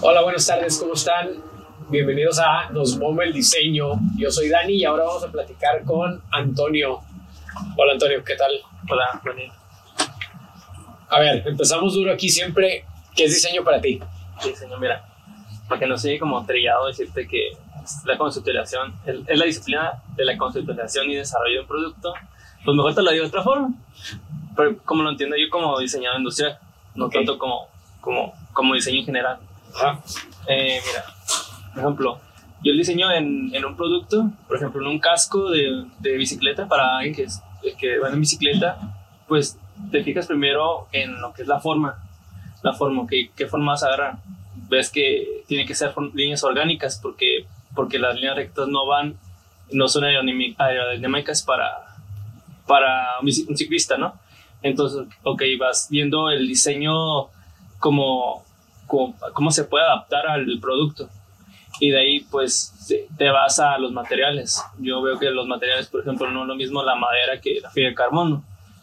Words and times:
Hola, 0.00 0.22
buenas 0.22 0.46
tardes, 0.46 0.78
¿cómo 0.78 0.94
están? 0.94 1.30
Bienvenidos 1.88 2.38
a 2.38 2.68
Nos 2.70 2.96
Moma 2.98 3.24
el 3.24 3.32
Diseño. 3.32 3.92
Yo 4.16 4.30
soy 4.30 4.48
Dani 4.48 4.74
y 4.74 4.84
ahora 4.84 5.04
vamos 5.04 5.24
a 5.24 5.28
platicar 5.30 5.82
con 5.84 6.22
Antonio. 6.32 7.00
Hola 7.76 7.92
Antonio, 7.92 8.22
¿qué 8.24 8.36
tal? 8.36 8.52
Hola, 8.90 9.20
Dani. 9.24 9.50
A 11.08 11.20
ver, 11.20 11.46
empezamos 11.46 11.94
duro 11.94 12.12
aquí 12.12 12.28
siempre. 12.28 12.84
¿Qué 13.14 13.24
es 13.24 13.34
diseño 13.34 13.64
para 13.64 13.80
ti? 13.80 14.00
Diseño, 14.44 14.78
mira, 14.78 15.04
para 15.68 15.78
que 15.80 15.86
no 15.86 15.96
sea 15.96 16.18
como 16.18 16.44
trillado 16.44 16.86
decirte 16.86 17.26
que 17.26 17.52
la 18.04 18.18
conceptualización 18.18 18.94
es 19.06 19.38
la 19.38 19.44
disciplina 19.44 20.02
de 20.16 20.24
la 20.24 20.36
conceptualización 20.36 21.10
y 21.10 21.14
desarrollo 21.16 21.54
de 21.54 21.60
un 21.60 21.66
producto, 21.66 22.12
pues 22.64 22.76
mejor 22.76 22.94
te 22.94 23.02
lo 23.02 23.10
digo 23.12 23.22
de 23.22 23.28
otra 23.28 23.42
forma. 23.42 23.72
Pero 24.56 24.76
como 24.84 25.02
lo 25.02 25.10
entiendo 25.10 25.36
yo 25.36 25.48
como 25.50 25.78
diseñador 25.78 26.18
industrial, 26.18 26.58
no 26.94 27.06
Okay. 27.06 27.20
tanto 27.24 27.38
como, 27.38 27.68
como, 28.00 28.34
como 28.52 28.74
diseño 28.74 29.00
en 29.00 29.04
general. 29.06 29.38
Eh, 30.48 30.80
mira, 30.86 31.04
por 31.72 31.82
ejemplo, 31.82 32.20
yo 32.62 32.72
el 32.72 32.78
diseño 32.78 33.12
en, 33.12 33.64
un 33.64 33.76
producto, 33.76 34.30
por 34.48 34.56
ejemplo, 34.56 34.80
en 34.80 34.88
un 34.88 34.98
casco 34.98 35.50
de, 35.50 35.86
bicicleta 36.00 36.66
para 36.66 36.98
alguien 36.98 37.14
que, 37.78 37.98
va 37.98 38.08
en 38.10 38.20
bicicleta, 38.20 38.78
pues 39.28 39.58
te 39.90 40.02
fijas 40.02 40.26
primero 40.26 40.88
en 40.92 41.20
lo 41.20 41.32
que 41.32 41.42
es 41.42 41.48
la 41.48 41.60
forma, 41.60 42.02
la 42.62 42.72
forma, 42.72 43.06
qué 43.08 43.46
forma 43.46 43.72
vas 43.72 43.82
a 43.82 43.88
agarrar. 43.88 44.18
Ves 44.68 44.90
que 44.90 45.44
tiene 45.46 45.66
que 45.66 45.74
ser 45.74 45.92
líneas 46.14 46.42
orgánicas 46.42 46.98
porque, 47.00 47.46
porque 47.74 47.98
las 47.98 48.14
líneas 48.16 48.36
rectas 48.36 48.68
no 48.68 48.86
van, 48.86 49.16
no 49.70 49.88
son 49.88 50.04
aerodinámicas 50.04 51.42
para, 51.42 51.96
para 52.66 53.20
un 53.20 53.56
ciclista, 53.56 53.96
¿no? 53.96 54.14
Entonces, 54.62 55.06
ok, 55.22 55.42
vas 55.58 55.88
viendo 55.90 56.30
el 56.30 56.48
diseño 56.48 57.28
como, 57.78 58.44
como 58.86 59.14
cómo 59.32 59.50
se 59.50 59.64
puede 59.64 59.84
adaptar 59.84 60.26
al 60.26 60.46
producto. 60.60 61.08
Y 61.78 61.90
de 61.90 61.98
ahí, 61.98 62.20
pues, 62.30 62.72
te- 63.18 63.30
vas 63.30 63.58
a 63.58 63.76
los 63.78 63.92
materiales. 63.92 64.62
Yo 64.78 65.02
veo 65.02 65.18
que 65.18 65.30
los 65.30 65.46
materiales, 65.46 65.88
por 65.88 66.00
ejemplo, 66.00 66.30
no 66.30 66.42
es 66.42 66.48
lo 66.48 66.54
mismo 66.54 66.82
la 66.82 66.94
madera 66.94 67.40
que 67.40 67.60
la 67.60 67.70
fibra 67.70 67.90
de 67.90 67.94
carbono. 67.94 68.42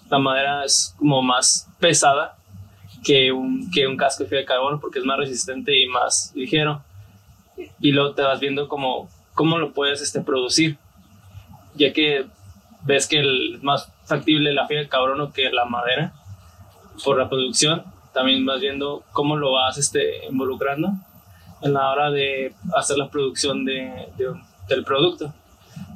La 0.10 0.20
madera 0.20 0.64
es 0.64 0.94
como 1.00 1.22
más 1.24 1.68
pesada 1.80 2.36
que 3.04 3.32
un, 3.32 3.72
que 3.72 3.88
un 3.88 3.98
casco 3.98 4.24
de 4.24 4.30
fibra 4.30 4.42
de 4.42 4.46
carbono 4.46 4.80
porque 4.80 5.00
es 5.00 5.06
más 5.06 5.18
resistente 5.18 5.76
y 5.80 5.88
más 5.88 6.32
ligero. 6.36 6.84
Y 7.80 7.92
luego 7.92 8.14
te 8.14 8.22
vas 8.22 8.40
viendo 8.40 8.68
cómo, 8.68 9.10
cómo 9.34 9.58
lo 9.58 9.74
puedes 9.74 10.02
este, 10.02 10.22
producir. 10.22 10.78
Ya 11.76 11.92
que 11.94 12.28
ves 12.84 13.08
que 13.08 13.22
es 13.22 13.64
más 13.64 13.92
factible 14.06 14.54
la 14.54 14.68
fibra 14.68 14.84
de 14.84 14.90
carbono 14.90 15.34
que 15.34 15.50
la 15.52 15.66
madera 15.66 16.14
por 17.04 17.18
la 17.18 17.28
producción. 17.28 17.84
También 18.14 18.46
vas 18.46 18.62
viendo 18.62 19.04
cómo 19.12 19.36
lo 19.36 19.54
vas 19.54 19.78
este, 19.78 20.26
involucrando 20.26 20.92
en 21.62 21.74
la 21.74 21.90
hora 21.90 22.12
de 22.12 22.54
hacer 22.76 22.98
la 22.98 23.10
producción 23.10 23.66
de, 23.66 24.08
de 24.18 24.34
del 24.68 24.84
producto. 24.84 25.34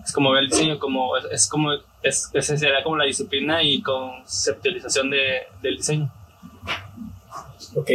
Es 0.03 0.11
como 0.11 0.31
ver 0.31 0.43
el 0.43 0.49
diseño, 0.49 0.79
como, 0.79 1.17
es, 1.17 1.25
es 1.31 1.47
como, 1.47 1.73
es, 2.01 2.29
esa 2.33 2.57
sería 2.57 2.83
como 2.83 2.97
la 2.97 3.05
disciplina 3.05 3.61
y 3.61 3.81
conceptualización 3.81 5.09
de, 5.09 5.43
del 5.61 5.77
diseño. 5.77 6.11
Ok. 7.75 7.91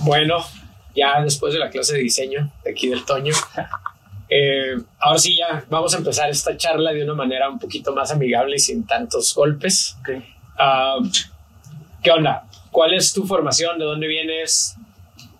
Bueno, 0.00 0.38
ya 0.94 1.20
después 1.22 1.52
de 1.52 1.60
la 1.60 1.70
clase 1.70 1.94
de 1.94 2.00
diseño 2.00 2.50
de 2.64 2.70
aquí 2.70 2.88
del 2.88 3.04
Toño, 3.04 3.34
eh, 4.28 4.76
ahora 4.98 5.18
sí 5.18 5.36
ya 5.36 5.64
vamos 5.68 5.94
a 5.94 5.98
empezar 5.98 6.30
esta 6.30 6.56
charla 6.56 6.92
de 6.92 7.04
una 7.04 7.14
manera 7.14 7.48
un 7.48 7.58
poquito 7.58 7.94
más 7.94 8.10
amigable 8.10 8.56
y 8.56 8.58
sin 8.58 8.86
tantos 8.86 9.34
golpes. 9.34 9.96
Okay. 10.00 10.24
Ah, 10.58 10.98
¿Qué 12.02 12.10
onda? 12.10 12.46
¿Cuál 12.70 12.94
es 12.94 13.12
tu 13.12 13.26
formación? 13.26 13.78
¿De 13.78 13.84
dónde 13.84 14.06
vienes? 14.06 14.76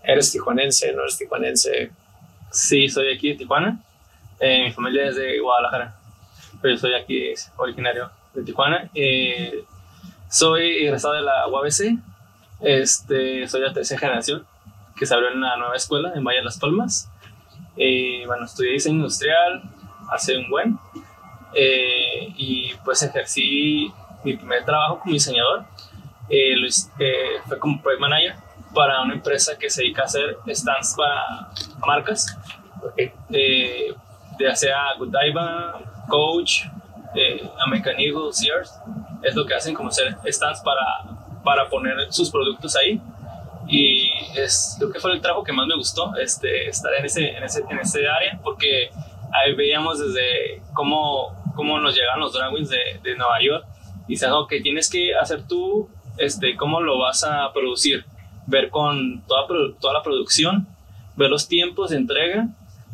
¿Eres 0.03 0.33
tijuanense? 0.33 0.93
¿No 0.93 1.03
eres 1.03 1.17
tijuanense? 1.19 1.91
Sí, 2.51 2.89
soy 2.89 3.15
aquí 3.15 3.31
de 3.31 3.37
Tijuana. 3.37 3.81
Eh, 4.41 4.65
mi 4.65 4.73
familia 4.73 5.09
es 5.09 5.17
de 5.17 5.39
Guadalajara, 5.39 5.95
pero 6.61 6.77
soy 6.77 6.95
aquí 6.95 7.33
originario 7.57 8.11
de 8.35 8.43
Tijuana. 8.43 8.91
Eh, 8.95 9.65
soy 10.29 10.85
egresado 10.85 11.15
de 11.15 11.23
la 11.23 11.47
UABC. 11.47 11.99
Este, 12.61 13.47
soy 13.47 13.63
de 13.63 13.71
tercera 13.71 14.01
generación 14.01 14.47
que 14.97 15.07
se 15.07 15.15
abrió 15.15 15.31
en 15.31 15.41
la 15.41 15.57
nueva 15.57 15.77
escuela 15.77 16.13
en 16.15 16.25
Valle 16.25 16.39
de 16.39 16.45
las 16.45 16.59
Palmas. 16.59 17.09
Eh, 17.77 18.25
bueno, 18.27 18.45
estudié 18.45 18.73
diseño 18.73 18.97
industrial 18.97 19.63
hace 20.11 20.37
un 20.37 20.51
buen. 20.51 20.79
Eh, 21.55 22.33
y 22.37 22.75
pues 22.85 23.03
ejercí 23.03 23.93
mi 24.25 24.37
primer 24.37 24.65
trabajo 24.65 25.01
como 25.01 25.13
diseñador. 25.13 25.65
Eh, 26.31 26.55
hice- 26.65 26.91
eh, 26.99 27.41
fue 27.47 27.59
como 27.59 27.83
project 27.83 28.01
manager 28.01 28.35
para 28.75 29.03
una 29.03 29.15
empresa 29.15 29.59
que 29.59 29.69
se 29.69 29.83
dedica 29.83 30.03
a 30.03 30.05
hacer 30.05 30.37
stands 30.49 30.95
para 30.97 31.51
marcas, 31.87 32.39
eh, 32.97 33.93
ya 34.39 34.55
sea 34.55 34.95
Godiva, 34.99 35.81
Coach, 36.09 36.63
American 37.67 37.99
Eagle, 37.99 38.33
Sears, 38.33 38.73
es 39.23 39.35
lo 39.35 39.45
que 39.45 39.55
hacen 39.55 39.75
como 39.75 39.89
hacer 39.89 40.17
stands 40.29 40.61
para, 40.61 41.43
para 41.45 41.69
poner 41.69 41.95
sus 42.13 42.31
productos 42.31 42.77
ahí. 42.77 43.01
Y 43.67 44.09
es, 44.37 44.77
creo 44.79 44.91
que 44.91 44.99
fue 45.01 45.13
el 45.13 45.21
trabajo 45.21 45.45
que 45.45 45.53
más 45.53 45.67
me 45.67 45.77
gustó, 45.77 46.13
este, 46.17 46.69
estar 46.69 46.93
en 46.95 47.05
ese, 47.05 47.29
en, 47.37 47.43
ese, 47.45 47.63
en 47.69 47.79
ese 47.79 48.09
área, 48.09 48.39
porque 48.43 48.91
ahí 49.33 49.55
veíamos 49.55 49.99
desde 50.01 50.63
cómo, 50.73 51.37
cómo 51.55 51.79
nos 51.79 51.95
llegaban 51.95 52.21
los 52.21 52.33
dragons 52.33 52.69
de, 52.69 53.01
de 53.03 53.17
Nueva 53.17 53.41
York. 53.43 53.65
Y 54.09 54.15
dicen, 54.15 54.33
ok, 54.33 54.55
tienes 54.63 54.91
que 54.91 55.15
hacer 55.15 55.47
tú 55.47 55.89
este, 56.19 56.57
cómo 56.57 56.81
lo 56.81 56.99
vas 56.99 57.25
a 57.25 57.53
producir, 57.53 58.05
ver 58.47 58.71
con 58.71 59.23
toda, 59.27 59.47
toda 59.81 59.95
la 59.95 60.03
producción, 60.03 60.67
ver 61.17 61.31
los 61.31 61.49
tiempos 61.49 61.91
de 61.91 61.97
entrega 61.97 62.49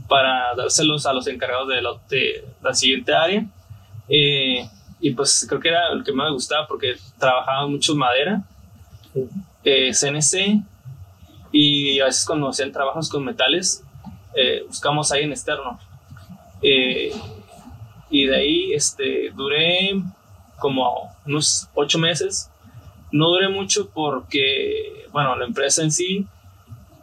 para 0.08 0.54
dárselos 0.54 1.06
a 1.06 1.12
los 1.12 1.26
encargados 1.26 1.68
de 1.68 1.82
la, 1.82 1.90
de 2.08 2.44
la 2.62 2.74
siguiente 2.74 3.14
área. 3.14 3.46
Eh, 4.08 4.68
y 5.00 5.10
pues 5.10 5.44
creo 5.48 5.60
que 5.60 5.68
era 5.68 5.92
el 5.92 6.04
que 6.04 6.12
más 6.12 6.26
me 6.26 6.32
gustaba 6.32 6.66
porque 6.66 6.96
trabajaba 7.18 7.66
mucho 7.66 7.94
madera, 7.94 8.42
eh, 9.64 9.92
CNC, 9.92 10.62
y 11.52 12.00
a 12.00 12.06
veces 12.06 12.24
cuando 12.26 12.48
hacían 12.48 12.72
trabajos 12.72 13.08
con 13.08 13.24
metales, 13.24 13.84
eh, 14.34 14.64
buscamos 14.66 15.10
ahí 15.12 15.24
en 15.24 15.32
externo. 15.32 15.78
Eh, 16.62 17.12
y 18.10 18.26
de 18.26 18.36
ahí 18.36 18.72
este, 18.72 19.30
duré 19.34 20.02
como 20.58 21.14
unos 21.26 21.68
ocho 21.74 21.98
meses. 21.98 22.50
No 23.16 23.28
duré 23.28 23.48
mucho 23.48 23.90
porque, 23.92 25.06
bueno, 25.12 25.36
la 25.36 25.44
empresa 25.46 25.82
en 25.82 25.90
sí, 25.90 26.26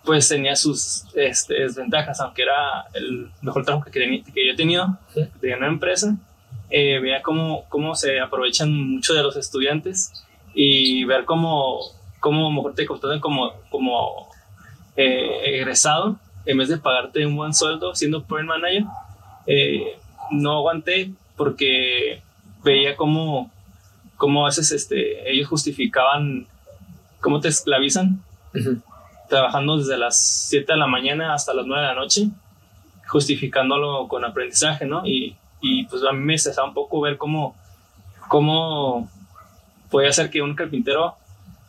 pues 0.04 0.28
tenía 0.28 0.56
sus 0.56 1.06
este, 1.16 1.54
desventajas, 1.62 2.20
aunque 2.20 2.42
era 2.44 2.86
el 2.94 3.30
mejor 3.42 3.64
trabajo 3.64 3.90
que, 3.90 4.24
que 4.34 4.46
yo 4.48 4.52
he 4.54 4.56
tenido 4.56 4.98
Sí. 5.14 5.22
de 5.42 5.56
una 5.56 5.68
empresa. 5.68 6.16
Eh, 6.70 7.00
veía 7.00 7.22
cómo, 7.22 7.66
cómo 7.70 7.96
se 7.96 8.20
aprovechan 8.20 8.72
mucho 8.74 9.14
de 9.14 9.24
los 9.24 9.36
estudiantes 9.38 10.26
y 10.54 11.04
ver 11.06 11.24
cómo, 11.26 11.80
cómo 12.20 12.52
mejor 12.52 12.74
te 12.76 12.86
contratan 12.86 13.20
como, 13.20 13.54
como 13.70 14.28
eh, 14.96 15.42
egresado 15.60 16.18
en 16.46 16.58
vez 16.58 16.70
de 16.70 16.78
pagarte 16.78 17.26
un 17.26 17.36
buen 17.36 17.54
sueldo 17.54 17.96
siendo 17.96 18.24
project 18.24 18.50
manager. 18.50 18.84
Eh, 19.48 19.98
no 20.32 20.58
aguanté 20.58 21.12
porque 21.38 22.22
veía 22.64 22.96
cómo, 22.96 23.52
cómo 24.24 24.46
a 24.46 24.50
veces 24.50 24.72
este, 24.72 25.30
ellos 25.30 25.50
justificaban 25.50 26.48
cómo 27.20 27.42
te 27.42 27.50
esclavizan 27.50 28.24
trabajando 29.28 29.78
desde 29.78 29.98
las 29.98 30.48
7 30.50 30.72
de 30.72 30.80
la 30.80 30.88
mañana 30.88 31.34
hasta 31.34 31.54
las 31.54 31.66
9 31.66 31.82
de 31.82 31.88
la 31.90 31.96
noche, 31.96 32.28
justificándolo 33.08 34.08
con 34.08 34.24
aprendizaje, 34.24 34.86
¿no? 34.86 35.06
Y, 35.06 35.36
y 35.62 35.86
pues 35.88 36.04
a 36.04 36.14
mí 36.14 36.20
me 36.20 36.36
estresaba 36.36 36.68
un 36.70 36.74
poco 36.74 37.02
ver 37.02 37.18
cómo, 37.18 37.54
cómo 38.30 39.10
podía 39.90 40.14
ser 40.14 40.30
que 40.30 40.42
un 40.42 40.56
carpintero, 40.56 41.16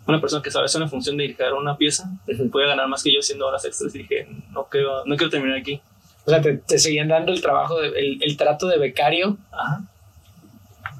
una 0.06 0.20
persona 0.20 0.40
que 0.42 0.52
sabe 0.52 0.66
hacer 0.66 0.80
una 0.80 0.90
función 0.90 1.16
de 1.16 1.24
dirigir 1.24 1.52
una 1.54 1.76
pieza, 1.76 2.08
Ujú. 2.32 2.50
puede 2.50 2.68
ganar 2.68 2.86
más 2.86 3.02
que 3.02 3.12
yo 3.12 3.18
haciendo 3.18 3.48
horas 3.48 3.64
extras. 3.64 3.92
Y 3.96 3.98
dije, 3.98 4.28
no 4.52 4.64
quiero, 4.70 5.04
no 5.06 5.16
quiero 5.16 5.30
terminar 5.30 5.58
aquí. 5.58 5.80
O 6.24 6.30
sea, 6.30 6.40
te, 6.40 6.54
te 6.58 6.78
seguían 6.78 7.08
dando 7.08 7.32
el 7.32 7.40
trabajo, 7.42 7.80
de- 7.80 7.88
el, 7.98 8.22
el 8.22 8.36
trato 8.36 8.66
de 8.68 8.78
becario. 8.78 9.36
Ajá, 9.50 9.82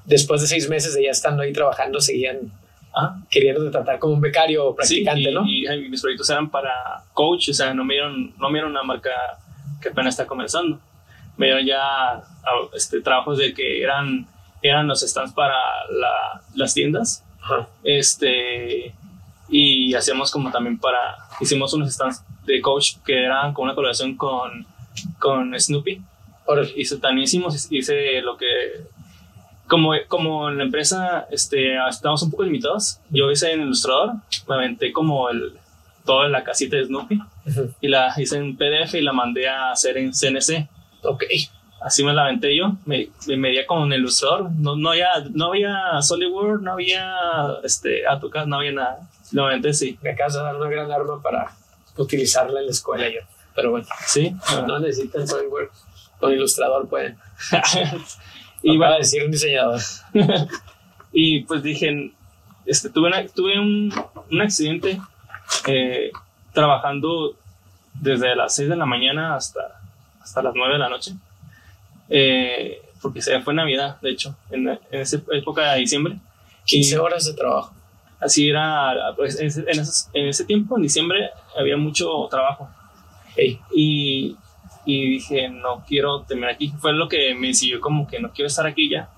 Después 0.04 0.40
de 0.42 0.46
seis 0.46 0.68
meses 0.68 0.94
de 0.94 1.04
ya 1.04 1.10
estando 1.10 1.42
ahí 1.42 1.52
trabajando, 1.52 2.00
seguían 2.00 2.52
ajá. 2.92 3.16
queriendo 3.30 3.70
tratar 3.70 3.98
como 3.98 4.14
un 4.14 4.20
becario 4.20 4.66
o 4.66 4.74
practicante, 4.76 5.22
Sí, 5.22 5.28
y, 5.30 5.32
¿no? 5.34 5.74
y, 5.74 5.88
mis 5.88 6.00
proyectos 6.02 6.28
eran 6.30 6.50
para 6.50 7.04
coach, 7.14 7.48
o 7.50 7.54
sea, 7.54 7.72
no 7.74 7.84
me 7.84 7.94
dieron, 7.94 8.34
no 8.38 8.48
me 8.50 8.54
dieron 8.58 8.70
una 8.70 8.82
marca 8.82 9.10
que 9.80 9.88
apenas 9.88 10.14
está 10.14 10.26
comenzando. 10.26 10.78
Me 11.36 11.46
dieron 11.46 11.66
ya 11.66 11.80
ah, 11.82 12.22
este, 12.74 13.00
trabajos 13.00 13.38
de 13.38 13.52
que 13.54 13.82
eran, 13.82 14.26
eran 14.62 14.86
los 14.86 15.00
stands 15.00 15.32
para 15.32 15.54
la- 15.90 16.42
las 16.54 16.74
tiendas. 16.74 17.24
Ajá. 17.42 17.68
Este, 17.82 18.94
y 19.48 19.94
hacíamos 19.94 20.30
como 20.30 20.50
también 20.50 20.78
para, 20.78 21.16
hicimos 21.40 21.72
unos 21.74 21.92
stands 21.92 22.22
de 22.44 22.60
coach 22.60 22.96
que 23.04 23.24
eran 23.24 23.52
con 23.54 23.64
una 23.64 23.74
colaboración 23.74 24.16
con, 24.16 24.66
con 25.18 25.58
Snoopy. 25.58 26.00
Hice, 26.76 26.98
también 26.98 27.24
hicimos, 27.24 27.70
hice 27.72 28.20
lo 28.20 28.36
que, 28.36 28.46
como, 29.69 29.93
como 30.08 30.49
en 30.50 30.58
la 30.58 30.64
empresa 30.64 31.26
este, 31.31 31.76
estamos 31.88 32.22
un 32.22 32.31
poco 32.31 32.43
limitados, 32.44 33.00
yo 33.11 33.31
hice 33.31 33.52
en 33.52 33.62
Ilustrador, 33.62 34.14
me 34.49 34.55
aventé 34.56 34.93
como 34.93 35.28
el, 35.31 35.58
toda 36.05 36.28
la 36.28 36.44
casita 36.44 36.76
de 36.76 36.84
Snoopy 36.87 37.19
y 37.81 37.88
la 37.88 38.12
hice 38.16 38.37
en 38.37 38.56
PDF 38.56 38.94
y 38.94 39.00
la 39.02 39.12
mandé 39.12 39.49
a 39.49 39.70
hacer 39.70 39.96
en 39.99 40.12
CNC. 40.12 40.69
Ok. 41.02 41.25
Así 41.82 42.02
me 42.02 42.14
la 42.14 42.22
aventé 42.25 42.56
yo, 42.56 42.76
me, 42.87 43.11
me 43.26 43.37
medía 43.37 43.66
con 43.66 43.81
un 43.82 43.93
ilustrador, 43.93 44.50
no, 44.52 44.75
no, 44.75 44.90
había, 44.93 45.08
no 45.32 45.49
había 45.49 46.00
SolidWorks, 46.00 46.62
no 46.62 46.72
había 46.72 47.14
este, 47.62 48.06
AutoCAD, 48.06 48.46
no 48.46 48.56
había 48.56 48.72
nada. 48.72 49.00
Lo 49.32 49.44
aventé 49.46 49.75
sí. 49.75 49.99
Me 50.00 50.11
acabas 50.12 50.32
de 50.34 50.40
dar 50.40 50.56
una 50.56 50.70
gran 50.70 50.90
arma 50.90 51.20
para 51.22 51.50
utilizarla 51.99 52.61
en 52.61 52.66
la 52.66 52.72
escuela 52.72 53.06
yo. 53.08 53.20
Pero 53.55 53.70
bueno, 53.72 53.87
Sí. 54.06 54.34
no 54.66 54.78
necesitan 54.78 55.28
SolidWorks. 55.28 55.84
Con 56.19 56.32
ilustrador 56.32 56.88
pueden. 56.88 57.19
bueno, 58.76 58.94
a 58.94 58.99
decir 58.99 59.25
un 59.25 59.31
diseñador. 59.31 59.81
y 61.12 61.43
pues 61.44 61.62
dije, 61.62 62.12
este, 62.66 62.90
tuve, 62.90 63.08
una- 63.08 63.26
tuve 63.28 63.58
un, 63.58 63.93
un 64.31 64.40
accidente 64.43 65.00
eh, 65.66 66.11
trabajando 66.52 67.37
desde 67.94 68.34
las 68.34 68.55
6 68.55 68.69
de 68.70 68.76
la 68.76 68.87
mañana 68.87 69.34
hasta, 69.37 69.61
hasta 70.20 70.43
las 70.43 70.55
9 70.55 70.72
de 70.75 70.78
la 70.78 70.88
noche. 70.88 71.12
Eh, 72.08 72.81
porque 73.02 73.20
se 73.22 73.40
fue 73.40 73.55
Navidad, 73.55 74.00
de 74.00 74.11
hecho, 74.11 74.37
en, 74.50 74.69
en 74.69 74.78
esa 74.90 75.20
época 75.32 75.72
de 75.72 75.81
diciembre. 75.81 76.16
15 76.64 76.94
Y 76.94 76.99
horas 76.99 77.26
de 77.26 77.34
trabajo. 77.34 77.75
así 78.20 78.49
era, 78.49 78.94
pues, 79.16 79.38
en, 79.38 79.49
ese- 79.49 79.61
en 79.69 79.81
esos- 79.81 80.08
en 80.14 80.28
ese 80.28 80.44
tiempo, 80.46 80.76
en 80.76 80.82
diciembre, 80.84 81.31
había 81.58 81.76
mucho 81.76 82.08
trabajo. 82.31 82.69
Ey, 83.37 83.61
Y, 83.75 84.37
y 84.84 85.10
dije, 85.10 85.48
no 85.48 85.84
quiero 85.86 86.22
terminar 86.22 86.50
aquí. 86.52 86.72
Fue 86.78 86.92
lo 86.92 87.08
que 87.08 87.34
me 87.34 87.48
decidió 87.48 87.81
como 87.81 88.06
que 88.06 88.20
no 88.20 88.31
quiero 88.32 88.48
estar 88.48 88.66
aquí 88.66 88.90
ya. 88.90 89.08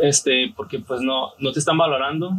Este, 0.00 0.52
porque 0.56 0.78
pues 0.78 1.00
no, 1.00 1.32
no 1.38 1.52
te 1.52 1.58
están 1.58 1.78
valorando 1.78 2.32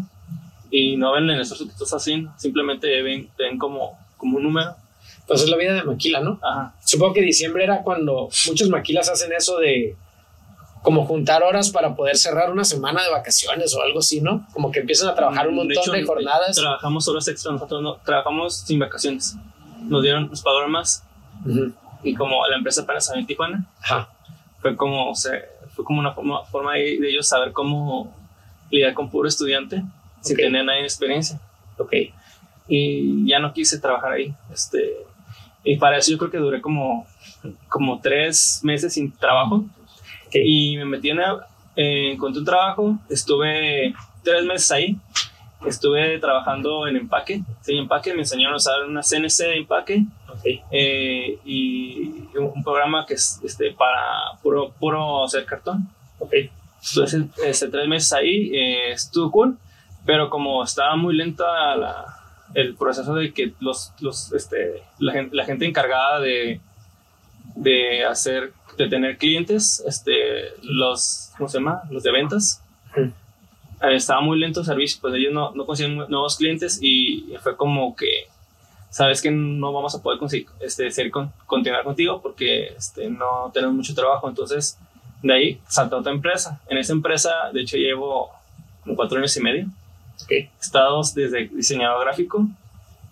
y 0.69 0.97
no 0.97 1.13
ven 1.13 1.29
el 1.29 1.41
esfuerzo 1.41 1.65
que 1.65 1.73
tú 1.77 1.83
estás 1.83 2.01
haciendo. 2.01 2.31
Simplemente 2.37 3.01
ven, 3.01 3.29
te 3.35 3.43
ven 3.43 3.57
como, 3.57 3.97
como 4.17 4.37
un 4.37 4.43
número. 4.43 4.75
pues 5.27 5.41
es 5.43 5.49
la 5.49 5.57
vida 5.57 5.73
de 5.73 5.83
maquila, 5.83 6.19
¿no? 6.21 6.39
Ajá. 6.41 6.75
Supongo 6.83 7.13
que 7.13 7.21
diciembre 7.21 7.63
era 7.63 7.81
cuando 7.83 8.29
muchos 8.47 8.69
maquilas 8.69 9.09
hacen 9.09 9.31
eso 9.33 9.57
de 9.57 9.95
como 10.83 11.05
juntar 11.05 11.43
horas 11.43 11.69
para 11.71 11.95
poder 11.95 12.15
cerrar 12.17 12.51
una 12.51 12.63
semana 12.63 13.03
de 13.03 13.09
vacaciones 13.09 13.75
o 13.75 13.81
algo 13.81 13.99
así, 13.99 14.21
¿no? 14.21 14.47
Como 14.53 14.71
que 14.71 14.79
empiezan 14.79 15.09
a 15.09 15.15
trabajar 15.15 15.47
un 15.47 15.55
De 15.55 15.63
montón 15.63 15.83
hecho, 15.83 15.91
de 15.91 16.03
jornadas. 16.05 16.55
Trabajamos 16.55 17.07
horas 17.09 17.27
extra, 17.27 17.51
nosotros 17.51 17.81
no, 17.81 17.97
trabajamos 18.05 18.57
sin 18.59 18.79
vacaciones. 18.79 19.35
Nos 19.81 20.01
dieron, 20.01 20.29
nos 20.29 20.41
pagaron 20.41 20.71
más. 20.71 21.03
Ujú. 21.45 21.73
Y 22.09 22.15
como 22.15 22.45
la 22.47 22.57
empresa 22.57 22.81
apenas 22.81 23.03
estaba 23.03 23.19
en 23.19 23.27
Tijuana, 23.27 23.65
Ajá. 23.81 24.09
fue 24.61 24.75
como, 24.75 25.09
o 25.11 25.15
sea, 25.15 25.33
fue 25.75 25.83
como 25.85 25.99
una 25.99 26.11
forma, 26.13 26.43
forma 26.45 26.73
de, 26.73 26.99
de 26.99 27.09
ellos 27.09 27.27
saber 27.27 27.51
cómo 27.51 28.15
lidiar 28.71 28.93
con 28.93 29.09
puro 29.09 29.27
estudiante 29.27 29.83
sin 30.21 30.35
Ok. 30.35 30.39
tener 30.41 30.65
nadie 30.65 30.79
de 30.81 30.85
experiencia. 30.87 31.39
Ok. 31.77 31.93
y 32.69 33.25
ya 33.27 33.39
no 33.39 33.53
quise 33.53 33.79
trabajar 33.79 34.13
ahí. 34.13 34.33
Este, 34.51 34.97
y 35.63 35.77
para 35.77 35.97
eso 35.97 36.11
yo 36.11 36.17
creo 36.17 36.31
que 36.31 36.37
duré 36.37 36.59
como, 36.61 37.05
como 37.69 37.99
tres 38.01 38.59
meses 38.63 38.93
sin 38.93 39.11
trabajo. 39.11 39.65
Ok. 40.27 40.35
Y 40.35 40.75
me 40.77 40.85
metí 40.85 41.09
en, 41.11 41.19
eh, 41.75 42.11
encontré 42.13 42.39
un 42.39 42.45
trabajo, 42.45 42.97
estuve 43.09 43.93
tres 44.23 44.43
meses 44.43 44.71
ahí. 44.71 44.97
Estuve 45.65 46.19
trabajando 46.19 46.87
en 46.87 46.97
empaque, 46.97 47.41
sí, 47.61 47.75
empaque, 47.77 48.13
me 48.13 48.19
enseñaron 48.19 48.53
a 48.53 48.57
usar 48.57 48.83
una 48.85 49.01
CNC 49.01 49.43
de 49.43 49.57
empaque 49.57 50.03
Eh, 50.71 51.39
y 51.45 52.25
un, 52.37 52.63
programa 52.63 53.05
que 53.05 53.15
es 53.15 53.39
este, 53.43 53.71
para 53.71 54.01
puro, 54.41 54.71
puro 54.79 55.23
hacer 55.23 55.45
cartón. 55.45 55.87
Ok. 56.19 56.33
Estuve 56.81 57.05
ese- 57.05 57.27
ese 57.45 57.67
tres 57.69 57.87
meses 57.87 58.13
ahí, 58.13 58.51
eh, 58.55 58.91
estuvo 58.91 59.31
cool, 59.31 59.57
pero 60.05 60.29
como 60.29 60.63
estaba 60.63 60.95
muy 60.95 61.15
lenta 61.15 61.75
la- 61.75 62.05
el 62.53 62.75
proceso 62.75 63.13
de 63.15 63.33
que 63.33 63.53
los, 63.59 63.93
los, 63.99 64.31
este, 64.33 64.83
la, 64.99 65.11
gente, 65.11 65.35
la 65.35 65.45
gente 65.45 65.65
encargada 65.65 66.19
de, 66.21 66.61
de 67.55 68.05
hacer, 68.05 68.53
de 68.77 68.87
tener 68.87 69.17
clientes, 69.17 69.83
este, 69.85 70.11
los, 70.61 71.31
¿cómo 71.37 71.49
se 71.49 71.57
llama? 71.57 71.81
Los 71.89 72.03
de 72.03 72.11
ventas, 72.11 72.63
eh, 72.95 73.11
estaba 73.95 74.21
muy 74.21 74.39
lento 74.39 74.61
el 74.61 74.65
servicio, 74.65 74.99
pues 75.01 75.13
ellos 75.15 75.33
no, 75.33 75.51
no 75.51 75.65
consiguen 75.65 75.97
nuevos 76.09 76.37
clientes 76.37 76.79
y 76.81 77.33
fue 77.41 77.57
como 77.57 77.95
que, 77.95 78.27
sabes 78.97 79.21
que 79.21 79.29
no 79.29 79.71
vamos 79.71 79.93
a 79.93 80.01
poder 80.01 80.17
conseguir, 80.17 80.47
este, 80.59 80.89
seguir 80.89 81.11
con- 81.11 81.31
continuar 81.45 81.83
contigo 81.83 82.19
porque 82.19 82.69
este, 82.75 83.09
no 83.09 83.51
tenemos 83.53 83.75
mucho 83.75 83.93
trabajo, 83.93 84.27
entonces 84.27 84.79
de 85.21 85.33
ahí 85.33 85.61
saltó 85.67 85.97
a 85.97 85.99
otra 85.99 86.11
empresa. 86.11 86.59
En 86.67 86.77
esa 86.79 86.93
empresa, 86.93 87.29
de 87.53 87.61
hecho, 87.61 87.77
llevo 87.77 88.31
como 88.83 88.95
cuatro 88.95 89.19
años 89.19 89.37
y 89.37 89.41
medio. 89.41 89.65
Ok. 90.23 90.31
He 90.31 90.49
estado 90.59 90.99
desde 91.13 91.47
diseñador 91.47 92.03
gráfico, 92.05 92.47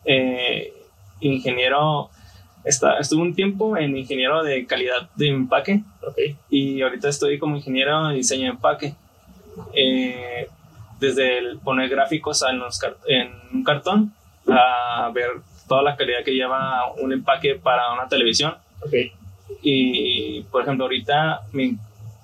eh, 0.05 0.73
ingeniero, 1.19 2.09
está, 2.63 2.97
estuve 2.97 3.21
un 3.21 3.35
tiempo 3.35 3.77
en 3.77 3.95
ingeniero 3.95 4.41
de 4.43 4.65
calidad 4.65 5.09
de 5.15 5.27
empaque 5.29 5.83
Ok. 6.07 6.17
y 6.49 6.81
ahorita 6.81 7.09
estoy 7.09 7.37
como 7.37 7.57
ingeniero 7.57 8.07
de 8.07 8.15
diseño 8.15 8.43
de 8.45 8.49
empaque. 8.49 8.95
Eh, 9.73 10.47
desde 10.99 11.37
el 11.37 11.59
poner 11.59 11.89
gráficos 11.89 12.41
en, 12.49 12.57
los 12.59 12.79
en 13.07 13.29
un 13.53 13.63
cartón 13.63 14.13
a 14.47 15.11
ver 15.13 15.29
toda 15.67 15.81
la 15.81 15.95
calidad 15.95 16.23
que 16.23 16.31
lleva 16.33 16.91
un 16.93 17.11
empaque 17.13 17.55
para 17.55 17.91
una 17.93 18.07
televisión. 18.07 18.55
Ok. 18.85 18.93
Y, 19.61 20.41
por 20.51 20.61
ejemplo, 20.63 20.85
ahorita, 20.85 21.41
me- 21.51 21.75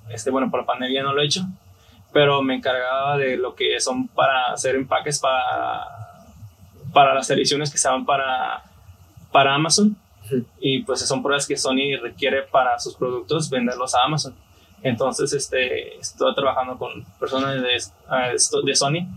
este, 0.10 0.30
bueno, 0.32 0.50
por 0.52 0.62
la 0.62 0.66
pandemia 0.66 1.04
no 1.04 1.14
lo 1.14 1.22
he 1.22 1.26
hecho, 1.26 1.42
pero 2.14 2.42
me 2.42 2.56
encargaba 2.56 3.18
de 3.18 3.38
lo 3.38 3.56
que 3.56 3.80
son 3.80 4.08
para 4.10 4.52
hacer 4.52 4.76
empaques 4.76 5.20
para, 5.20 5.86
para 6.94 7.14
las 7.14 7.28
televisiones 7.28 7.72
que 7.72 7.78
se 7.78 7.88
van 7.90 8.06
para, 8.06 8.62
para 9.32 9.56
Amazon. 9.56 9.96
Y 10.60 10.84
pues 10.84 11.00
son 11.02 11.22
pruebas 11.24 11.48
que 11.48 11.58
Sony 11.58 11.98
requiere 12.02 12.44
para 12.44 12.80
sus 12.80 12.96
productos 12.96 13.50
venderlos 13.50 13.96
a 13.96 14.04
Amazon. 14.04 14.36
Entonces, 14.84 15.34
este, 15.34 15.98
estoy 16.00 16.34
trabajando 16.36 16.78
con 16.78 17.04
personas 17.20 17.56
de, 17.62 17.82
de 18.64 18.76
Sony 18.76 19.08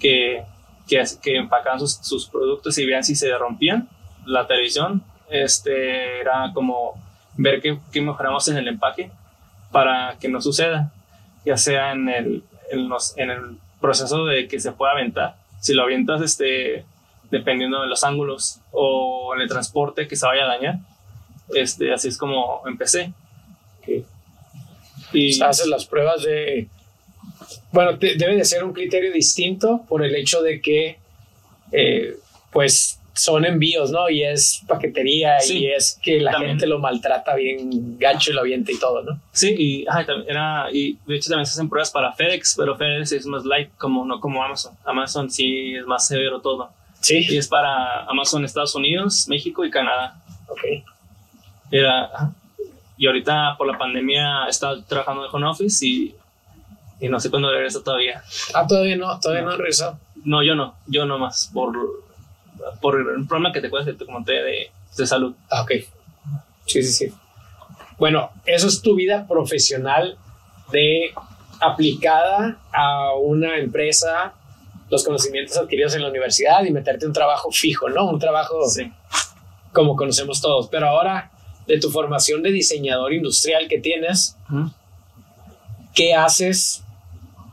que, 0.00 0.44
que, 0.90 1.02
que 1.22 1.36
empacaban 1.36 1.78
sus, 1.78 1.94
sus 2.02 2.26
productos 2.26 2.76
y 2.78 2.84
vean 2.84 3.04
si 3.04 3.14
se 3.14 3.32
rompían 3.38 3.88
la 4.26 4.46
televisión. 4.46 5.02
Este, 5.30 6.20
era 6.20 6.50
como 6.52 6.94
ver 7.36 7.62
qué, 7.62 7.78
qué 7.92 8.00
mejoramos 8.02 8.48
en 8.48 8.56
el 8.56 8.66
empaque 8.66 9.12
para 9.70 10.16
que 10.20 10.28
no 10.28 10.40
suceda, 10.40 10.92
ya 11.46 11.56
sea 11.56 11.92
en 11.92 12.08
el, 12.08 12.42
en, 12.72 12.88
los, 12.88 13.16
en 13.16 13.30
el 13.30 13.58
proceso 13.80 14.26
de 14.26 14.48
que 14.48 14.58
se 14.58 14.72
pueda 14.72 14.92
aventar. 14.92 15.36
Si 15.60 15.72
lo 15.72 15.84
avientas 15.84 16.20
este, 16.22 16.84
dependiendo 17.30 17.80
de 17.80 17.86
los 17.86 18.02
ángulos 18.02 18.60
o 18.72 19.32
en 19.36 19.42
el 19.42 19.48
transporte 19.48 20.08
que 20.08 20.16
se 20.16 20.26
vaya 20.26 20.44
a 20.44 20.48
dañar. 20.48 20.78
Este, 21.54 21.92
así 21.92 22.08
es 22.08 22.18
como 22.18 22.62
empecé. 22.66 23.12
Ok. 23.78 24.06
Y 25.12 25.30
O 25.30 25.34
sea, 25.34 25.48
haces 25.48 25.66
las 25.66 25.86
pruebas 25.86 26.22
de. 26.22 26.68
Bueno, 27.72 27.98
te- 27.98 28.16
debe 28.16 28.36
de 28.36 28.44
ser 28.44 28.64
un 28.64 28.72
criterio 28.72 29.12
distinto 29.12 29.84
por 29.88 30.04
el 30.04 30.14
hecho 30.14 30.42
de 30.42 30.60
que, 30.60 30.98
eh, 31.72 32.16
pues, 32.52 32.96
son 33.12 33.44
envíos, 33.44 33.90
¿no? 33.90 34.08
Y 34.08 34.22
es 34.22 34.62
paquetería 34.66 35.40
Sí, 35.40 35.58
y 35.58 35.66
es 35.70 35.98
que 36.02 36.20
la 36.20 36.30
también. 36.32 36.52
gente 36.52 36.66
lo 36.66 36.78
maltrata 36.78 37.34
bien 37.34 37.98
gacho 37.98 38.30
y 38.30 38.34
lo 38.34 38.40
avienta 38.40 38.72
y 38.72 38.78
todo, 38.78 39.02
¿no? 39.02 39.20
Sí, 39.32 39.54
y, 39.58 39.86
ajá, 39.86 40.06
era, 40.26 40.68
y 40.72 40.96
de 41.06 41.16
hecho 41.16 41.28
también 41.28 41.44
se 41.46 41.52
hacen 41.52 41.68
pruebas 41.68 41.90
para 41.90 42.12
FedEx, 42.12 42.54
pero 42.56 42.76
FedEx 42.76 43.12
es 43.12 43.26
más 43.26 43.44
light, 43.44 43.68
como, 43.76 44.04
no 44.06 44.20
como 44.20 44.42
Amazon. 44.42 44.74
Amazon 44.84 45.30
sí 45.30 45.74
es 45.74 45.84
más 45.86 46.06
severo 46.06 46.40
todo. 46.40 46.70
Y 47.02 47.04
Sí. 47.24 47.36
es 47.36 47.46
para 47.48 48.04
Amazon 48.04 48.44
Estados 48.44 48.74
Unidos, 48.74 49.26
México 49.28 49.64
y 49.64 49.70
Canadá. 49.70 50.22
Ok. 50.48 50.60
Era, 51.70 52.04
ajá. 52.06 52.32
y 52.96 53.06
ahorita 53.06 53.54
por 53.56 53.66
la 53.66 53.78
pandemia 53.78 54.44
he 54.46 54.50
estado 54.50 54.82
trabajando 54.84 55.24
en 55.24 55.30
home 55.34 55.46
office 55.46 55.86
y, 55.86 56.14
y 57.00 57.08
no 57.08 57.18
sé 57.20 57.30
cuándo 57.30 57.50
regreso 57.50 57.82
todavía. 57.82 58.22
Ah, 58.54 58.66
todavía 58.66 58.96
no, 58.96 59.18
todavía 59.20 59.42
no, 59.44 59.56
regresado. 59.56 59.98
No, 60.24 60.42
yo 60.42 60.54
no, 60.54 60.76
yo 60.86 61.06
no 61.06 61.18
más, 61.18 61.50
por, 61.52 61.74
por 62.80 62.96
un 62.96 63.26
problema 63.26 63.52
que 63.52 63.60
te 63.60 63.68
acuerdas 63.68 63.88
que 63.88 63.94
te 63.98 64.04
comenté 64.06 64.32
de, 64.32 64.70
de 64.96 65.06
salud. 65.06 65.34
Ah, 65.50 65.62
ok. 65.62 65.70
Sí, 66.66 66.82
sí, 66.82 66.92
sí. 66.92 67.12
Bueno, 67.98 68.30
eso 68.46 68.66
es 68.68 68.80
tu 68.82 68.94
vida 68.94 69.26
profesional 69.26 70.16
de 70.72 71.12
aplicada 71.60 72.58
a 72.72 73.14
una 73.14 73.56
empresa, 73.58 74.32
los 74.88 75.04
conocimientos 75.04 75.56
adquiridos 75.56 75.94
en 75.94 76.02
la 76.02 76.08
universidad 76.08 76.64
y 76.64 76.70
meterte 76.70 77.06
un 77.06 77.12
trabajo 77.12 77.50
fijo, 77.50 77.88
¿no? 77.88 78.08
Un 78.08 78.18
trabajo 78.18 78.66
Sí. 78.68 78.90
como 79.72 79.96
conocemos 79.96 80.40
todos. 80.40 80.68
Pero 80.68 80.88
ahora, 80.88 81.30
de 81.66 81.78
tu 81.78 81.90
formación 81.90 82.42
de 82.42 82.50
diseñador 82.52 83.12
industrial 83.12 83.68
que 83.68 83.78
tienes, 83.78 84.36
Ujú. 84.50 84.70
¿qué 85.94 86.14
haces 86.14 86.82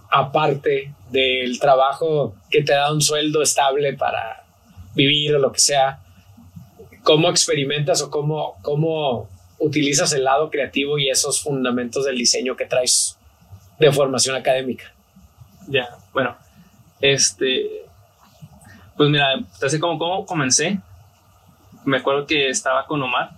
aparte 0.10 0.94
del 1.10 1.60
trabajo 1.60 2.36
que 2.50 2.64
te 2.64 2.74
da 2.74 2.92
un 2.92 3.02
sueldo 3.02 3.42
estable 3.42 3.94
para 3.94 4.44
vivir 4.96 5.36
o 5.36 5.40
lo 5.40 5.52
que 5.52 5.60
sea? 5.60 6.00
¿Cómo 7.04 7.30
experimentas 7.30 8.02
o 8.02 8.10
cómo, 8.10 8.56
cómo 8.62 9.30
utilizas 9.60 10.12
el 10.14 10.24
lado 10.24 10.50
creativo 10.50 10.98
y 10.98 11.10
esos 11.10 11.42
fundamentos 11.42 12.06
del 12.06 12.18
diseño 12.18 12.56
que 12.56 12.66
traes 12.66 13.18
de 13.80 13.92
formación 13.92 14.36
académica? 14.36 14.92
Ya, 15.68 15.90
bueno, 16.14 16.36
este, 17.02 17.86
pues 18.96 19.10
mira, 19.10 19.36
así 19.62 19.80
como, 19.80 19.98
como 20.00 20.26
comencé, 20.26 20.80
me 21.86 21.98
acuerdo 21.98 22.26
que 22.26 22.50
estaba 22.50 22.86
con 22.86 23.02
Omar, 23.02 23.32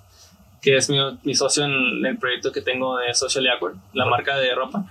que 0.61 0.77
es 0.77 0.89
mi, 0.89 0.97
mi 1.23 1.35
socio 1.35 1.65
en 1.65 2.05
el 2.05 2.17
proyecto 2.17 2.51
que 2.51 2.61
tengo 2.61 2.97
de 2.97 3.13
Social 3.13 3.47
Awkward, 3.47 3.75
la 3.93 4.05
marca 4.05 4.37
de 4.37 4.53
ropa. 4.55 4.85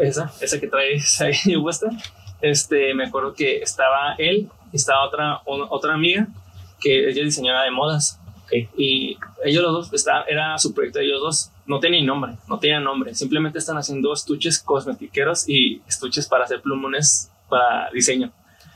Esa, 0.00 0.32
esa 0.40 0.60
que 0.60 0.66
traes 0.68 1.20
ahí 1.20 1.56
puesta. 1.60 1.88
Este, 2.40 2.94
me 2.94 3.06
acuerdo 3.06 3.34
que 3.34 3.58
estaba 3.58 4.14
él 4.18 4.48
y 4.72 4.76
estaba 4.76 5.04
otra, 5.04 5.40
otra 5.44 5.94
amiga 5.94 6.26
que 6.80 7.08
ella 7.08 7.22
diseñaba 7.22 7.64
de 7.64 7.70
modas. 7.70 8.18
Y 8.76 9.16
ellos 9.44 9.62
los 9.62 9.72
dos, 9.72 9.92
está, 9.94 10.24
era 10.24 10.58
su 10.58 10.74
proyecto 10.74 10.98
de 10.98 11.06
ellos 11.06 11.20
dos. 11.20 11.50
No 11.66 11.80
tenían 11.80 12.04
nombre, 12.04 12.32
no 12.48 12.58
tenían 12.58 12.84
nombre. 12.84 13.14
Simplemente 13.14 13.58
están 13.58 13.78
haciendo 13.78 14.12
estuches 14.12 14.58
cosmetiqueros 14.58 15.48
y 15.48 15.80
estuches 15.86 16.28
para 16.28 16.44
hacer 16.44 16.60
plumones 16.60 17.30
para 17.48 17.90
diseño. 17.90 18.30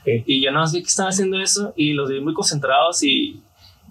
Y 0.05 0.41
yo 0.41 0.51
no 0.51 0.63
vi 0.71 0.81
que 0.81 0.87
estaban 0.87 1.11
haciendo 1.11 1.37
eso 1.39 1.73
y 1.75 1.91
los 1.91 2.09
vi 2.09 2.21
muy 2.21 2.33
concentrados 2.33 3.03
y, 3.03 3.41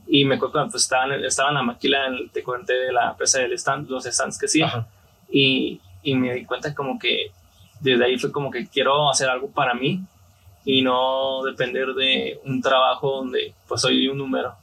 y 0.06 0.25
me 0.25 0.37
acuerdo 0.37 0.64
que 0.64 0.70
pues, 0.70 0.85
estaban, 0.85 1.12
estaban 1.25 1.50
en 1.50 1.56
la 1.56 1.62
maquila, 1.62 1.99
te 2.32 2.42
conté 2.42 2.73
de 2.73 2.92
la 2.92 3.11
empresa 3.11 3.40
del 3.40 3.52
stand, 3.52 3.88
los 3.90 4.04
stands 4.04 4.38
que 4.38 4.49
sí. 4.49 4.62
Y, 5.30 5.80
y 6.06 6.14
me 6.14 6.32
di 6.32 6.44
cuenta 6.44 6.72
como 6.75 6.98
que 6.98 7.32
desde 7.80 8.04
ahí 8.04 8.16
fue 8.16 8.30
como 8.30 8.50
que 8.50 8.68
quiero 8.68 9.10
hacer 9.10 9.28
algo 9.28 9.50
para 9.50 9.75
mí 9.75 10.00
y 10.64 10.82
no 10.82 11.42
depender 11.42 11.88
de 11.94 12.40
un 12.44 12.62
trabajo 12.62 13.16
donde 13.16 13.54
pues 13.68 13.80
soy 13.80 14.06
un 14.08 14.18
número. 14.18 14.54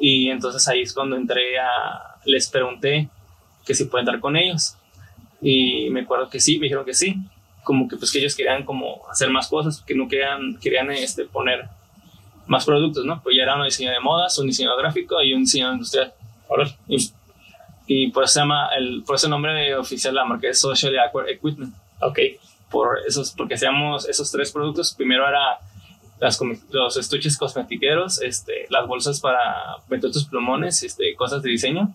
Y 0.00 0.30
entonces 0.30 0.66
ahí 0.68 0.82
es 0.82 0.94
cuando 0.94 1.16
entré 1.16 1.58
a, 1.58 2.16
les 2.24 2.48
pregunté 2.48 3.08
que 3.66 3.74
si 3.74 3.84
pueden 3.84 4.06
entrar 4.06 4.20
con 4.20 4.36
ellos. 4.36 4.76
Y 5.40 5.90
me 5.90 6.00
acuerdo 6.00 6.30
que 6.30 6.40
sí, 6.40 6.58
me 6.58 6.64
dijeron 6.64 6.84
que 6.84 6.94
sí. 6.94 7.16
Como 7.62 7.86
que 7.86 7.96
pues 7.96 8.10
que 8.10 8.18
ellos 8.18 8.34
querían 8.34 8.64
como 8.64 9.06
hacer 9.10 9.28
más 9.30 9.48
cosas, 9.48 9.82
que 9.82 9.94
no 9.94 10.08
querían, 10.08 10.58
querían 10.58 10.90
este, 10.90 11.26
poner 11.26 11.68
más 12.46 12.64
productos, 12.64 13.04
¿no? 13.04 13.22
Pues 13.22 13.36
ya 13.36 13.42
era 13.42 13.56
un 13.56 13.64
diseño 13.64 13.90
de 13.90 14.00
modas, 14.00 14.38
un 14.38 14.46
diseño 14.46 14.74
gráfico 14.76 15.22
y 15.22 15.34
un 15.34 15.42
diseño 15.42 15.72
industrial. 15.74 16.14
Y, 16.88 17.12
y 17.88 18.10
por 18.10 18.24
eso 18.24 18.34
se 18.34 18.40
llama, 18.40 18.68
el, 18.76 19.02
por 19.02 19.16
ese 19.16 19.30
nombre 19.30 19.74
oficial 19.74 20.14
la 20.14 20.26
marca 20.26 20.46
es 20.46 20.60
Social 20.60 20.96
Awkward 20.98 21.30
Equipment. 21.30 21.74
Ok. 22.02 22.18
Por 22.70 22.98
esos, 23.06 23.32
porque 23.32 23.54
hacíamos 23.54 24.06
esos 24.06 24.30
tres 24.30 24.52
productos. 24.52 24.94
Primero 24.94 25.26
era 25.26 25.58
las, 26.20 26.38
los 26.70 26.96
estuches 26.98 27.38
cosmetiqueros, 27.38 28.20
este, 28.20 28.66
las 28.68 28.86
bolsas 28.86 29.20
para 29.20 29.78
meter 29.88 30.12
tus 30.12 30.26
plumones, 30.26 30.82
este, 30.82 31.14
cosas 31.16 31.42
de 31.42 31.48
diseño. 31.48 31.94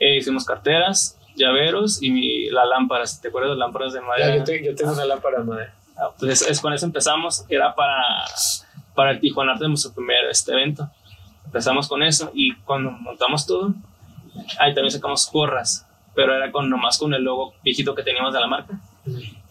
Eh, 0.00 0.16
hicimos 0.16 0.44
carteras, 0.44 1.16
llaveros 1.36 2.02
y 2.02 2.50
las 2.50 2.66
lámparas. 2.66 3.20
¿Te 3.20 3.28
acuerdas 3.28 3.50
de 3.50 3.56
las 3.58 3.66
lámparas 3.66 3.92
de 3.92 4.00
madera? 4.00 4.44
yo, 4.44 4.74
tengo 4.74 4.92
una 4.92 5.04
lámpara 5.04 5.38
de 5.38 5.44
madera. 5.44 5.74
Ah, 5.96 6.10
pues 6.18 6.42
es, 6.42 6.60
con 6.60 6.72
eso 6.72 6.84
empezamos. 6.84 7.44
Era 7.48 7.76
para, 7.76 8.24
para 8.96 9.12
el 9.12 9.20
Tijuana 9.20 9.52
Arte, 9.52 9.68
nuestro 9.68 9.92
primer 9.92 10.24
este 10.28 10.50
evento. 10.50 10.90
Empezamos 11.44 11.86
con 11.86 12.02
eso 12.02 12.32
y 12.34 12.56
cuando 12.56 12.90
montamos 12.90 13.46
todo, 13.46 13.72
ahí 14.58 14.74
también 14.74 14.90
sacamos 14.90 15.30
gorras, 15.30 15.86
pero 16.14 16.34
era 16.34 16.50
con 16.50 16.68
nomás 16.68 16.98
con 16.98 17.14
el 17.14 17.22
logo 17.22 17.54
viejito 17.62 17.94
que 17.94 18.02
teníamos 18.02 18.32
de 18.32 18.40
la 18.40 18.46
marca. 18.46 18.78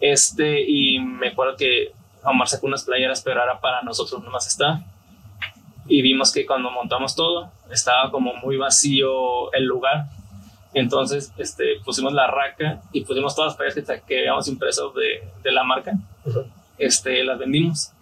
Este, 0.00 0.62
y 0.68 0.98
me 0.98 1.28
acuerdo 1.28 1.56
que 1.56 1.92
Omar 2.24 2.48
sacó 2.48 2.66
unas 2.66 2.84
playeras, 2.84 3.22
pero 3.22 3.42
era 3.42 3.60
para 3.60 3.82
nosotros 3.82 4.22
nomás 4.22 4.46
está. 4.46 4.84
Y 5.86 6.00
vimos 6.02 6.32
que 6.32 6.46
cuando 6.46 6.70
montamos 6.70 7.14
todo, 7.14 7.50
estaba 7.70 8.10
como 8.10 8.34
muy 8.34 8.56
vacío 8.56 9.52
el 9.52 9.64
lugar. 9.64 10.06
Entonces, 10.74 11.32
este, 11.36 11.80
pusimos 11.84 12.12
la 12.12 12.28
raca 12.28 12.80
y 12.92 13.04
pusimos 13.04 13.34
todas 13.34 13.50
las 13.50 13.56
playeras 13.56 14.02
que, 14.06 14.18
habíamos 14.20 14.48
impreso 14.48 14.90
de, 14.92 15.28
de 15.42 15.52
la 15.52 15.64
marca. 15.64 15.94
Este, 16.78 17.24
las 17.24 17.38
vendimos. 17.38 17.92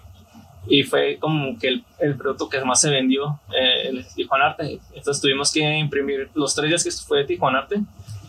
Y 0.67 0.83
fue 0.83 1.19
como 1.19 1.59
que 1.59 1.69
el, 1.69 1.85
el 1.99 2.17
producto 2.17 2.49
que 2.49 2.63
más 2.65 2.81
se 2.81 2.91
vendió, 2.91 3.41
eh, 3.53 3.89
el 3.89 4.07
Tijuana 4.15 4.47
Arte. 4.47 4.79
Entonces 4.95 5.21
tuvimos 5.21 5.53
que 5.53 5.61
imprimir 5.61 6.31
los 6.35 6.55
tres 6.55 6.69
días 6.69 6.85
que 6.85 6.91
fue 6.91 7.25
Tijuana 7.25 7.61
Arte 7.61 7.81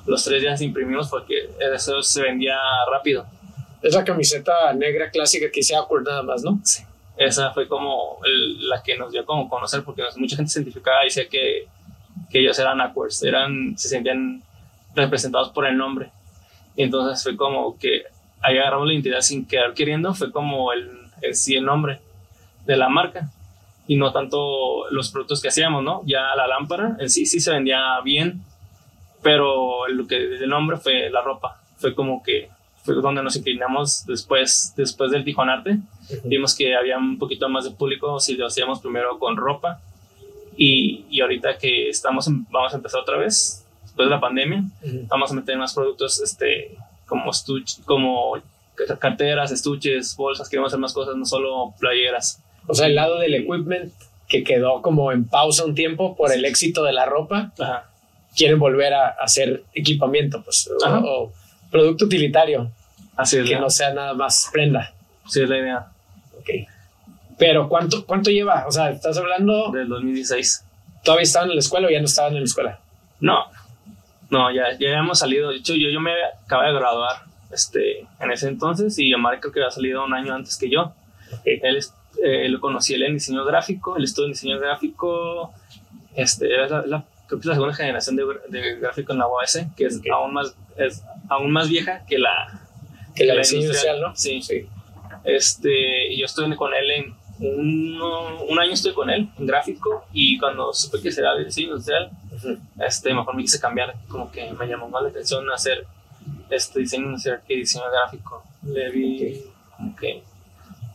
los 0.05 0.23
tres 0.23 0.41
días 0.41 0.61
imprimimos 0.61 1.09
porque 1.09 1.49
eso 1.73 2.01
se 2.01 2.21
vendía 2.21 2.57
rápido. 2.91 3.25
Es 3.81 3.93
la 3.93 4.03
camiseta 4.03 4.73
negra 4.73 5.09
clásica 5.09 5.47
que 5.51 5.63
se 5.63 5.75
Awkward 5.75 6.03
nada 6.03 6.23
más, 6.23 6.43
¿no? 6.43 6.59
Sí. 6.63 6.83
Esa 7.17 7.51
fue 7.51 7.67
como 7.67 8.19
la 8.23 8.81
que 8.81 8.97
nos 8.97 9.11
dio 9.11 9.25
como 9.25 9.49
conocer 9.49 9.83
porque 9.83 10.03
mucha 10.17 10.35
gente 10.35 10.51
se 10.51 10.59
identificaba 10.59 11.03
y 11.03 11.05
decía 11.05 11.27
que, 11.27 11.67
que 12.29 12.39
ellos 12.39 12.57
eran 12.57 12.81
Awkwards, 12.81 13.23
eran, 13.23 13.77
se 13.77 13.89
sentían 13.89 14.41
representados 14.95 15.49
por 15.49 15.65
el 15.67 15.77
nombre. 15.77 16.11
Y 16.75 16.83
entonces 16.83 17.21
fue 17.21 17.35
como 17.35 17.77
que 17.77 18.03
ahí 18.41 18.57
agarramos 18.57 18.87
la 18.87 18.93
identidad 18.93 19.21
sin 19.21 19.45
quedar 19.45 19.73
queriendo, 19.73 20.13
fue 20.13 20.31
como 20.31 20.73
el, 20.73 20.89
el 21.21 21.35
sí 21.35 21.55
el 21.55 21.65
nombre 21.65 21.99
de 22.65 22.77
la 22.77 22.89
marca 22.89 23.29
y 23.87 23.95
no 23.95 24.11
tanto 24.11 24.89
los 24.91 25.11
productos 25.11 25.41
que 25.41 25.49
hacíamos, 25.49 25.83
¿no? 25.83 26.01
Ya 26.05 26.35
la 26.35 26.47
lámpara 26.47 26.95
en 26.99 27.09
sí 27.09 27.25
sí 27.25 27.39
se 27.39 27.51
vendía 27.51 27.99
bien, 28.03 28.41
pero 29.21 29.87
lo 29.87 30.07
que 30.07 30.15
el 30.15 30.49
nombre 30.49 30.77
fue 30.77 31.09
la 31.09 31.21
ropa. 31.21 31.61
Fue 31.77 31.95
como 31.95 32.21
que 32.23 32.49
fue 32.83 32.95
donde 32.95 33.21
nos 33.21 33.35
inclinamos 33.35 34.05
después, 34.05 34.73
después 34.75 35.11
del 35.11 35.23
Tijuanarte. 35.23 35.77
Vimos 36.23 36.55
que 36.55 36.75
había 36.75 36.97
un 36.97 37.17
poquito 37.19 37.47
más 37.49 37.65
de 37.65 37.71
público 37.71 38.19
si 38.19 38.35
lo 38.35 38.47
hacíamos 38.47 38.79
primero 38.79 39.19
con 39.19 39.37
ropa. 39.37 39.79
Y, 40.57 41.05
y 41.09 41.21
ahorita 41.21 41.57
que 41.57 41.89
estamos, 41.89 42.27
vamos 42.49 42.73
a 42.73 42.77
empezar 42.77 43.01
otra 43.01 43.17
vez, 43.17 43.65
después 43.83 44.07
de 44.07 44.15
la 44.15 44.19
pandemia, 44.19 44.63
vamos 45.07 45.31
a 45.31 45.33
meter 45.33 45.57
más 45.57 45.73
productos 45.73 46.21
este, 46.21 46.77
como, 47.07 47.31
estuch, 47.31 47.83
como 47.85 48.33
carteras, 48.99 49.51
estuches, 49.51 50.15
bolsas, 50.15 50.49
queremos 50.49 50.71
hacer 50.71 50.79
más 50.79 50.93
cosas, 50.93 51.15
no 51.15 51.25
solo 51.25 51.73
playeras. 51.79 52.41
O 52.67 52.73
sea, 52.73 52.87
el 52.87 52.95
lado 52.95 53.19
del 53.19 53.33
equipment 53.35 53.91
que 54.27 54.43
quedó 54.43 54.81
como 54.81 55.11
en 55.11 55.25
pausa 55.25 55.65
un 55.65 55.75
tiempo 55.75 56.15
por 56.15 56.31
el 56.31 56.45
éxito 56.45 56.83
de 56.83 56.93
la 56.93 57.05
ropa. 57.05 57.51
Ajá 57.59 57.91
quieren 58.35 58.59
volver 58.59 58.93
a 58.93 59.09
hacer 59.09 59.63
equipamiento, 59.73 60.41
pues, 60.43 60.69
o, 60.83 61.31
producto 61.69 62.05
utilitario. 62.05 62.71
Así 63.15 63.37
es. 63.37 63.47
Que 63.47 63.59
no 63.59 63.69
sea 63.69 63.93
nada 63.93 64.13
más 64.13 64.49
prenda. 64.51 64.93
Sí, 65.27 65.41
es 65.41 65.49
la 65.49 65.57
idea. 65.57 65.87
Ok. 66.39 66.49
Pero 67.37 67.69
¿cuánto, 67.69 68.05
cuánto 68.05 68.29
lleva? 68.29 68.65
O 68.67 68.71
sea, 68.71 68.89
estás 68.91 69.17
hablando... 69.17 69.71
Del 69.71 69.87
2016. 69.87 70.65
¿Todavía 71.03 71.23
estaban 71.23 71.49
en 71.49 71.55
la 71.55 71.59
escuela 71.59 71.87
o 71.87 71.89
ya 71.89 71.99
no 71.99 72.05
estaban 72.05 72.33
en 72.33 72.39
la 72.39 72.45
escuela? 72.45 72.79
No, 73.19 73.45
no, 74.29 74.51
ya, 74.51 74.77
ya 74.79 74.89
hemos 74.89 75.19
salido. 75.19 75.49
De 75.49 75.57
hecho, 75.57 75.73
yo, 75.75 75.89
yo 75.89 75.99
me 75.99 76.11
acabé 76.45 76.67
de 76.67 76.73
graduar 76.73 77.23
este, 77.51 78.07
en 78.19 78.31
ese 78.31 78.47
entonces 78.47 78.97
y 78.99 79.13
Omar 79.13 79.39
creo 79.39 79.51
que 79.51 79.59
había 79.59 79.71
salido 79.71 80.05
un 80.05 80.13
año 80.13 80.33
antes 80.33 80.57
que 80.57 80.69
yo. 80.69 80.93
Él, 81.45 81.83
eh, 82.23 82.49
lo 82.49 82.59
conocí 82.59 82.93
él 82.93 83.03
en 83.03 83.13
diseño 83.13 83.43
gráfico, 83.45 83.97
él 83.97 84.03
estuvo 84.03 84.25
en 84.25 84.33
diseño 84.33 84.59
gráfico, 84.59 85.53
este, 86.15 86.53
era 86.53 86.85
la 86.85 87.05
creo 87.31 87.39
que 87.39 87.43
es 87.43 87.45
la 87.45 87.53
segunda 87.53 87.75
generación 87.75 88.15
de, 88.17 88.25
de 88.49 88.79
gráfico 88.79 89.13
en 89.13 89.19
la 89.19 89.27
UAS, 89.27 89.65
que 89.77 89.85
es, 89.85 90.01
aún 90.11 90.33
más, 90.33 90.53
es 90.75 91.01
aún 91.29 91.51
más 91.51 91.69
vieja 91.69 92.03
que 92.05 92.19
la, 92.19 92.61
que 93.15 93.23
la, 93.23 93.35
industrial, 93.35 94.01
¿no? 94.01 94.15
Sí, 94.15 94.41
sí. 94.41 94.67
Este, 95.23 96.11
y 96.11 96.19
yo 96.19 96.25
estuve 96.25 96.53
con 96.57 96.73
él 96.73 96.91
en 96.91 97.15
un, 97.39 98.01
un 98.49 98.59
año 98.59 98.73
estoy 98.73 98.93
con 98.93 99.09
él 99.09 99.29
en 99.37 99.45
gráfico 99.47 100.05
y 100.11 100.37
cuando 100.37 100.73
supe 100.73 101.01
que 101.01 101.11
será 101.11 101.35
diseño 101.37 101.69
industrial, 101.69 102.11
este, 102.85 103.13
mejor 103.13 103.35
me 103.35 103.43
quise 103.43 103.61
cambiar, 103.61 103.95
como 104.09 104.29
que 104.29 104.51
me 104.51 104.67
llamó 104.67 104.89
más 104.89 105.01
la 105.01 105.09
atención 105.09 105.49
hacer 105.51 105.85
este 106.49 106.81
diseño 106.81 107.05
industrial 107.05 107.41
que 107.47 107.55
diseño 107.55 107.85
gráfico. 107.89 108.43
Le 108.63 108.91
vi 108.91 109.41
como 109.77 109.95
que... 109.95 110.23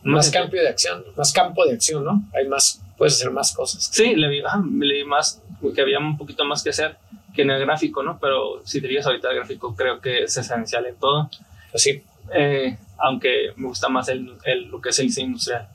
Más 0.07 0.31
campo 0.31 0.55
de 0.55 0.67
acción, 0.67 1.03
más 1.15 1.33
campo 1.33 1.65
de 1.65 1.73
acción, 1.73 2.03
¿no? 2.03 2.23
Hay 2.33 2.47
más, 2.47 2.81
puedes 2.97 3.15
hacer 3.15 3.31
más 3.31 3.53
cosas. 3.53 3.89
Sí, 3.91 4.15
le 4.15 4.27
vi, 4.29 4.41
le 4.79 4.93
vi 4.93 5.03
más 5.03 5.41
que 5.75 5.81
había 5.81 5.99
un 5.99 6.17
poquito 6.17 6.45
más 6.45 6.63
que 6.63 6.69
hacer 6.69 6.97
que 7.35 7.41
en 7.43 7.51
el 7.51 7.65
gráfico, 7.65 8.03
¿no? 8.03 8.17
Pero 8.19 8.61
si 8.65 8.81
te 8.81 8.87
digas 8.87 9.05
ahorita 9.05 9.29
el 9.29 9.35
gráfico 9.37 9.75
creo 9.75 9.99
que 10.01 10.23
es 10.23 10.37
esencial 10.37 10.85
en 10.85 10.95
todo. 10.95 11.29
Así. 11.73 12.03
Eh, 12.33 12.77
aunque 12.97 13.51
me 13.55 13.67
gusta 13.67 13.89
más 13.89 14.09
el, 14.09 14.33
el, 14.43 14.65
lo 14.65 14.81
que 14.81 14.89
es 14.89 14.99
el 14.99 15.07
diseño 15.07 15.27
industrial. 15.27 15.67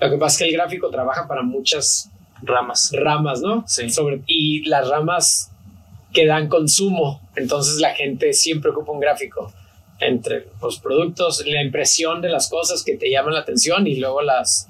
Lo 0.00 0.10
que 0.10 0.16
pasa 0.16 0.34
es 0.34 0.38
que 0.38 0.44
el 0.48 0.52
gráfico 0.52 0.88
trabaja 0.88 1.26
para 1.26 1.42
muchas 1.42 2.10
ramas. 2.42 2.90
Ramas, 2.92 3.40
¿no? 3.42 3.64
Sí. 3.66 3.90
Sobre, 3.90 4.22
y 4.26 4.64
las 4.68 4.88
ramas 4.88 5.50
que 6.12 6.26
dan 6.26 6.48
consumo. 6.48 7.20
Entonces 7.36 7.80
la 7.80 7.94
gente 7.94 8.32
siempre 8.32 8.70
ocupa 8.70 8.92
un 8.92 9.00
gráfico 9.00 9.52
entre 10.00 10.46
los 10.60 10.78
productos, 10.78 11.44
la 11.46 11.62
impresión 11.62 12.20
de 12.20 12.30
las 12.30 12.48
cosas 12.48 12.82
que 12.82 12.96
te 12.96 13.10
llaman 13.10 13.34
la 13.34 13.40
atención 13.40 13.86
y 13.86 13.96
luego 13.96 14.22
las, 14.22 14.68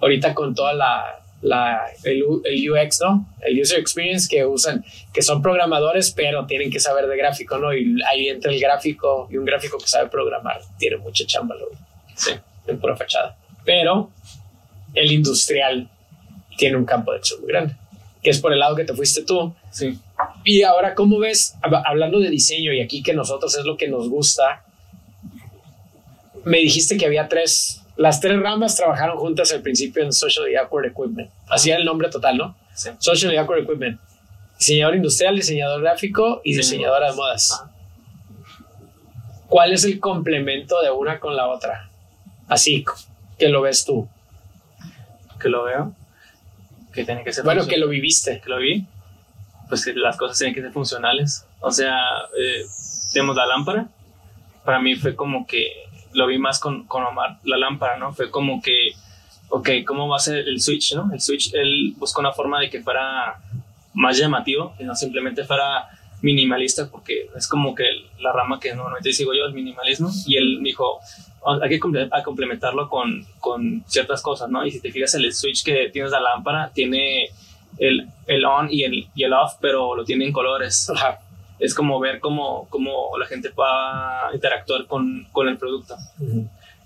ahorita 0.00 0.34
con 0.34 0.54
toda 0.54 0.74
la 0.74 1.20
la, 1.42 1.86
el, 2.04 2.22
UX, 2.22 3.00
¿no? 3.00 3.26
El 3.40 3.60
User 3.60 3.78
Experience 3.78 4.28
que 4.28 4.44
usan, 4.44 4.84
que 5.12 5.22
son 5.22 5.40
programadores, 5.40 6.10
pero 6.10 6.46
tienen 6.46 6.70
que 6.70 6.80
saber 6.80 7.06
de 7.06 7.16
gráfico, 7.16 7.58
¿no? 7.58 7.72
Y 7.72 7.96
ahí 8.10 8.28
entra 8.28 8.52
el 8.52 8.60
gráfico 8.60 9.28
y 9.30 9.36
un 9.36 9.44
gráfico 9.44 9.78
que 9.78 9.86
sabe 9.86 10.08
programar 10.08 10.60
tiene 10.78 10.98
mucha 10.98 11.24
chamba, 11.24 11.56
¿no? 11.58 11.66
Sí. 12.14 12.32
En 12.66 12.78
pura 12.78 12.96
fachada. 12.96 13.36
Pero 13.64 14.10
el 14.94 15.10
industrial 15.12 15.88
tiene 16.56 16.76
un 16.76 16.84
campo 16.84 17.12
de 17.12 17.18
acción 17.18 17.40
muy 17.40 17.48
grande, 17.48 17.74
que 18.22 18.30
es 18.30 18.38
por 18.38 18.52
el 18.52 18.58
lado 18.58 18.76
que 18.76 18.84
te 18.84 18.92
fuiste 18.92 19.22
tú. 19.22 19.54
Sí. 19.70 19.98
Y 20.44 20.62
ahora, 20.62 20.94
¿cómo 20.94 21.18
ves? 21.18 21.56
Hablando 21.62 22.20
de 22.20 22.28
diseño 22.28 22.72
y 22.74 22.82
aquí 22.82 23.02
que 23.02 23.14
nosotros 23.14 23.56
es 23.56 23.64
lo 23.64 23.78
que 23.78 23.88
nos 23.88 24.10
gusta, 24.10 24.64
me 26.44 26.58
dijiste 26.58 26.96
que 26.96 27.06
había 27.06 27.28
tres 27.28 27.76
las 27.96 28.20
tres 28.20 28.40
ramas 28.40 28.76
trabajaron 28.76 29.18
juntas 29.18 29.52
al 29.52 29.60
principio 29.60 30.02
en 30.02 30.12
Social 30.12 30.46
Awkward 30.56 30.86
Equipment. 30.86 31.30
Así 31.48 31.68
era 31.70 31.78
el 31.78 31.84
nombre 31.84 32.08
total, 32.08 32.38
¿no? 32.38 32.56
Sí. 32.74 32.88
Social 32.98 33.32
y 33.34 33.36
Awkward 33.36 33.64
Equipment. 33.64 34.00
Diseñador 34.58 34.96
industrial, 34.96 35.36
diseñador 35.36 35.82
gráfico 35.82 36.40
y 36.42 36.54
Diseñador. 36.54 37.02
diseñadora 37.02 37.10
de 37.10 37.16
modas. 37.16 37.52
Ajá. 37.52 37.70
¿Cuál 39.48 39.72
es 39.72 39.84
el 39.84 39.98
complemento 40.00 40.80
de 40.80 40.90
una 40.90 41.18
con 41.20 41.36
la 41.36 41.48
otra? 41.48 41.90
Así 42.48 42.84
que 43.38 43.48
lo 43.48 43.62
ves 43.62 43.84
tú. 43.84 44.08
Que 45.40 45.48
lo 45.48 45.64
veo. 45.64 45.94
Que 46.94 47.04
tiene 47.04 47.22
que 47.24 47.32
ser 47.32 47.44
Bueno, 47.44 47.66
que 47.66 47.76
lo 47.76 47.88
viviste. 47.88 48.40
que 48.40 48.48
lo 48.48 48.58
vi, 48.58 48.86
pues 49.68 49.84
que 49.84 49.92
las 49.94 50.16
cosas 50.16 50.38
tienen 50.38 50.54
que 50.54 50.62
ser 50.62 50.72
funcionales. 50.72 51.46
O 51.60 51.70
sea, 51.70 51.96
eh, 52.38 52.64
tenemos 53.12 53.36
la 53.36 53.46
lámpara. 53.46 53.88
Para 54.64 54.80
mí 54.80 54.94
fue 54.96 55.14
como 55.16 55.46
que 55.46 55.66
lo 56.12 56.26
vi 56.26 56.38
más 56.38 56.58
con, 56.58 56.86
con 56.86 57.04
Omar, 57.04 57.38
la 57.44 57.56
lámpara, 57.56 57.96
¿no? 57.98 58.12
Fue 58.12 58.30
como 58.30 58.60
que, 58.60 58.90
ok, 59.48 59.68
¿cómo 59.86 60.08
va 60.08 60.16
a 60.16 60.20
ser 60.20 60.48
el 60.48 60.60
switch, 60.60 60.94
no? 60.94 61.10
El 61.12 61.20
switch, 61.20 61.54
él 61.54 61.94
buscó 61.96 62.20
una 62.20 62.32
forma 62.32 62.60
de 62.60 62.70
que 62.70 62.82
fuera 62.82 63.38
más 63.94 64.18
llamativo, 64.18 64.74
que 64.76 64.84
no 64.84 64.94
simplemente 64.94 65.44
fuera 65.44 65.88
minimalista, 66.22 66.88
porque 66.90 67.28
es 67.36 67.48
como 67.48 67.74
que 67.74 67.84
la 68.20 68.32
rama 68.32 68.60
que 68.60 68.74
normalmente 68.74 69.12
sigo 69.12 69.32
yo, 69.34 69.44
el 69.46 69.54
minimalismo. 69.54 70.10
Y 70.26 70.36
él 70.36 70.60
dijo, 70.62 71.00
"Oh, 71.40 71.58
hay 71.62 71.70
que 71.70 71.80
complementarlo 71.80 72.88
con, 72.88 73.26
con 73.38 73.82
ciertas 73.86 74.20
cosas, 74.22 74.50
¿no? 74.50 74.64
Y 74.66 74.70
si 74.70 74.80
te 74.80 74.92
fijas, 74.92 75.14
el 75.14 75.32
switch 75.32 75.64
que 75.64 75.88
tienes 75.90 76.10
la 76.10 76.20
lámpara 76.20 76.70
tiene 76.74 77.28
el, 77.78 78.08
el 78.26 78.44
on 78.44 78.68
y 78.70 78.84
el, 78.84 79.08
y 79.14 79.24
el 79.24 79.32
off, 79.32 79.54
pero 79.60 79.94
lo 79.96 80.04
tiene 80.04 80.26
en 80.26 80.32
colores. 80.32 80.90
Ajá. 80.90 81.20
Es 81.60 81.74
como 81.74 82.00
ver 82.00 82.20
cómo, 82.20 82.66
cómo 82.70 83.16
la 83.18 83.26
gente 83.26 83.50
va 83.50 84.28
a 84.28 84.34
interactuar 84.34 84.86
con, 84.86 85.26
con 85.30 85.46
el 85.48 85.58
producto. 85.58 85.94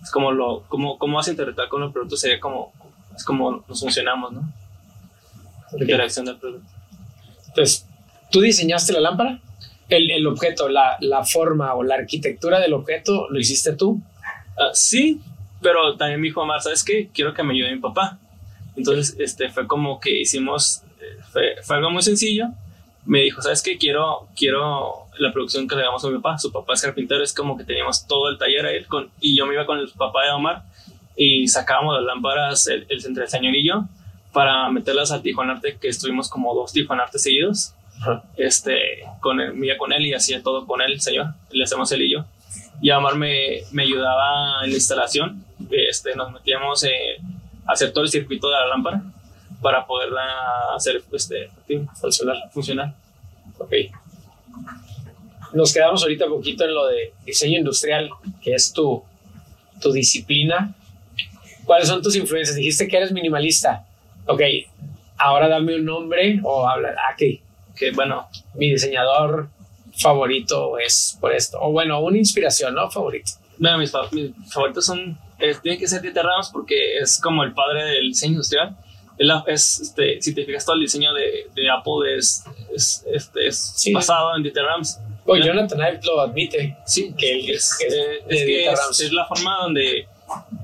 Es 0.02 0.10
como 0.10 0.32
lo, 0.32 0.64
cómo, 0.68 0.98
cómo 0.98 1.16
vas 1.16 1.28
a 1.28 1.30
interactuar 1.30 1.68
con 1.68 1.82
el 1.84 1.92
producto, 1.92 2.16
sería 2.16 2.40
como, 2.40 2.72
es 3.16 3.24
como 3.24 3.64
nos 3.68 3.80
funcionamos, 3.80 4.32
¿no? 4.32 4.40
La 4.40 5.76
Ok. 5.76 5.80
interacción 5.82 6.26
del 6.26 6.36
producto. 6.36 6.68
Entonces, 7.48 7.86
¿tú 8.30 8.40
diseñaste 8.40 8.92
la 8.92 9.00
lámpara? 9.00 9.40
El, 9.88 10.10
el 10.10 10.26
objeto, 10.26 10.68
la, 10.68 10.96
la 11.00 11.24
forma 11.24 11.74
o 11.74 11.82
la 11.82 11.94
arquitectura 11.94 12.58
del 12.60 12.72
objeto, 12.74 13.28
¿lo 13.30 13.38
hiciste 13.38 13.72
tú? 13.74 14.00
Ah, 14.58 14.70
sí, 14.72 15.20
pero 15.62 15.96
también 15.96 16.20
me 16.20 16.26
dijo 16.28 16.42
Omar, 16.42 16.60
¿sabes 16.62 16.82
qué? 16.84 17.08
Quiero 17.14 17.32
que 17.32 17.42
me 17.42 17.54
ayude 17.54 17.74
mi 17.74 17.80
papá. 17.80 18.18
Entonces, 18.76 19.16
este, 19.20 19.50
fue 19.50 19.66
como 19.66 20.00
que 20.00 20.20
hicimos, 20.20 20.82
eh, 21.00 21.22
fue, 21.32 21.56
fue 21.62 21.76
algo 21.76 21.90
muy 21.90 22.02
sencillo. 22.02 22.48
Me 23.06 23.20
dijo, 23.20 23.42
¿sabes 23.42 23.62
qué? 23.62 23.76
Quiero, 23.76 24.28
quiero 24.36 25.06
la 25.18 25.32
producción 25.32 25.68
que 25.68 25.76
le 25.76 25.82
damos 25.82 26.04
a 26.04 26.08
mi 26.08 26.16
papá. 26.16 26.38
Su 26.38 26.50
papá 26.50 26.74
es 26.74 26.82
carpintero, 26.82 27.22
es 27.22 27.34
como 27.34 27.56
que 27.56 27.64
teníamos 27.64 28.06
todo 28.06 28.28
el 28.28 28.38
taller 28.38 28.66
ahí 28.66 28.84
con, 28.84 29.10
y 29.20 29.36
yo 29.36 29.46
me 29.46 29.54
iba 29.54 29.66
con 29.66 29.78
el 29.78 29.88
papá 29.90 30.24
de 30.24 30.30
Omar 30.30 30.62
y 31.16 31.46
sacábamos 31.46 31.94
las 31.96 32.04
lámparas 32.04 32.66
el, 32.66 32.86
el, 32.88 33.04
entre 33.04 33.24
el 33.24 33.28
señor 33.28 33.54
y 33.54 33.66
yo 33.66 33.84
para 34.32 34.68
meterlas 34.70 35.12
al 35.12 35.22
Tijuanarte, 35.22 35.78
que 35.78 35.88
estuvimos 35.88 36.28
como 36.28 36.54
dos 36.54 36.72
Tijuanartes 36.72 37.22
seguidos. 37.22 37.74
Este, 38.36 39.04
con 39.20 39.40
él, 39.40 39.54
me 39.54 39.66
iba 39.66 39.76
con 39.78 39.92
él 39.92 40.04
y 40.06 40.12
hacía 40.12 40.42
todo 40.42 40.66
con 40.66 40.80
él, 40.82 40.92
el 40.92 41.00
señor. 41.00 41.28
Le 41.50 41.62
hacemos 41.62 41.92
él 41.92 42.02
y 42.02 42.12
yo 42.12 42.24
y 42.80 42.90
Omar 42.90 43.16
me, 43.16 43.62
me 43.72 43.82
ayudaba 43.82 44.64
en 44.64 44.70
la 44.70 44.76
instalación. 44.76 45.44
Este, 45.70 46.14
nos 46.14 46.32
metíamos 46.32 46.84
eh, 46.84 47.18
a 47.66 47.72
hacer 47.72 47.92
todo 47.92 48.04
el 48.04 48.10
circuito 48.10 48.48
de 48.48 48.54
la 48.54 48.66
lámpara 48.66 49.02
para 49.64 49.86
poderla 49.86 50.74
hacer 50.76 51.02
este, 51.10 51.48
funcionar. 51.98 52.36
funcionar. 52.52 52.94
Ok. 53.56 53.72
Nos 55.54 55.72
quedamos 55.72 56.02
ahorita 56.02 56.26
un 56.26 56.32
poquito 56.32 56.66
en 56.66 56.74
lo 56.74 56.86
de 56.86 57.14
diseño 57.24 57.60
industrial, 57.60 58.10
que 58.42 58.52
es 58.52 58.74
tu, 58.74 59.02
tu 59.80 59.90
disciplina. 59.90 60.74
¿Cuáles 61.64 61.88
son 61.88 62.02
tus 62.02 62.14
influencias? 62.14 62.56
Dijiste 62.56 62.86
que 62.88 62.98
eres 62.98 63.10
minimalista. 63.10 63.86
Ok, 64.26 64.42
ahora 65.16 65.48
dame 65.48 65.76
un 65.76 65.86
nombre 65.86 66.40
o 66.42 66.68
habla. 66.68 66.90
Ah, 66.98 67.16
que 67.16 67.40
bueno, 67.94 68.28
mi 68.56 68.70
diseñador 68.70 69.48
favorito 69.96 70.78
es 70.78 71.16
por 71.18 71.32
esto. 71.32 71.56
O 71.62 71.72
bueno, 71.72 72.00
una 72.00 72.18
inspiración, 72.18 72.74
¿no? 72.74 72.90
Favorito. 72.90 73.32
bueno, 73.56 73.78
mis, 73.78 73.94
mis 74.12 74.52
favoritos 74.52 74.84
son, 74.84 75.18
eh, 75.38 75.56
que 75.62 75.88
ser 75.88 76.02
Dieter 76.02 76.22
Rams 76.22 76.50
porque 76.52 76.98
es 76.98 77.18
como 77.18 77.44
el 77.44 77.54
padre 77.54 77.82
del 77.84 78.08
diseño 78.08 78.32
industrial. 78.32 78.76
Es, 79.46 79.80
este, 79.80 80.20
si 80.20 80.34
te 80.34 80.44
fijas, 80.44 80.64
todo 80.64 80.74
el 80.76 80.82
diseño 80.82 81.12
de, 81.14 81.48
de 81.54 81.70
Apple 81.70 82.16
es, 82.16 82.44
es, 82.74 83.04
este, 83.12 83.46
es 83.46 83.72
Sí. 83.76 83.92
basado 83.92 84.34
en 84.36 84.42
Dieter 84.42 84.64
Rams. 84.64 84.98
Pues 85.24 85.44
Jonathan 85.44 85.78
Ive 85.78 86.00
lo 86.04 86.20
admite. 86.20 86.76
Sí, 86.84 87.14
Que 87.16 87.32
él 87.40 87.50
es- 87.50 87.76
que 87.78 87.86
es 87.86 87.94
eh, 87.94 88.24
es 88.28 88.98
que 88.98 89.10
la 89.14 89.24
forma 89.26 89.56
donde 89.62 90.06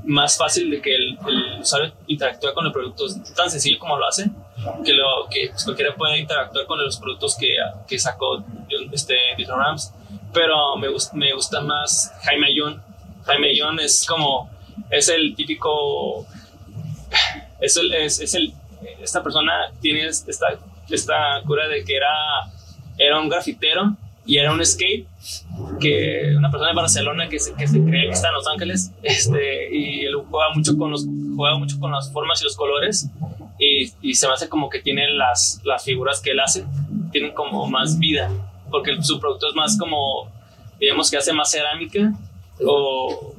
más 0.05 0.37
fácil 0.37 0.71
de 0.71 0.81
que 0.83 0.95
el, 0.95 1.19
el 1.29 1.61
usuario 1.61 1.93
interactúe 2.09 2.53
con 2.55 2.67
el 2.67 2.73
producto. 2.73 3.07
Es 3.07 3.35
tan 3.35 3.51
sencillo 3.51 3.79
como 3.79 3.97
lo 3.97 4.07
hace, 4.07 4.25
que, 4.85 4.93
lo, 4.93 5.27
que 5.31 5.49
pues, 5.51 5.65
cualquiera 5.65 5.95
puede 5.95 6.19
interactuar 6.19 6.67
con 6.67 6.83
los 6.83 6.99
productos 6.99 7.37
que, 7.37 7.57
que 7.87 7.99
sacó 7.99 8.43
este, 8.93 9.15
Dieter 9.37 9.55
Rams. 9.55 9.93
Pero 10.33 10.77
me, 10.77 10.89
gust- 10.89 11.13
me 11.13 11.33
gusta 11.35 11.61
más 11.61 12.13
Jaime 12.25 12.49
Ayun. 12.49 12.83
Jaime 13.25 13.49
Ayun 13.51 13.79
es 13.81 14.05
como, 14.07 14.51
es 14.91 15.09
el 15.09 15.35
típico, 15.37 16.27
es 17.61 17.77
el, 17.77 17.93
es, 17.93 18.21
es 18.21 18.35
el, 18.35 18.53
esta 19.01 19.23
persona 19.23 19.53
tiene 19.81 20.07
esta, 20.07 20.59
esta 20.89 21.43
cura 21.47 21.69
de 21.69 21.85
que 21.85 21.97
era, 21.97 22.09
era 22.99 23.21
un 23.21 23.29
grafitero 23.29 23.97
y 24.27 24.37
era 24.37 24.53
un 24.53 24.65
skate 24.65 25.07
que 25.81 26.35
una 26.37 26.51
persona 26.51 26.71
de 26.71 26.77
Barcelona 26.77 27.29
que 27.29 27.39
se, 27.39 27.55
que 27.55 27.67
se 27.67 27.83
cree 27.83 28.07
que 28.07 28.13
está 28.13 28.29
en 28.29 28.35
Los 28.35 28.47
Ángeles 28.47 28.93
este, 29.03 29.75
y 29.75 30.05
él 30.05 30.15
juega 30.29 30.51
mucho 30.55 30.77
con 30.77 30.91
los 30.91 31.07
juega 31.37 31.59
mucho 31.59 31.79
con 31.81 31.91
las 31.91 32.13
formas 32.13 32.41
y 32.41 32.45
los 32.45 32.57
colores 32.57 33.09
y, 33.59 33.93
y 34.03 34.15
se 34.15 34.27
me 34.27 34.35
hace 34.35 34.49
como 34.49 34.69
que 34.69 34.81
tiene 34.81 35.11
las, 35.11 35.61
las 35.65 35.85
figuras 35.85 36.21
que 36.21 36.31
él 36.31 36.41
hace 36.41 36.65
tienen 37.13 37.33
como 37.33 37.67
más 37.69 37.99
vida 37.99 38.31
porque 38.71 39.03
su 39.03 39.19
producto 39.19 39.49
es 39.49 39.55
más 39.55 39.79
como 39.79 40.31
digamos 40.79 41.11
que 41.11 41.17
hace 41.17 41.33
más 41.33 41.51
cerámica 41.51 42.13
o, 42.65 43.35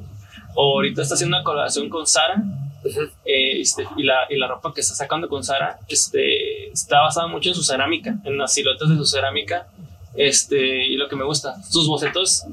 o 0.55 0.75
ahorita 0.75 1.03
está 1.03 1.13
haciendo 1.15 1.37
una 1.37 1.43
colaboración 1.43 1.89
con 1.89 2.05
Sara 2.05 2.43
eh, 2.83 3.61
este, 3.61 3.85
y, 3.97 4.03
la, 4.03 4.25
y 4.29 4.37
la 4.37 4.47
ropa 4.47 4.73
que 4.73 4.81
está 4.81 4.95
sacando 4.95 5.27
con 5.29 5.43
Sara 5.43 5.79
este, 5.87 6.69
está 6.71 7.01
basada 7.01 7.27
mucho 7.27 7.49
en 7.49 7.55
su 7.55 7.63
cerámica, 7.63 8.17
en 8.23 8.37
las 8.37 8.53
siluetas 8.53 8.89
de 8.89 8.95
su 8.95 9.05
cerámica. 9.05 9.67
Este, 10.15 10.87
y 10.87 10.97
lo 10.97 11.07
que 11.07 11.15
me 11.15 11.23
gusta, 11.23 11.61
sus 11.63 11.87
bocetos 11.87 12.43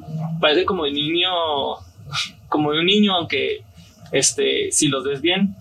parecen 0.40 0.64
como 0.64 0.84
de 0.84 0.92
niño, 0.92 1.30
como 2.48 2.72
de 2.72 2.80
un 2.80 2.86
niño, 2.86 3.14
aunque 3.14 3.62
este, 4.12 4.70
si 4.70 4.88
los 4.88 5.04
ves 5.04 5.20
bien, 5.20 5.56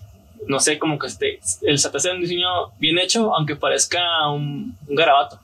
no 0.47 0.59
sé, 0.59 0.77
como 0.77 0.99
que 0.99 1.07
este, 1.07 1.39
el 1.63 1.79
se 1.79 1.89
te 1.89 1.97
hace 1.97 2.11
un 2.11 2.21
diseño 2.21 2.47
bien 2.79 2.99
hecho, 2.99 3.35
aunque 3.35 3.55
parezca 3.55 4.29
un, 4.29 4.77
un 4.87 4.95
garabato. 4.95 5.39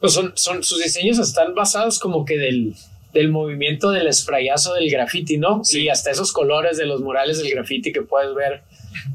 Pues 0.00 0.12
son, 0.12 0.32
son, 0.36 0.62
sus 0.62 0.82
diseños 0.82 1.18
están 1.18 1.54
basados 1.54 1.98
como 1.98 2.24
que 2.24 2.36
del, 2.36 2.74
del 3.16 3.30
movimiento 3.30 3.90
del 3.90 4.12
sprayazo 4.12 4.74
del 4.74 4.90
graffiti, 4.90 5.38
¿no? 5.38 5.64
Sí. 5.64 5.82
Y 5.82 5.88
hasta 5.88 6.10
esos 6.10 6.32
colores 6.32 6.76
de 6.76 6.86
los 6.86 7.00
murales 7.00 7.38
del 7.38 7.50
graffiti 7.50 7.92
que 7.92 8.02
puedes 8.02 8.34
ver. 8.34 8.62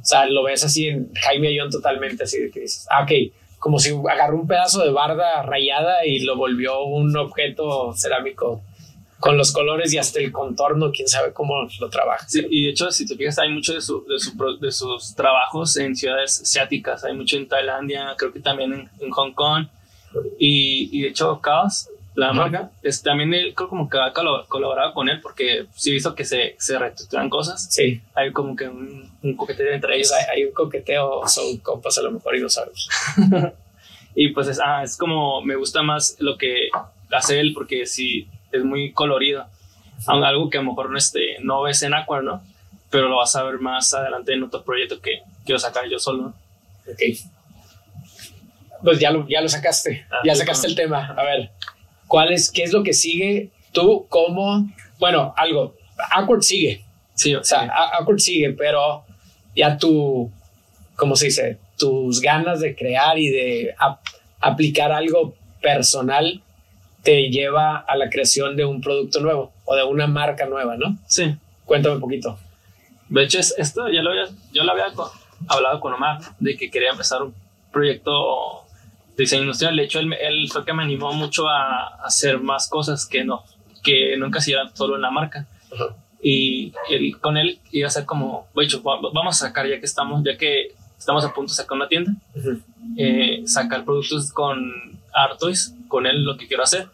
O 0.01 0.05
sea, 0.05 0.25
lo 0.25 0.43
ves 0.43 0.63
así 0.63 0.87
en 0.87 1.13
Jaime 1.13 1.49
Ayón 1.49 1.69
totalmente 1.69 2.23
así 2.23 2.39
de 2.39 2.51
que 2.51 2.61
dices, 2.61 2.87
ah, 2.89 3.03
ok, 3.03 3.11
como 3.59 3.77
si 3.77 3.91
agarró 4.09 4.37
un 4.37 4.47
pedazo 4.47 4.83
de 4.83 4.91
barda 4.91 5.43
rayada 5.43 6.05
y 6.05 6.19
lo 6.19 6.35
volvió 6.35 6.83
un 6.83 7.15
objeto 7.15 7.93
cerámico 7.95 8.63
con 9.19 9.37
los 9.37 9.51
colores 9.51 9.93
y 9.93 9.99
hasta 9.99 10.19
el 10.19 10.31
contorno, 10.31 10.91
quién 10.91 11.07
sabe 11.07 11.31
cómo 11.31 11.53
lo 11.79 11.89
trabaja. 11.89 12.27
Sí, 12.27 12.45
y 12.49 12.65
de 12.65 12.71
hecho, 12.71 12.89
si 12.89 13.05
te 13.05 13.15
fijas, 13.15 13.37
hay 13.37 13.49
mucho 13.49 13.73
de, 13.73 13.81
su, 13.81 14.03
de, 14.07 14.19
su 14.19 14.57
de 14.59 14.71
sus 14.71 15.13
trabajos 15.15 15.77
en 15.77 15.95
ciudades 15.95 16.41
asiáticas. 16.41 17.03
Hay 17.03 17.15
mucho 17.15 17.37
en 17.37 17.47
Tailandia, 17.47 18.15
creo 18.17 18.33
que 18.33 18.39
también 18.39 18.73
en, 18.73 18.89
en 18.99 19.11
Hong 19.11 19.33
Kong. 19.33 19.67
Y, 20.39 20.89
y 20.91 21.03
de 21.03 21.09
hecho, 21.09 21.39
Chaos, 21.43 21.87
la 22.15 22.33
marca, 22.33 22.71
es, 22.83 23.01
también 23.01 23.33
él, 23.33 23.53
creo 23.55 23.69
como 23.69 23.89
que 23.89 23.97
ha 23.97 24.11
colaborado 24.13 24.93
con 24.93 25.07
él 25.09 25.21
porque 25.21 25.65
sí 25.75 25.91
he 25.91 25.93
visto 25.93 26.13
que 26.13 26.25
se, 26.25 26.55
se 26.59 26.77
reestructuran 26.77 27.29
cosas. 27.29 27.67
Sí, 27.71 28.01
Hay 28.15 28.31
como 28.33 28.55
que 28.55 28.67
un, 28.67 29.09
un 29.23 29.35
coqueteo 29.37 29.71
entre 29.73 29.95
ellos. 29.95 30.11
hay, 30.11 30.25
hay 30.39 30.45
un 30.45 30.51
coqueteo, 30.53 31.25
son 31.27 31.57
compas 31.59 31.97
a 31.97 32.01
lo 32.01 32.11
mejor 32.11 32.35
y 32.35 32.41
no 32.41 32.49
sabemos. 32.49 32.89
Y 34.13 34.27
pues 34.33 34.49
es, 34.49 34.59
ah, 34.61 34.83
es 34.83 34.97
como, 34.97 35.41
me 35.41 35.55
gusta 35.55 35.83
más 35.83 36.17
lo 36.19 36.37
que 36.37 36.67
hace 37.13 37.39
él 37.39 37.53
porque 37.53 37.85
sí, 37.85 38.27
es 38.51 38.61
muy 38.61 38.91
colorido. 38.91 39.45
Aun- 40.05 40.25
Algo 40.25 40.49
que 40.49 40.57
a 40.57 40.61
lo 40.61 40.67
mejor 40.71 40.89
no, 40.89 40.97
este, 40.97 41.37
no 41.41 41.61
ves 41.61 41.81
en 41.83 41.93
Aqua, 41.93 42.21
¿no? 42.21 42.43
Pero 42.89 43.07
lo 43.07 43.15
vas 43.15 43.33
a 43.37 43.43
ver 43.43 43.59
más 43.59 43.93
adelante 43.93 44.33
en 44.33 44.43
otro 44.43 44.63
proyecto 44.65 44.99
que 44.99 45.21
quiero 45.45 45.59
sacar 45.59 45.87
yo 45.87 45.97
solo. 45.97 46.33
Ok. 46.91 46.99
Pues 48.83 48.99
ya 48.99 49.11
lo, 49.11 49.27
ya 49.29 49.41
lo 49.41 49.47
sacaste, 49.47 50.05
Ah, 50.11 50.21
ya 50.25 50.33
sí, 50.33 50.39
sacaste 50.41 50.67
bueno. 50.67 50.81
el 50.81 50.85
tema. 50.89 51.15
A 51.17 51.23
ver, 51.23 51.51
¿cuál 52.11 52.33
es, 52.33 52.51
¿qué 52.51 52.63
es 52.63 52.73
lo 52.73 52.83
que 52.83 52.91
sigue? 52.93 53.49
Tú, 53.71 54.05
¿cómo? 54.09 54.69
Bueno, 54.99 55.33
algo, 55.37 55.75
Awkward 56.11 56.41
sigue, 56.43 56.83
Sí, 57.13 57.33
o 57.35 57.43
sea, 57.43 57.71
Awkward 57.99 58.19
sigue, 58.19 58.51
pero 58.51 59.05
ya 59.55 59.77
tu, 59.77 60.29
¿cómo 60.97 61.15
se 61.15 61.25
dice? 61.27 61.57
Tus 61.77 62.19
ganas 62.19 62.59
de 62.59 62.75
crear 62.75 63.17
y 63.17 63.29
de 63.29 63.75
ap- 63.79 64.01
aplicar 64.41 64.91
algo 64.91 65.35
personal 65.61 66.41
te 67.03 67.29
lleva 67.29 67.77
a 67.77 67.95
la 67.95 68.09
creación 68.09 68.55
de 68.57 68.65
un 68.65 68.81
producto 68.81 69.19
nuevo 69.21 69.53
o 69.65 69.75
de 69.75 69.83
una 69.83 70.07
marca 70.07 70.45
nueva, 70.45 70.75
¿no? 70.77 70.97
sí. 71.07 71.35
Cuéntame 71.65 71.95
un 71.95 72.01
poquito. 72.01 72.37
De 73.07 73.23
hecho, 73.23 73.39
es- 73.39 73.55
esto 73.57 73.87
ya 73.89 74.01
lo 74.01 74.09
había, 74.11 74.25
yo 74.51 74.63
lo 74.65 74.71
había 74.73 74.87
hablado 75.47 75.79
con 75.79 75.93
Omar 75.93 76.19
de 76.39 76.57
que 76.57 76.69
quería 76.69 76.89
empezar 76.91 77.21
un, 77.23 77.33
proyecto 77.71 78.60
diseño 79.21 79.43
industrial. 79.43 79.75
De 79.75 79.83
hecho, 79.83 79.99
él, 79.99 80.13
él 80.13 80.49
fue 80.51 80.63
que 80.65 80.73
me 80.73 80.83
animó 80.83 81.13
mucho 81.13 81.47
a, 81.47 81.87
a 81.87 82.05
hacer 82.05 82.39
más 82.39 82.67
cosas 82.69 83.05
que 83.05 83.23
no, 83.23 83.43
que 83.83 84.15
no 84.17 84.25
encasillaran 84.27 84.75
solo 84.75 84.95
en 84.95 85.01
la 85.01 85.11
marca. 85.11 85.47
Y 86.23 86.71
él, 86.89 87.17
con 87.19 87.37
él 87.37 87.59
iba 87.71 87.87
a 87.87 87.91
ser 87.91 88.05
como, 88.05 88.47
de 88.55 88.63
hecho, 88.65 88.83
va- 88.83 88.99
vamos 89.13 89.41
a 89.41 89.47
sacar 89.47 89.67
ya 89.67 89.79
que 89.79 89.85
estamos, 89.85 90.23
ya 90.23 90.37
que 90.37 90.73
estamos 90.97 91.25
a 91.25 91.33
punto 91.33 91.51
de 91.51 91.55
sacar 91.55 91.75
una 91.77 91.87
tienda, 91.87 92.11
eh, 92.97 93.41
sacar 93.45 93.83
productos 93.85 94.31
con 94.31 94.99
Artois, 95.13 95.73
con 95.87 96.05
él 96.05 96.23
lo 96.23 96.37
que 96.37 96.47
quiero 96.47 96.63
hacer. 96.63 96.87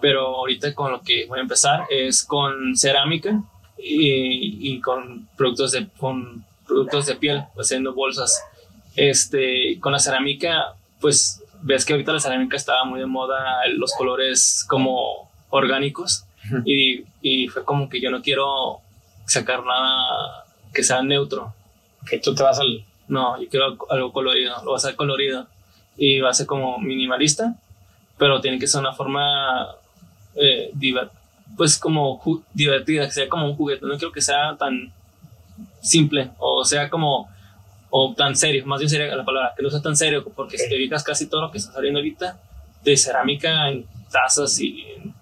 Pero 0.00 0.36
ahorita 0.36 0.74
con 0.74 0.92
lo 0.92 1.02
que 1.02 1.26
voy 1.26 1.38
a 1.38 1.42
empezar 1.42 1.84
es 1.90 2.24
con 2.24 2.74
cerámica 2.76 3.42
y, 3.78 4.72
y 4.72 4.80
con 4.80 5.28
productos 5.36 5.72
de 5.72 5.86
con 5.98 6.44
productos 6.66 7.04
de 7.06 7.16
piel, 7.16 7.42
haciendo 7.58 7.92
bolsas. 7.92 8.42
Este, 8.96 9.78
con 9.80 9.92
la 9.92 9.98
cerámica, 9.98 10.74
pues 11.00 11.42
ves 11.64 11.84
que 11.84 11.94
ahorita 11.94 12.12
la 12.12 12.20
cerámica 12.20 12.56
estaba 12.56 12.84
muy 12.84 13.00
de 13.00 13.06
moda, 13.06 13.66
los 13.74 13.92
colores 13.94 14.64
como 14.68 15.30
orgánicos 15.48 16.26
y, 16.64 17.04
y 17.22 17.48
fue 17.48 17.64
como 17.64 17.88
que 17.88 18.00
yo 18.00 18.10
no 18.10 18.20
quiero 18.20 18.80
sacar 19.24 19.64
nada 19.64 20.44
que 20.74 20.82
sea 20.82 21.02
neutro. 21.02 21.54
Ok, 22.02 22.20
tú 22.22 22.34
te 22.34 22.42
vas 22.42 22.58
al. 22.58 22.84
No, 23.08 23.40
yo 23.40 23.48
quiero 23.48 23.78
algo 23.88 24.12
colorido, 24.12 24.54
lo 24.62 24.72
va 24.72 24.76
a 24.76 24.76
hacer 24.76 24.94
colorido 24.94 25.46
y 25.96 26.20
va 26.20 26.30
a 26.30 26.34
ser 26.34 26.46
como 26.46 26.78
minimalista, 26.78 27.54
pero 28.18 28.40
tiene 28.40 28.58
que 28.58 28.66
ser 28.66 28.80
una 28.80 28.92
forma 28.92 29.68
eh, 30.34 30.72
pues 31.56 31.78
como 31.78 32.20
divertida, 32.52 33.06
que 33.06 33.12
sea 33.12 33.28
como 33.28 33.46
un 33.46 33.56
juguete, 33.56 33.86
no 33.86 33.96
quiero 33.96 34.12
que 34.12 34.20
sea 34.20 34.56
tan 34.58 34.92
simple 35.80 36.30
o 36.38 36.64
sea 36.64 36.90
como 36.90 37.28
o 37.96 38.12
tan 38.12 38.34
serio, 38.34 38.66
más 38.66 38.80
bien 38.80 38.90
seria 38.90 39.14
la 39.14 39.24
palabra, 39.24 39.52
que 39.56 39.62
no 39.62 39.70
sea 39.70 39.80
tan 39.80 39.94
serio, 39.96 40.24
porque 40.34 40.58
si 40.58 40.68
te 40.68 40.76
fijas 40.76 41.04
casi 41.04 41.28
todo 41.28 41.42
lo 41.42 41.50
que 41.52 41.58
está 41.58 41.72
saliendo 41.72 42.00
ahorita 42.00 42.40
de 42.82 42.96
cerámica 42.96 43.68
en 43.68 43.86
tazas 44.10 44.58
y 44.60 44.82
en, 44.96 45.14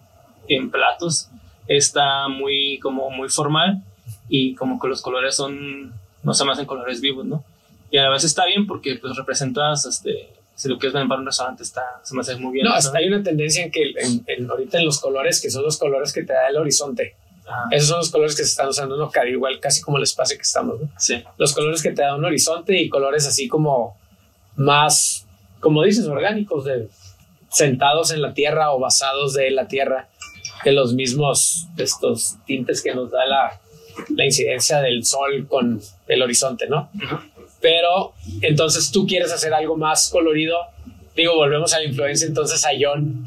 en 0.48 0.70
platos 0.70 1.28
está 1.68 2.28
muy 2.28 2.78
como 2.78 3.10
muy 3.10 3.28
formal 3.28 3.82
y 4.28 4.54
como 4.54 4.80
que 4.80 4.88
los 4.88 5.02
colores 5.02 5.36
son 5.36 5.92
no 6.22 6.32
se 6.34 6.44
me 6.46 6.52
hacen 6.52 6.64
colores 6.66 7.00
vivos, 7.02 7.26
¿no? 7.26 7.44
Y 7.90 7.98
a 7.98 8.08
veces 8.08 8.30
está 8.30 8.46
bien 8.46 8.66
porque 8.66 8.94
pues 8.96 9.16
representas, 9.16 9.84
este, 9.84 10.30
si 10.54 10.68
lo 10.68 10.78
quieres 10.78 10.94
ver 10.94 11.06
para 11.08 11.20
un 11.20 11.26
restaurante 11.26 11.62
está, 11.64 11.82
se 12.02 12.14
me 12.14 12.20
hace 12.22 12.36
muy 12.36 12.52
bien. 12.54 12.64
No, 12.64 12.70
¿no? 12.70 12.98
hay 12.98 13.06
una 13.08 13.22
tendencia 13.22 13.64
en 13.64 13.70
que 13.70 13.82
en- 13.98 14.24
en- 14.26 14.50
ahorita 14.50 14.78
en 14.78 14.86
los 14.86 14.98
colores, 14.98 15.42
que 15.42 15.50
son 15.50 15.62
los 15.62 15.76
colores 15.78 16.10
que 16.12 16.22
te 16.22 16.32
da 16.32 16.48
el 16.48 16.56
horizonte. 16.56 17.16
Ajá, 17.52 17.68
Esos 17.70 17.88
son 17.88 17.98
los 17.98 18.10
colores 18.10 18.36
que 18.36 18.42
se 18.44 18.50
están 18.50 18.68
usando, 18.68 18.96
¿no? 18.96 19.10
Cada 19.10 19.28
igual, 19.28 19.60
casi 19.60 19.82
como 19.82 19.98
el 19.98 20.04
espacio 20.04 20.36
que 20.36 20.42
estamos, 20.42 20.80
¿no? 20.80 20.88
sí, 20.98 21.22
Los 21.38 21.54
colores 21.54 21.82
que 21.82 21.90
te 21.90 22.02
da 22.02 22.14
un 22.14 22.24
horizonte 22.24 22.80
y 22.80 22.88
colores 22.88 23.26
así 23.26 23.48
como 23.48 23.96
más, 24.56 25.26
como 25.60 25.82
dices, 25.82 26.06
orgánicos, 26.06 26.64
de, 26.64 26.88
sentados 27.50 28.10
en 28.10 28.22
la 28.22 28.32
tierra 28.34 28.72
o 28.72 28.78
basados 28.78 29.34
de 29.34 29.50
la 29.50 29.68
tierra, 29.68 30.08
de 30.64 30.72
los 30.72 30.94
mismos, 30.94 31.66
estos 31.76 32.36
tintes 32.46 32.82
que 32.82 32.94
nos 32.94 33.10
da 33.10 33.26
la, 33.26 33.60
la 34.10 34.24
incidencia 34.24 34.80
del 34.80 35.04
sol 35.04 35.46
con 35.48 35.80
el 36.08 36.22
horizonte, 36.22 36.68
¿no? 36.68 36.88
Pero 37.60 38.14
entonces 38.40 38.90
tú 38.90 39.06
quieres 39.06 39.32
hacer 39.32 39.52
algo 39.54 39.76
más 39.76 40.10
colorido. 40.10 40.56
Digo, 41.14 41.34
volvemos 41.34 41.72
a 41.74 41.78
la 41.78 41.84
influencia 41.84 42.26
entonces 42.26 42.64
a 42.64 42.70
John. 42.80 43.26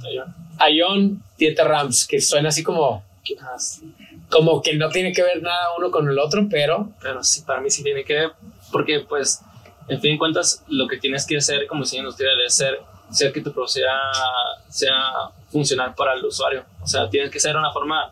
A 0.57 0.65
John 0.77 1.21
Dieter 1.37 1.67
Rams, 1.67 2.07
que 2.07 2.19
suena 2.21 2.49
así 2.49 2.63
como, 2.63 3.03
Ah. 3.41 3.57
Como 4.29 4.61
que 4.61 4.75
no 4.75 4.89
tiene 4.89 5.13
que 5.13 5.21
ver 5.23 5.41
nada 5.41 5.67
uno 5.77 5.91
con 5.91 6.09
el 6.09 6.17
otro, 6.19 6.47
pero 6.49 6.89
pero 7.01 7.23
sí, 7.23 7.41
para 7.41 7.61
mí 7.61 7.69
sí 7.69 7.83
tiene 7.83 8.03
que 8.03 8.13
ver, 8.13 8.31
porque 8.71 9.01
pues, 9.01 9.41
en 9.87 10.01
fin 10.01 10.13
de 10.13 10.17
cuentas, 10.17 10.63
lo 10.67 10.87
que 10.87 10.97
tienes 10.97 11.25
que 11.25 11.37
hacer 11.37 11.67
como 11.67 11.83
diseño 11.83 12.03
industrial 12.03 12.39
es 12.45 12.55
ser, 12.55 12.79
ser 13.11 13.31
que 13.31 13.41
tu 13.41 13.51
producto 13.53 13.73
sea, 13.73 13.99
sea 14.69 14.95
funcional 15.51 15.93
para 15.95 16.13
el 16.13 16.25
usuario. 16.25 16.65
O 16.81 16.87
sea, 16.87 17.09
tienes 17.09 17.29
que 17.29 17.39
ser 17.39 17.55
una 17.55 17.71
forma 17.71 18.09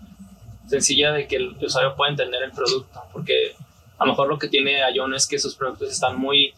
sencilla 0.67 1.11
de 1.11 1.27
que 1.27 1.37
el 1.37 1.57
usuario 1.61 1.95
pueda 1.95 2.11
entender 2.11 2.43
el 2.43 2.51
producto, 2.51 3.01
porque 3.11 3.55
a 3.97 4.05
lo 4.05 4.11
mejor 4.11 4.27
lo 4.27 4.37
que 4.37 4.47
tiene 4.47 4.79
Ion 4.93 5.13
es 5.13 5.27
que 5.27 5.39
sus 5.39 5.55
productos 5.55 5.91
están 5.91 6.17
muy, 6.19 6.53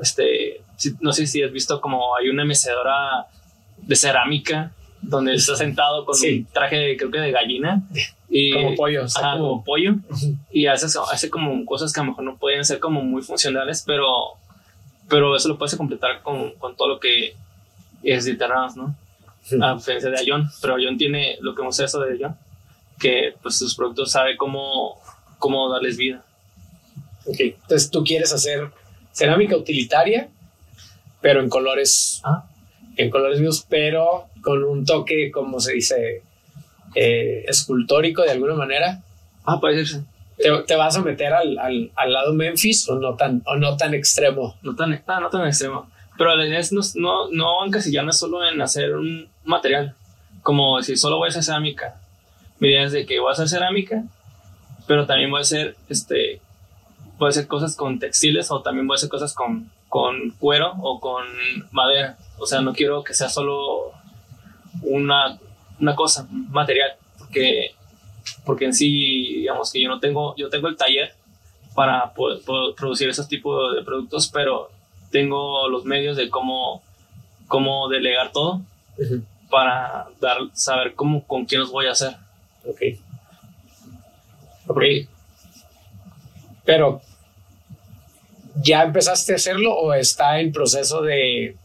este, 0.00 0.60
no 1.00 1.12
sé 1.12 1.26
si 1.26 1.42
has 1.42 1.52
visto 1.52 1.80
como 1.80 2.16
hay 2.16 2.28
una 2.28 2.44
mecedora 2.44 3.26
de 3.78 3.96
cerámica 3.96 4.72
donde 5.00 5.34
está 5.34 5.56
sentado 5.56 6.04
con 6.04 6.14
Sí. 6.14 6.38
un 6.38 6.44
traje, 6.46 6.96
creo 6.96 7.10
que 7.10 7.18
de 7.18 7.30
gallina. 7.30 7.82
Y, 8.36 8.52
como 8.52 8.74
pollo. 8.74 9.04
Ajá, 9.04 9.32
como- 9.34 9.48
como 9.48 9.64
pollo 9.64 9.94
y 10.50 10.66
hace, 10.66 10.86
hace 11.12 11.30
como 11.30 11.64
cosas 11.64 11.92
que 11.92 12.00
a 12.00 12.02
lo 12.02 12.10
mejor 12.10 12.24
no 12.24 12.36
pueden 12.36 12.64
ser 12.64 12.80
como 12.80 13.00
muy 13.02 13.22
funcionales, 13.22 13.84
pero, 13.86 14.06
pero 15.08 15.36
eso 15.36 15.48
lo 15.48 15.56
puedes 15.56 15.76
completar 15.76 16.20
con, 16.22 16.50
con 16.54 16.74
todo 16.74 16.88
lo 16.88 16.98
que 17.00 17.36
es 18.02 18.24
de 18.24 18.34
Terrans, 18.34 18.76
¿no? 18.76 18.96
A 19.62 19.74
diferencia 19.74 20.10
de 20.10 20.24
Ion, 20.24 20.50
pero 20.60 20.78
Ion 20.80 20.96
tiene 20.98 21.36
lo 21.40 21.54
que 21.54 21.62
hemos 21.62 21.78
eso 21.78 22.00
de 22.00 22.18
Ion, 22.18 22.36
que 22.98 23.34
pues 23.40 23.56
sus 23.56 23.76
productos 23.76 24.10
sabe 24.10 24.36
cómo, 24.36 24.98
cómo 25.38 25.70
darles 25.70 25.96
vida. 25.96 26.24
Ok, 27.26 27.36
Entonces 27.40 27.88
tú 27.90 28.02
quieres 28.02 28.32
hacer 28.32 28.68
cerámica 29.12 29.56
utilitaria, 29.56 30.28
pero 31.20 31.40
en 31.40 31.48
colores, 31.48 32.20
Ah. 32.24 32.44
en 32.96 33.10
colores 33.10 33.38
vivos, 33.38 33.64
pero 33.68 34.26
con 34.42 34.64
un 34.64 34.84
toque, 34.84 35.30
como 35.30 35.60
se 35.60 35.74
dice, 35.74 36.22
eh, 36.94 37.44
escultórico 37.48 38.22
de 38.22 38.30
alguna 38.30 38.54
manera. 38.54 39.02
Ah, 39.44 39.60
puede 39.60 39.84
ser. 39.84 40.02
¿Te, 40.36 40.50
te 40.66 40.74
vas 40.74 40.96
a 40.96 41.02
meter 41.02 41.32
al, 41.32 41.58
al, 41.58 41.90
al 41.94 42.12
lado 42.12 42.34
Memphis 42.34 42.88
o 42.88 42.96
no 42.96 43.14
tan, 43.14 43.42
o 43.46 43.56
no 43.56 43.76
tan 43.76 43.94
extremo? 43.94 44.56
No 44.62 44.74
tan, 44.74 45.02
ah, 45.06 45.20
no 45.20 45.30
tan 45.30 45.46
extremo. 45.46 45.88
Pero 46.16 46.34
la 46.36 46.46
idea 46.46 46.58
es 46.58 46.72
no, 46.72 46.80
no, 46.96 47.30
no 47.30 47.64
encasillarme 47.66 48.12
solo 48.12 48.46
en 48.46 48.60
hacer 48.60 48.94
un 48.94 49.28
material. 49.44 49.94
Como 50.42 50.82
si 50.82 50.96
solo 50.96 51.16
voy 51.18 51.26
a 51.26 51.30
hacer 51.30 51.42
cerámica. 51.42 51.96
Mi 52.58 52.68
idea 52.68 52.84
es 52.84 52.92
de 52.92 53.06
que 53.06 53.18
voy 53.18 53.30
a 53.30 53.32
hacer 53.32 53.48
cerámica, 53.48 54.04
pero 54.86 55.06
también 55.06 55.30
voy 55.30 55.38
a 55.38 55.42
hacer, 55.42 55.76
este, 55.88 56.40
voy 57.18 57.26
a 57.26 57.30
hacer 57.30 57.46
cosas 57.46 57.74
con 57.76 57.98
textiles 57.98 58.50
o 58.50 58.62
también 58.62 58.86
voy 58.86 58.94
a 58.94 58.96
hacer 58.96 59.08
cosas 59.08 59.34
con, 59.34 59.70
con 59.88 60.30
cuero 60.38 60.74
o 60.80 61.00
con 61.00 61.24
madera. 61.72 62.16
O 62.38 62.46
sea, 62.46 62.60
no 62.60 62.72
quiero 62.72 63.02
que 63.02 63.14
sea 63.14 63.28
solo 63.28 63.92
una, 64.82 65.38
una 65.80 65.94
cosa, 65.94 66.26
material. 66.30 66.92
Porque, 67.18 67.74
porque 68.44 68.64
en 68.66 68.74
sí, 68.74 69.34
digamos 69.38 69.72
que 69.72 69.82
yo 69.82 69.88
no 69.88 70.00
tengo, 70.00 70.34
yo 70.36 70.48
tengo 70.48 70.68
el 70.68 70.76
taller 70.76 71.14
para 71.74 72.12
poder, 72.12 72.42
poder 72.42 72.74
producir 72.74 73.08
esos 73.08 73.28
tipos 73.28 73.74
de 73.74 73.82
productos, 73.82 74.28
pero 74.32 74.70
tengo 75.10 75.68
los 75.68 75.84
medios 75.84 76.16
de 76.16 76.30
cómo, 76.30 76.82
cómo 77.48 77.88
delegar 77.88 78.32
todo 78.32 78.62
para 79.50 80.08
dar, 80.20 80.38
saber 80.52 80.94
cómo, 80.94 81.24
con 81.24 81.44
quién 81.44 81.60
los 81.60 81.70
voy 81.70 81.86
a 81.86 81.92
hacer. 81.92 82.16
Ok. 82.66 82.80
Ok. 84.66 84.82
Pero, 86.64 87.02
¿ya 88.56 88.82
empezaste 88.82 89.32
a 89.32 89.36
hacerlo 89.36 89.74
o 89.74 89.92
está 89.94 90.40
en 90.40 90.52
proceso 90.52 91.02
de, 91.02 91.56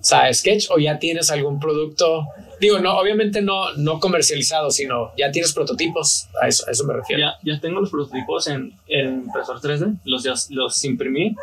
o 0.00 0.04
sea, 0.04 0.32
sketch 0.32 0.66
o 0.70 0.78
ya 0.78 0.98
tienes 0.98 1.30
algún 1.30 1.60
producto? 1.60 2.26
Digo, 2.60 2.78
no, 2.80 2.96
obviamente 2.98 3.40
no, 3.42 3.72
no 3.74 4.00
comercializado, 4.00 4.70
sino 4.70 5.12
ya 5.16 5.30
tienes 5.30 5.52
prototipos. 5.52 6.28
A 6.40 6.48
eso, 6.48 6.64
a 6.66 6.70
eso 6.72 6.84
me 6.84 6.94
refiero. 6.94 7.20
Ya, 7.20 7.34
ya 7.54 7.60
tengo 7.60 7.80
los 7.80 7.90
prototipos 7.90 8.46
en, 8.48 8.72
en 8.88 9.24
impresor 9.26 9.60
3D, 9.60 9.98
los, 10.04 10.22
ya- 10.24 10.34
los 10.50 10.84
imprimí. 10.84 11.36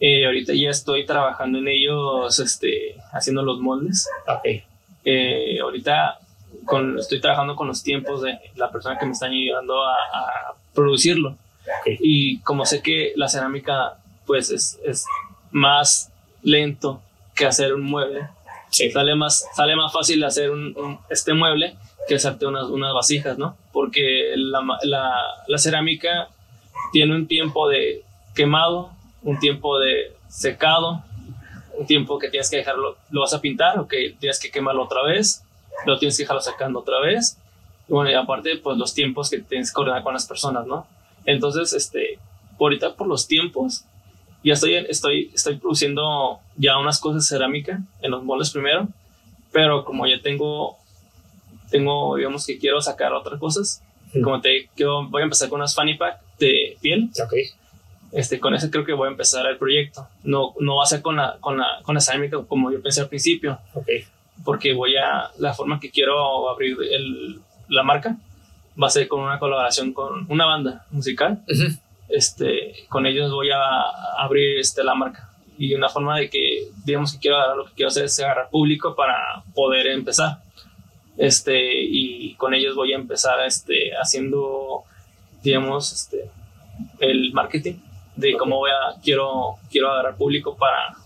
Eh, 0.00 0.26
ahorita 0.26 0.52
ya 0.54 0.70
estoy 0.70 1.06
trabajando 1.06 1.58
en 1.58 1.68
ellos, 1.68 2.38
este, 2.38 2.96
haciendo 3.12 3.42
los 3.42 3.60
moldes. 3.60 4.08
Ok. 4.26 4.62
Eh, 5.04 5.58
ahorita 5.60 6.18
con, 6.64 6.98
estoy 6.98 7.20
trabajando 7.20 7.56
con 7.56 7.66
los 7.68 7.82
tiempos 7.82 8.22
de 8.22 8.38
la 8.56 8.70
persona 8.70 8.98
que 8.98 9.06
me 9.06 9.12
está 9.12 9.26
ayudando 9.26 9.82
a, 9.84 9.94
a 9.94 10.54
producirlo. 10.74 11.30
Ok. 11.30 11.96
Y 12.00 12.38
como 12.40 12.64
sé 12.66 12.82
que 12.82 13.12
la 13.16 13.28
cerámica 13.28 13.94
pues 14.26 14.50
es, 14.50 14.78
es 14.84 15.04
más 15.50 16.10
lento 16.42 17.00
que 17.34 17.46
hacer 17.46 17.74
un 17.74 17.82
mueble, 17.82 18.26
Sí. 18.72 18.90
sale 18.90 19.14
más, 19.14 19.46
sale 19.54 19.76
más 19.76 19.92
fácil 19.92 20.24
hacer 20.24 20.50
un, 20.50 20.76
un- 20.76 20.98
este 21.10 21.34
mueble 21.34 21.76
que 22.08 22.16
hacerte 22.16 22.46
unas, 22.46 22.64
unas 22.64 22.92
vasijas, 22.94 23.38
¿no? 23.38 23.56
Porque 23.72 24.32
la, 24.34 24.60
la, 24.82 25.12
la 25.46 25.58
cerámica 25.58 26.28
tiene 26.92 27.14
un 27.14 27.26
tiempo 27.28 27.68
de 27.68 28.02
quemado, 28.34 28.90
un 29.22 29.38
tiempo 29.38 29.78
de 29.78 30.12
secado, 30.28 31.04
un 31.78 31.86
tiempo 31.86 32.18
que 32.18 32.28
tienes 32.28 32.50
que 32.50 32.56
dejarlo, 32.56 32.96
lo 33.10 33.20
vas 33.20 33.34
a 33.34 33.40
pintar, 33.40 33.78
o 33.78 33.86
que 33.86 34.16
tienes 34.18 34.40
que 34.40 34.50
quemarlo 34.50 34.82
otra 34.84 35.02
vez, 35.02 35.44
lo 35.86 35.98
tienes 35.98 36.16
que 36.16 36.24
dejarlo 36.24 36.40
sacando 36.42 36.80
otra 36.80 36.98
vez. 37.00 37.38
Y 37.88 37.92
bueno, 37.92 38.10
y 38.10 38.14
aparte, 38.14 38.56
pues 38.56 38.76
los 38.78 38.94
tiempos 38.94 39.30
que 39.30 39.38
tienes 39.40 39.70
que 39.70 39.74
coordinar 39.74 40.02
con 40.02 40.14
las 40.14 40.26
personas, 40.26 40.66
¿no? 40.66 40.86
Entonces, 41.24 41.72
este, 41.72 42.18
ahorita 42.58 42.94
por 42.94 43.06
los 43.06 43.26
tiempos, 43.28 43.84
ya 44.44 44.54
estoy, 44.54 44.74
estoy, 44.74 45.30
estoy 45.34 45.56
produciendo 45.56 46.40
ya 46.56 46.78
unas 46.78 46.98
cosas 47.00 47.28
de 47.28 47.36
cerámica 47.36 47.80
en 48.00 48.10
los 48.10 48.24
moldes 48.24 48.50
primero, 48.50 48.88
pero 49.52 49.84
como 49.84 50.06
ya 50.06 50.20
tengo, 50.22 50.76
tengo, 51.70 52.16
digamos 52.16 52.46
que 52.46 52.58
quiero 52.58 52.80
sacar 52.80 53.12
otras 53.12 53.38
cosas, 53.38 53.82
Mm. 54.14 54.20
como 54.22 54.40
te 54.42 54.68
quiero, 54.76 55.08
voy 55.08 55.22
a 55.22 55.24
empezar 55.24 55.48
con 55.48 55.60
unas 55.60 55.74
fanny 55.74 55.94
pack 55.94 56.20
de 56.38 56.76
piel, 56.82 57.08
Ok. 57.24 57.32
Este, 58.12 58.38
con 58.38 58.54
ese 58.54 58.70
creo 58.70 58.84
que 58.84 58.92
voy 58.92 59.08
a 59.08 59.10
empezar 59.10 59.46
el 59.46 59.56
proyecto. 59.56 60.06
No, 60.22 60.52
no 60.60 60.76
va 60.76 60.82
a 60.82 60.86
ser 60.86 61.00
con 61.00 61.16
la, 61.16 61.38
con 61.40 61.56
la, 61.56 61.80
con 61.82 61.94
la 61.94 62.00
cerámica 62.02 62.36
como 62.46 62.70
yo 62.70 62.82
pensé 62.82 63.00
al 63.00 63.08
principio. 63.08 63.58
Ok. 63.72 63.88
Porque 64.44 64.74
voy 64.74 64.96
a, 64.96 65.30
la 65.38 65.54
forma 65.54 65.80
que 65.80 65.90
quiero 65.90 66.50
abrir 66.50 66.76
el, 66.90 67.40
la 67.68 67.82
marca 67.82 68.18
va 68.80 68.88
a 68.88 68.90
ser 68.90 69.08
con 69.08 69.20
una 69.20 69.38
colaboración 69.38 69.94
con 69.94 70.26
una 70.30 70.44
banda 70.44 70.84
musical. 70.90 71.42
Ujú. 71.48 71.74
Este, 72.12 72.86
con 72.88 73.06
ellos 73.06 73.30
voy 73.30 73.50
a 73.50 73.60
abrir 74.18 74.58
este, 74.58 74.84
la 74.84 74.94
marca. 74.94 75.30
Y 75.58 75.74
una 75.74 75.88
forma 75.88 76.18
de 76.18 76.28
que, 76.28 76.68
digamos 76.84 77.12
que 77.12 77.18
quiero 77.18 77.56
lo 77.56 77.64
que 77.66 77.72
quiero 77.74 77.88
hacer 77.88 78.04
es 78.04 78.20
agarrar 78.20 78.50
público 78.50 78.94
para 78.94 79.42
poder 79.54 79.86
empezar. 79.86 80.38
Este, 81.16 81.58
y 81.58 82.34
con 82.34 82.54
ellos 82.54 82.74
voy 82.74 82.92
a 82.92 82.96
empezar 82.96 83.44
este, 83.46 83.92
haciendo, 83.96 84.84
digamos, 85.42 85.92
este, 85.92 86.30
el 87.00 87.32
marketing 87.32 87.74
de 88.16 88.36
cómo 88.36 88.58
voy 88.58 88.70
a, 88.70 89.00
quiero, 89.00 89.56
quiero 89.70 89.90
agarrar 89.90 90.16
público 90.16 90.56
para, 90.56 90.96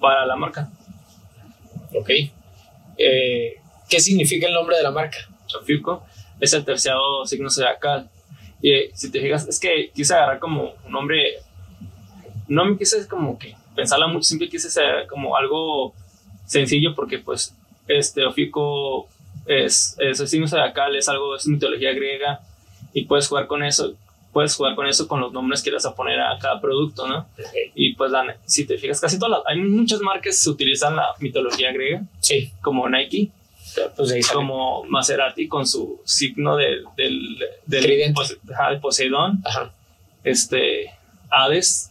para 0.00 0.26
la 0.26 0.36
marca. 0.36 0.70
Ok. 1.94 2.10
Eh, 2.96 3.56
¿Qué 3.88 4.00
significa 4.00 4.46
el 4.46 4.54
nombre 4.54 4.76
de 4.76 4.82
la 4.82 4.90
marca? 4.90 5.18
Sofiuco 5.46 6.04
es 6.40 6.52
el 6.52 6.64
terciado 6.64 7.26
signo 7.26 7.50
zodiacal. 7.50 8.10
Y 8.60 8.72
eh, 8.72 8.90
si 8.94 9.10
te 9.10 9.20
fijas, 9.20 9.46
es 9.48 9.58
que 9.60 9.90
quise 9.94 10.14
agarrar 10.14 10.38
como 10.38 10.72
un 10.84 10.92
nombre, 10.92 11.34
no 12.48 12.64
me 12.64 12.76
quise 12.78 13.06
como 13.06 13.38
que 13.38 13.54
pensarla 13.76 14.06
mucho, 14.08 14.24
siempre 14.24 14.48
quise 14.48 14.70
ser 14.70 15.06
como 15.06 15.36
algo 15.36 15.94
sencillo 16.46 16.94
porque 16.94 17.18
pues 17.18 17.54
este 17.86 18.24
Ofiuco 18.24 19.08
es, 19.46 19.96
es 19.98 20.20
el 20.20 20.28
signo 20.28 20.48
zodiacal, 20.48 20.96
es 20.96 21.08
algo, 21.08 21.36
es 21.36 21.46
mitología 21.46 21.92
griega 21.92 22.40
y 22.92 23.04
puedes 23.04 23.28
jugar 23.28 23.46
con 23.46 23.62
eso, 23.62 23.94
puedes 24.32 24.54
jugar 24.56 24.74
con 24.74 24.86
eso 24.86 25.06
con 25.06 25.20
los 25.20 25.32
nombres 25.32 25.62
que 25.62 25.70
le 25.70 25.76
vas 25.76 25.86
a 25.86 25.94
poner 25.94 26.18
a 26.20 26.36
cada 26.40 26.60
producto, 26.60 27.06
¿no? 27.06 27.26
Y 27.74 27.94
pues 27.94 28.10
la- 28.10 28.36
si 28.44 28.66
te 28.66 28.76
fijas, 28.78 29.00
casi 29.00 29.18
todas 29.18 29.38
las, 29.38 29.46
hay 29.46 29.60
muchas 29.62 30.00
marcas 30.00 30.42
que 30.42 30.50
utilizan 30.50 30.96
la 30.96 31.08
mitología 31.20 31.70
griega, 31.72 32.02
Sí. 32.20 32.50
como 32.60 32.88
Nike, 32.88 33.30
Pues 33.96 34.12
ahí 34.12 34.20
como 34.22 34.84
Maserati 34.84 35.48
con 35.48 35.66
su 35.66 36.00
signo 36.04 36.56
del, 36.56 36.84
del, 36.96 37.38
del 37.66 37.82
Tridente. 37.82 38.14
Pose- 38.14 38.38
ajá, 38.52 38.70
el 38.70 38.80
Poseidón, 38.80 39.40
Ajá. 39.44 39.72
este, 40.24 40.90
Hades. 41.30 41.90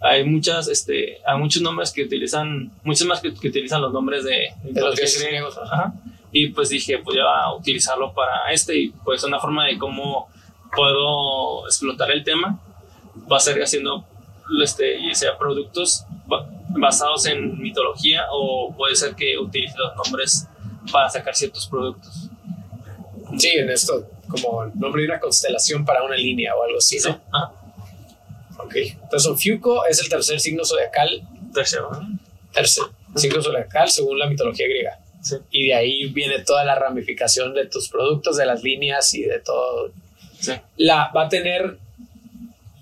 Hay 0.00 0.24
muchas, 0.24 0.68
este, 0.68 1.18
hay 1.26 1.38
muchos 1.38 1.60
nombres 1.62 1.90
que 1.90 2.04
utilizan, 2.04 2.70
muchos 2.84 3.06
más 3.06 3.20
que, 3.20 3.34
que 3.34 3.48
utilizan 3.48 3.80
los 3.82 3.92
nombres 3.92 4.22
de, 4.24 4.50
De 4.62 4.80
los 4.80 4.94
dioses 4.94 5.24
griegos. 5.26 5.58
Ajá. 5.58 5.92
Y 6.30 6.48
pues 6.48 6.68
dije, 6.68 6.96
voy 6.96 7.16
a 7.18 7.52
utilizarlo 7.54 8.12
para 8.12 8.52
este 8.52 8.78
y 8.78 8.88
pues 8.90 9.24
una 9.24 9.40
forma 9.40 9.66
de 9.66 9.78
cómo 9.78 10.28
puedo 10.76 11.66
explotar 11.66 12.10
el 12.10 12.22
tema 12.22 12.60
va 13.30 13.38
a 13.38 13.40
ser 13.40 13.60
haciendo 13.62 14.04
este, 14.62 15.02
ya 15.06 15.14
sea 15.14 15.38
productos 15.38 16.04
ba- 16.26 16.46
basados 16.70 17.26
en 17.26 17.58
mitología 17.60 18.26
o 18.30 18.74
puede 18.76 18.94
ser 18.94 19.14
que 19.14 19.38
utilice 19.38 19.74
los 19.78 19.96
nombres 19.96 20.46
para 20.92 21.08
sacar 21.08 21.34
ciertos 21.34 21.66
productos. 21.66 22.28
Sí, 23.38 23.50
en 23.54 23.70
esto, 23.70 24.08
como 24.28 24.64
el 24.64 24.70
nombre 24.78 25.02
de 25.02 25.08
una 25.08 25.20
constelación 25.20 25.84
para 25.84 26.02
una 26.02 26.16
línea 26.16 26.54
o 26.54 26.62
algo 26.64 26.78
así, 26.78 26.98
¿no? 27.04 27.20
Ajá. 27.32 27.52
Ok. 28.58 28.74
Entonces, 28.76 29.26
Ofiuco 29.30 29.86
es 29.86 30.00
el 30.00 30.08
tercer 30.08 30.40
signo 30.40 30.64
zodiacal, 30.64 31.22
Tercero. 31.52 31.90
tercer 32.52 32.84
signo 33.14 33.42
zodiacal 33.42 33.88
según 33.90 34.18
la 34.18 34.26
mitología 34.26 34.66
griega. 34.66 34.98
Sí. 35.22 35.36
Y 35.50 35.66
de 35.68 35.74
ahí 35.74 36.06
viene 36.08 36.40
toda 36.40 36.64
la 36.64 36.74
ramificación 36.74 37.54
de 37.54 37.66
tus 37.66 37.88
productos, 37.88 38.36
de 38.36 38.46
las 38.46 38.62
líneas 38.62 39.12
y 39.14 39.22
de 39.22 39.40
todo. 39.40 39.92
Sí. 40.38 40.52
La, 40.76 41.10
¿Va 41.14 41.26
a 41.26 41.28
tener 41.28 41.78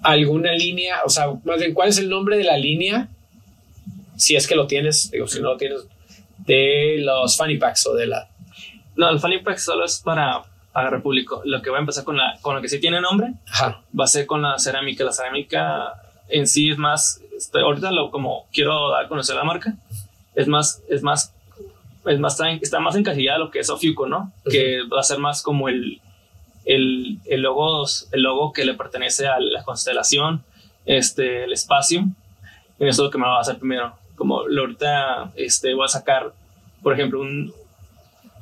alguna 0.02 0.52
línea? 0.52 1.02
O 1.04 1.08
sea, 1.08 1.28
más 1.44 1.58
bien, 1.58 1.74
¿cuál 1.74 1.88
es 1.88 1.98
el 1.98 2.08
nombre 2.08 2.36
de 2.38 2.44
la 2.44 2.56
línea? 2.56 3.08
Si 4.16 4.36
es 4.36 4.46
que 4.46 4.54
lo 4.54 4.66
tienes, 4.66 5.10
digo, 5.10 5.26
si 5.28 5.40
no 5.40 5.50
lo 5.50 5.56
tienes, 5.56 5.80
de 6.46 6.96
los 7.00 7.36
fanny 7.36 7.58
packs 7.58 7.86
o 7.86 7.94
de 7.94 8.06
la. 8.06 8.28
No, 8.96 9.10
el 9.10 9.20
Fanny 9.20 9.38
Pack 9.40 9.58
solo 9.58 9.84
es 9.84 10.00
para 10.00 10.42
agarrar 10.72 11.02
público. 11.02 11.42
Lo 11.44 11.60
que 11.60 11.70
va 11.70 11.76
a 11.76 11.80
empezar 11.80 12.04
con, 12.04 12.16
la, 12.16 12.38
con 12.40 12.56
lo 12.56 12.62
que 12.62 12.68
sí 12.68 12.80
tiene 12.80 13.00
nombre 13.00 13.34
Ajá. 13.46 13.82
va 13.98 14.04
a 14.04 14.08
ser 14.08 14.26
con 14.26 14.42
la 14.42 14.58
cerámica. 14.58 15.04
La 15.04 15.12
cerámica 15.12 16.02
en 16.28 16.46
sí 16.46 16.70
es 16.70 16.78
más, 16.78 17.20
este, 17.36 17.60
ahorita 17.60 17.92
lo 17.92 18.10
como 18.10 18.46
quiero 18.52 18.90
dar 18.90 19.04
a 19.04 19.08
conocer 19.08 19.36
la 19.36 19.44
marca, 19.44 19.74
es 20.34 20.48
más, 20.48 20.82
es 20.88 21.02
más, 21.02 21.34
es 22.06 22.18
más, 22.18 22.40
está, 22.60 22.80
más 22.80 22.96
encasillada 22.96 23.38
lo 23.38 23.50
que 23.50 23.58
es 23.58 23.70
Ofiuco, 23.70 24.06
¿no? 24.06 24.32
Que 24.50 24.80
va 24.84 25.00
a 25.00 25.04
ser 25.04 25.18
más 25.18 25.42
como 25.42 25.68
el, 25.68 26.00
el, 26.64 27.18
el 27.26 27.42
logo, 27.42 27.84
el 28.12 28.22
logo 28.22 28.52
que 28.52 28.64
le 28.64 28.74
pertenece 28.74 29.26
a 29.26 29.38
la 29.40 29.62
constelación, 29.62 30.42
este, 30.84 31.44
el 31.44 31.52
espacio. 31.52 32.04
Y 32.78 32.86
eso 32.86 33.02
es 33.02 33.06
lo 33.06 33.10
que 33.10 33.18
me 33.18 33.26
va 33.26 33.38
a 33.38 33.40
hacer 33.40 33.58
primero. 33.58 33.94
Como 34.16 34.40
ahorita, 34.40 35.32
este, 35.36 35.74
voy 35.74 35.84
a 35.84 35.88
sacar, 35.88 36.32
por 36.82 36.92
ejemplo, 36.94 37.20
un, 37.20 37.52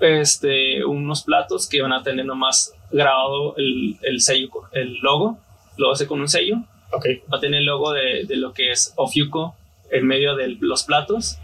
este, 0.00 0.84
unos 0.84 1.22
platos 1.22 1.68
que 1.68 1.82
van 1.82 1.92
a 1.92 2.02
tener 2.02 2.24
nomás 2.26 2.72
grabado 2.90 3.56
el, 3.56 3.96
el 4.02 4.20
sello, 4.20 4.50
el 4.72 4.98
logo, 5.00 5.38
lo 5.76 5.92
hace 5.92 6.06
con 6.06 6.20
un 6.20 6.28
sello, 6.28 6.56
Ok. 6.92 7.06
va 7.32 7.38
a 7.38 7.40
tener 7.40 7.60
el 7.60 7.66
logo 7.66 7.92
de, 7.92 8.24
de 8.24 8.36
lo 8.36 8.52
que 8.52 8.70
es 8.70 8.92
Ofiuco 8.96 9.54
en 9.90 10.06
medio 10.06 10.34
de 10.36 10.56
los 10.60 10.84
platos, 10.84 11.38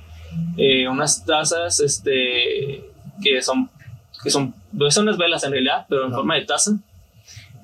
eh, 0.57 0.88
unas 0.88 1.25
tazas 1.25 1.81
este, 1.81 2.85
que 3.23 3.43
son, 3.43 3.69
que 4.23 4.31
son, 4.31 4.55
pues 4.77 4.95
son 4.95 5.05
unas 5.05 5.19
velas 5.19 5.43
en 5.45 5.53
realidad, 5.53 5.87
pero 5.88 6.07
en 6.07 6.12
Ah. 6.12 6.16
forma 6.16 6.37
de 6.37 6.45
taza. 6.45 6.73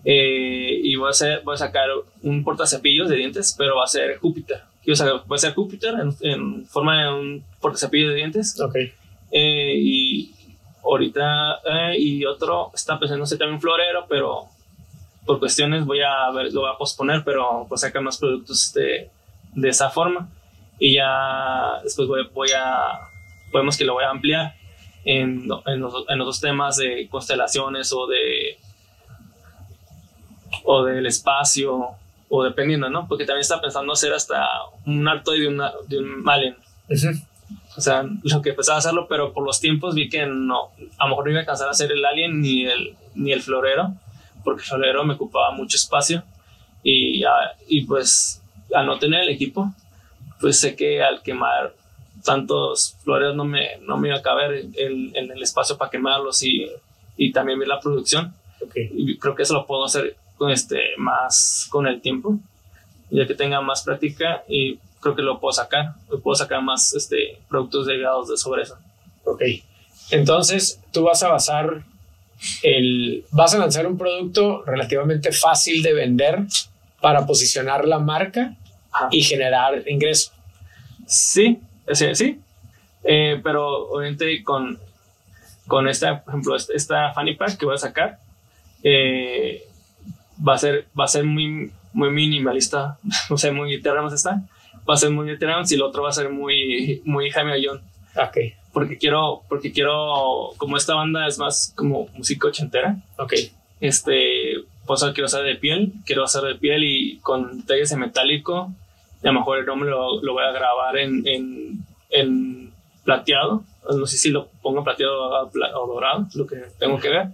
Eh, 0.05 0.81
y 0.85 0.95
voy 0.97 1.09
a, 1.09 1.11
hacer, 1.11 1.43
voy 1.45 1.55
a 1.55 1.59
sacar 1.59 1.89
un 2.23 2.45
portacepillos 2.45 3.09
de 3.09 3.17
dientes, 3.17 3.55
pero 3.59 3.77
va 3.77 3.85
a 3.85 3.89
ser 3.89 4.19
Júpiter. 4.19 4.63
Va 4.93 5.35
a 5.35 5.39
ser 5.39 5.55
Júpiter 5.55 5.95
en, 5.95 6.15
en 6.21 6.67
forma 6.67 7.03
de 7.03 7.13
un 7.13 7.45
portacepillo 7.61 8.11
de 8.11 8.17
dientes. 8.17 8.61
Ok. 8.61 8.77
Eh, 9.33 9.75
y 9.77 10.35
ahorita, 10.85 11.61
eh, 11.65 11.97
y 11.99 12.25
otro, 12.25 12.71
está 12.75 12.99
pensando 12.99 13.25
hacer 13.25 13.39
también 13.39 13.61
florero, 13.61 14.07
pero 14.09 14.45
por 15.25 15.41
cuestiones 15.41 15.85
voy 15.85 16.01
a 16.01 16.31
ver, 16.31 16.53
lo 16.53 16.61
voy 16.61 16.71
a 16.73 16.79
posponer, 16.79 17.25
pero 17.25 17.67
pues 17.69 17.81
sacar 17.81 18.03
más 18.03 18.19
productos 18.19 18.73
de, 18.73 19.11
de 19.55 19.69
esa 19.69 19.91
forma. 19.91 20.29
Y 20.79 20.95
ya 20.95 21.81
después 21.83 22.07
voy, 22.07 22.29
voy 22.33 22.51
a, 22.57 23.01
podemos 23.51 23.77
que 23.77 23.85
lo 23.85 23.95
voy 23.95 24.05
a 24.05 24.11
ampliar 24.11 24.55
en, 25.05 25.49
en, 25.67 25.81
los, 25.81 26.05
en 26.09 26.19
los 26.19 26.27
dos 26.27 26.41
temas 26.41 26.77
de 26.77 27.09
constelaciones 27.09 27.93
o 27.93 28.07
de, 28.07 28.59
o 30.65 30.85
del 30.85 31.07
espacio, 31.07 31.91
o 32.29 32.45
dependiendo, 32.45 32.89
¿no? 32.91 33.07
Porque 33.09 33.25
también 33.25 33.43
está 33.43 33.61
pensando 33.61 33.93
hacer 33.93 34.13
hasta 34.13 34.47
un 34.85 35.07
arto 35.07 35.33
de, 35.33 35.49
una, 35.49 35.73
de 35.89 35.99
un. 35.99 36.25
Ujú. 36.89 37.09
O 37.77 37.81
sea, 37.81 38.05
lo 38.23 38.43
que 38.43 38.51
empezaba 38.51 38.77
a 38.77 38.79
hacerlo, 38.79 39.07
pero 39.09 39.33
por 39.33 39.45
los 39.45 39.61
tiempos 39.61 39.95
vi 39.95 40.09
que 40.09 40.27
no, 40.27 40.71
a 40.99 41.05
lo 41.05 41.11
mejor 41.11 41.25
no 41.25 41.31
iba 41.31 41.41
a 41.41 41.43
alcanzar 41.43 41.69
a 41.69 41.73
hacer 41.73 41.93
el 41.93 42.05
alien 42.05 42.41
ni 42.41 42.65
el, 42.65 42.97
ni 43.15 43.33
el 43.33 43.43
florero, 43.43 43.95
porque 44.43 44.63
el 44.63 44.69
florero 44.69 45.05
me 45.05 45.15
ocupaba 45.15 45.53
mucho 45.53 45.77
espacio. 45.77 46.25
Y, 46.83 47.25
ah, 47.25 47.53
y 47.69 47.85
pues 47.85 48.43
al 48.75 48.87
no 48.87 48.99
tener 48.99 49.23
el 49.23 49.29
equipo, 49.29 49.73
pues 50.41 50.59
sé 50.59 50.75
que 50.75 51.03
al 51.03 51.23
quemar 51.23 51.75
tantos 52.25 52.97
floreros 53.05 53.37
no 53.37 53.45
me, 53.45 53.79
no 53.83 53.99
me 53.99 54.09
iba 54.09 54.19
a 54.19 54.23
caber 54.23 54.65
en, 54.75 55.15
en 55.15 55.31
el 55.31 55.43
espacio 55.43 55.77
para 55.77 55.91
quemarlos 55.91 56.43
y, 56.43 56.67
y 57.17 57.33
también 57.33 57.59
ver 57.59 57.69
la 57.69 57.81
producción. 57.81 58.35
Ok. 58.65 58.75
Y 58.77 59.19
creo 59.19 59.35
que 59.35 59.43
eso 59.43 59.55
lo 59.55 59.67
puedo 59.67 59.85
hacer 59.85 60.17
con 60.37 60.51
este, 60.51 60.81
más 60.99 61.67
con 61.71 61.87
el 61.87 62.01
tiempo, 62.01 62.39
ya 63.11 63.27
que 63.27 63.35
tenga 63.35 63.61
más 63.61 63.83
práctica 63.83 64.45
y 64.49 64.79
creo 65.01 65.15
que 65.15 65.23
lo 65.23 65.41
puedo 65.41 65.53
sacar, 65.53 65.95
puedo 66.23 66.35
sacar 66.35 66.63
más 66.63 66.95
este, 66.95 67.39
productos 67.49 67.87
derivados 67.87 68.29
de 68.29 68.37
sobre 68.37 68.63
eso. 68.63 68.79
Ok. 69.25 69.43
Entonces, 70.11 70.81
tú 70.93 71.05
vas 71.05 71.23
a 71.23 71.29
basar 71.29 71.83
el. 72.63 73.25
Vas 73.31 73.55
a 73.55 73.59
lanzar 73.59 73.87
un 73.87 73.99
producto 73.99 74.63
relativamente 74.65 75.33
fácil 75.33 75.83
de 75.83 75.93
vender 75.93 76.41
para 77.01 77.27
posicionar 77.27 77.87
la 77.87 77.99
marca 77.99 78.57
Ajá. 78.93 79.09
y 79.11 79.23
generar 79.23 79.83
ingreso. 79.89 80.33
Sí, 81.07 81.61
sí, 81.93 82.15
sí. 82.15 82.41
Eh, 83.05 83.41
pero 83.43 83.89
obviamente 83.89 84.43
con, 84.43 84.79
con 85.67 85.89
esta, 85.89 86.23
por 86.23 86.35
ejemplo, 86.35 86.57
esta, 86.57 86.73
esta 86.75 87.13
Fanny 87.13 87.35
Pack 87.35 87.57
que 87.57 87.67
voy 87.67 87.77
a 87.77 87.79
sacar, 87.79 88.19
eh, 88.83 89.65
va 90.47 90.55
a 90.55 90.59
ser, 90.59 90.87
va 90.99 91.05
a 91.05 91.09
ser 91.09 91.25
muy, 91.25 91.71
muy 91.93 92.11
minimalista, 92.11 92.99
o 93.31 93.37
sea, 93.39 93.53
muy 93.53 93.75
Ethereum 93.75 94.13
está, 94.13 94.43
va 94.89 94.95
a 94.95 94.97
ser 94.97 95.11
muy 95.11 95.31
Ethereum 95.31 95.65
y 95.69 95.75
el 95.75 95.83
otro 95.83 96.03
va 96.03 96.11
a 96.11 96.13
ser 96.13 96.31
muy, 96.31 97.03
muy 97.05 97.31
Jaime 97.31 97.53
Ayón, 97.53 97.81
Ok. 98.17 98.37
porque 98.73 98.99
quiero, 98.99 99.43
porque 99.49 99.73
quiero, 99.73 100.51
como 100.59 100.77
esta 100.77 100.95
banda 100.95 101.27
es 101.27 101.39
más 101.39 101.73
como 101.77 102.09
música 102.17 102.49
ochentera, 102.49 102.97
Ok. 103.19 103.35
este, 103.81 104.65
pues 104.87 105.03
quiero 105.15 105.27
hacer 105.27 105.43
de 105.45 105.57
piel, 105.57 105.93
quiero 106.05 106.25
hacer 106.25 106.43
de 106.43 106.55
piel 106.55 106.85
y 106.85 107.19
con 107.19 107.59
detalles 107.59 107.91
en 107.93 108.01
metálico, 108.01 108.73
y 109.23 109.29
a 109.29 109.33
lo 109.33 109.41
mejor 109.41 109.59
el 109.59 109.67
nombre 109.67 109.91
lo, 109.91 110.23
lo 110.23 110.33
voy 110.35 110.45
a 110.45 110.53
grabar 110.53 110.97
en, 110.99 111.27
en, 111.27 111.85
en 112.11 112.73
plateado, 113.05 113.65
no 113.89 114.07
sé 114.07 114.17
si 114.19 114.31
lo 114.31 114.47
pongo 114.63 114.83
plateado 114.85 115.43
o, 115.45 115.51
pla- 115.51 115.77
o 115.79 115.87
dorado, 115.87 116.27
lo 116.35 116.47
que 116.47 116.57
tengo 116.79 116.99
que 116.99 117.09
ver, 117.09 117.29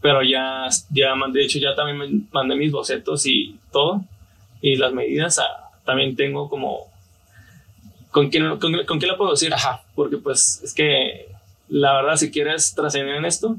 pero 0.00 0.22
ya, 0.22 0.66
ya 0.90 1.14
mandé, 1.14 1.40
de 1.40 1.46
hecho 1.46 1.58
ya 1.58 1.74
también 1.74 1.98
me- 1.98 2.20
mandé 2.32 2.56
mis 2.56 2.72
bocetos 2.72 3.26
y 3.26 3.58
todo, 3.72 4.02
y 4.62 4.76
las 4.76 4.92
medidas, 4.92 5.38
ah, 5.38 5.70
también 5.84 6.16
tengo 6.16 6.48
como 6.48 6.86
con 8.10 8.28
quién, 8.30 8.48
con, 8.58 8.72
con 8.86 8.98
quién 8.98 9.10
la 9.10 9.16
puedo 9.16 9.30
decir. 9.32 9.52
Ajá. 9.54 9.82
Porque 9.94 10.16
pues 10.16 10.60
es 10.64 10.74
que 10.74 11.28
la 11.68 11.94
verdad 11.94 12.16
si 12.16 12.30
quieres 12.30 12.74
trascender 12.74 13.14
en 13.16 13.24
esto, 13.24 13.56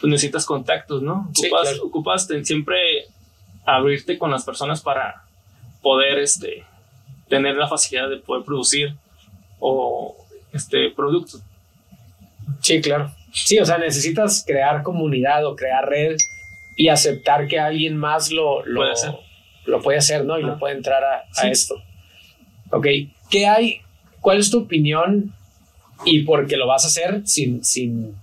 pues 0.00 0.10
necesitas 0.10 0.44
contactos, 0.46 1.02
¿no? 1.02 1.30
Sí, 1.34 1.46
Ocupas, 1.46 1.68
claro. 1.68 1.84
ocupas 1.86 2.26
ten- 2.28 2.44
siempre 2.44 2.76
abrirte 3.66 4.18
con 4.18 4.30
las 4.30 4.44
personas 4.44 4.80
para 4.82 5.24
poder 5.82 6.18
este, 6.18 6.64
tener 7.28 7.56
la 7.56 7.68
facilidad 7.68 8.08
de 8.08 8.16
poder 8.18 8.44
producir 8.44 8.94
o 9.60 10.16
este 10.52 10.90
producto. 10.90 11.38
Sí, 12.60 12.80
claro. 12.80 13.12
Sí, 13.34 13.58
o 13.58 13.66
sea, 13.66 13.78
necesitas 13.78 14.44
crear 14.46 14.82
comunidad 14.82 15.44
o 15.44 15.56
crear 15.56 15.86
red 15.88 16.16
y 16.76 16.88
aceptar 16.88 17.48
que 17.48 17.58
alguien 17.58 17.96
más 17.96 18.30
lo, 18.30 18.64
lo, 18.64 18.80
Puede 18.80 18.92
hacer. 18.92 19.14
lo 19.66 19.82
puede 19.82 19.98
hacer, 19.98 20.24
¿no? 20.24 20.38
Y 20.38 20.42
Ajá. 20.42 20.52
lo 20.52 20.58
puede 20.58 20.76
entrar 20.76 21.02
a, 21.04 21.24
a 21.36 21.48
esto. 21.48 21.74
Ok, 22.70 22.86
¿qué 23.30 23.46
hay? 23.46 23.80
¿Cuál 24.20 24.38
es 24.38 24.50
tu 24.50 24.60
opinión? 24.60 25.34
Y 26.04 26.20
por 26.22 26.46
qué 26.46 26.56
lo 26.56 26.66
vas 26.66 26.84
a 26.84 26.88
hacer 26.88 27.22
sin, 27.26 27.62
sin, 27.64 28.14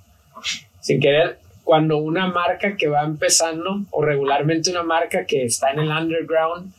sin 0.79 0.99
querer. 0.99 1.39
Cuando 1.63 1.97
una 1.97 2.27
marca 2.27 2.75
que 2.75 2.87
va 2.87 3.03
empezando, 3.03 3.83
o 3.91 4.03
regularmente 4.03 4.71
una 4.71 4.83
marca 4.83 5.25
que 5.25 5.45
está 5.45 5.71
en 5.71 5.79
el 5.79 5.89
underground, 5.89 6.73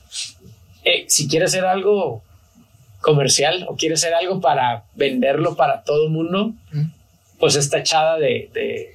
eh, 0.84 1.04
si 1.08 1.28
quiere 1.28 1.44
hacer 1.46 1.64
algo 1.64 2.22
comercial 3.00 3.64
o 3.68 3.76
quiere 3.76 3.94
hacer 3.94 4.14
algo 4.14 4.40
para 4.40 4.84
venderlo 4.94 5.56
para 5.56 5.82
todo 5.82 6.06
el 6.06 6.10
mundo, 6.10 6.52
pues 7.42 7.56
está 7.56 7.78
echada 7.80 8.18
de, 8.18 8.50
de, 8.54 8.94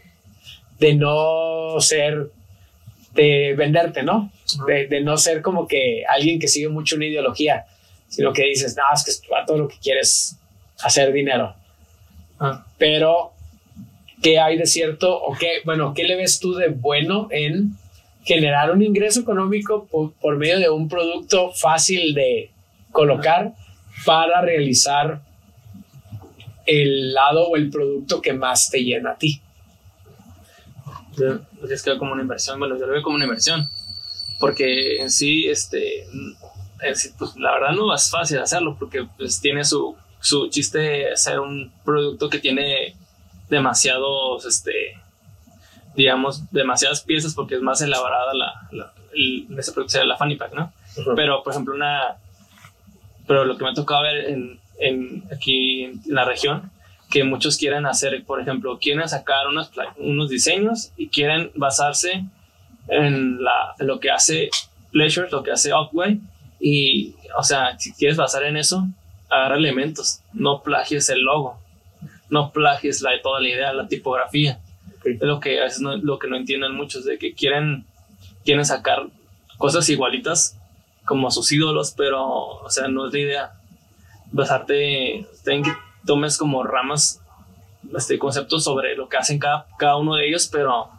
de 0.80 0.94
no 0.96 1.82
ser, 1.82 2.30
de 3.14 3.54
venderte, 3.58 4.04
¿no? 4.04 4.32
De, 4.66 4.88
de 4.88 5.02
no 5.02 5.18
ser 5.18 5.42
como 5.42 5.68
que 5.68 6.06
alguien 6.08 6.40
que 6.40 6.48
sigue 6.48 6.70
mucho 6.70 6.96
una 6.96 7.08
ideología, 7.08 7.66
sino 8.08 8.32
que 8.32 8.46
dices, 8.46 8.78
no, 8.78 8.84
es 8.96 9.04
que 9.04 9.12
este 9.12 9.28
todo 9.46 9.58
lo 9.58 9.68
que 9.68 9.76
quieres 9.80 10.38
hacer 10.80 11.12
dinero. 11.12 11.56
Ah, 12.40 12.66
Pero, 12.78 13.34
¿qué 14.24 14.40
hay 14.40 14.58
de 14.58 14.66
cierto 14.66 15.22
o 15.22 15.34
qué, 15.38 15.56
bueno, 15.66 15.94
qué 15.94 16.06
le 16.06 16.16
ves 16.16 16.40
tú 16.40 16.56
de 16.56 16.70
bueno 16.70 17.28
en 17.32 17.72
generar 18.24 18.72
un 18.72 18.82
ingreso 18.82 19.20
económico 19.20 19.90
por, 19.92 20.14
por 20.14 20.38
medio 20.38 20.58
de 20.58 20.70
un 20.70 20.88
producto 20.88 21.52
fácil 21.52 22.14
de 22.14 22.52
colocar 22.94 23.52
para 24.06 24.40
realizar 24.40 25.27
el 26.68 27.14
lado 27.14 27.48
o 27.48 27.56
el 27.56 27.70
producto 27.72 28.22
que 28.22 28.34
más 28.34 28.70
te 28.70 28.84
llena 28.84 29.12
a 29.12 29.18
ti? 29.18 29.42
yo- 31.18 31.40
pues 31.60 31.72
es 31.72 31.82
que 31.82 31.98
como 31.98 32.14
una 32.14 32.22
inversión, 32.22 32.60
bueno, 32.60 32.78
yo 32.78 32.86
lo 32.86 32.94
veo 32.94 33.02
como 33.02 33.16
una 33.16 33.26
inversión, 33.26 33.68
porque 34.40 35.02
en 35.02 35.10
sí, 35.10 35.48
este, 35.48 36.04
en 36.04 36.96
sí, 36.96 37.10
pues 37.18 37.36
la 37.38 37.54
verdad 37.54 37.72
no 37.72 37.94
es 37.94 38.10
fácil 38.12 38.38
hacerlo, 38.40 38.76
porque 38.78 39.08
pues 39.18 39.40
tiene 39.42 39.66
su, 39.66 39.96
su 40.20 40.48
chiste 40.50 41.12
hacer 41.12 41.40
un 41.40 41.72
producto 41.84 42.30
que 42.30 42.38
tiene 42.40 42.96
demasiados, 43.50 44.46
este, 44.46 44.72
digamos, 45.96 46.44
demasiadas 46.52 47.02
piezas, 47.02 47.34
porque 47.34 47.56
es 47.56 47.62
más 47.62 47.82
elaborada 47.82 48.34
la, 48.36 48.68
la 48.72 48.94
el- 49.14 49.48
ese 49.58 49.72
producto 49.72 50.04
la 50.06 50.18
Fanny 50.18 50.36
Pack, 50.36 50.54
¿no? 50.54 50.72
Pero, 51.16 51.42
por 51.44 51.54
ejemplo, 51.54 51.74
una. 51.74 52.18
Pero 53.26 53.44
lo 53.46 53.58
que 53.58 53.64
me 53.64 53.72
ha 53.72 53.74
tocado 53.74 54.04
ver 54.04 54.26
en, 54.30 54.60
en- 54.80 55.24
aquí 55.34 55.84
en 55.86 56.02
la 56.08 56.26
región, 56.26 56.72
que 57.10 57.24
muchos 57.24 57.58
quieren 57.58 57.86
hacer, 57.86 58.24
por 58.26 58.42
ejemplo, 58.42 58.80
quieren 58.80 59.08
sacar 59.08 59.48
unos, 59.48 59.72
unos 59.98 60.30
diseños 60.30 60.92
y 60.98 61.08
quieren 61.08 61.52
basarse 61.56 62.26
en, 62.90 63.42
la, 63.44 63.76
lo 63.80 64.00
que 64.00 64.12
hace 64.12 64.50
Pleasure, 64.92 65.30
lo 65.32 65.44
que 65.44 65.52
hace 65.52 65.72
Outway. 65.72 66.20
Y, 66.60 67.16
o 67.38 67.44
sea, 67.44 67.78
si 67.80 67.94
quieres 67.94 68.18
basar 68.18 68.44
en 68.44 68.58
eso, 68.58 68.88
agarra 69.30 69.58
elementos, 69.58 70.22
no 70.34 70.62
plagies 70.64 71.10
el 71.10 71.22
logo, 71.22 71.60
no 72.30 72.52
plagies 72.52 73.02
la, 73.02 73.12
toda 73.22 73.40
la 73.40 73.50
idea, 73.50 73.74
la 73.74 73.88
tipografía. 73.88 74.60
Es 75.06 75.22
lo 75.22 75.40
que 75.40 75.60
veces 75.60 75.80
no, 75.82 75.96
lo 75.96 76.20
que 76.20 76.28
no 76.28 76.36
entienden 76.36 76.74
muchos, 76.76 77.06
de 77.06 77.18
que 77.18 77.34
quieren, 77.34 77.86
quieren 78.44 78.66
sacar 78.66 79.08
cosas 79.58 79.88
igualitas 79.90 80.58
como 81.06 81.32
sus 81.32 81.52
ídolos, 81.52 81.94
pero, 81.96 82.26
o 82.28 82.70
sea, 82.70 82.88
no 82.90 83.08
es 83.08 83.14
la 83.14 83.20
idea. 83.20 83.52
Basarte 84.32 85.16
en 85.46 85.64
que 85.64 85.72
tomes 86.06 86.38
como 86.38 86.64
ramas, 86.64 87.22
este, 87.96 88.18
conceptos 88.20 88.64
sobre 88.64 88.96
lo 88.96 89.08
que 89.10 89.18
hacen 89.18 89.40
cada, 89.40 89.68
cada 89.78 89.98
uno 89.98 90.16
de 90.16 90.28
ellos, 90.28 90.48
pero 90.52 90.90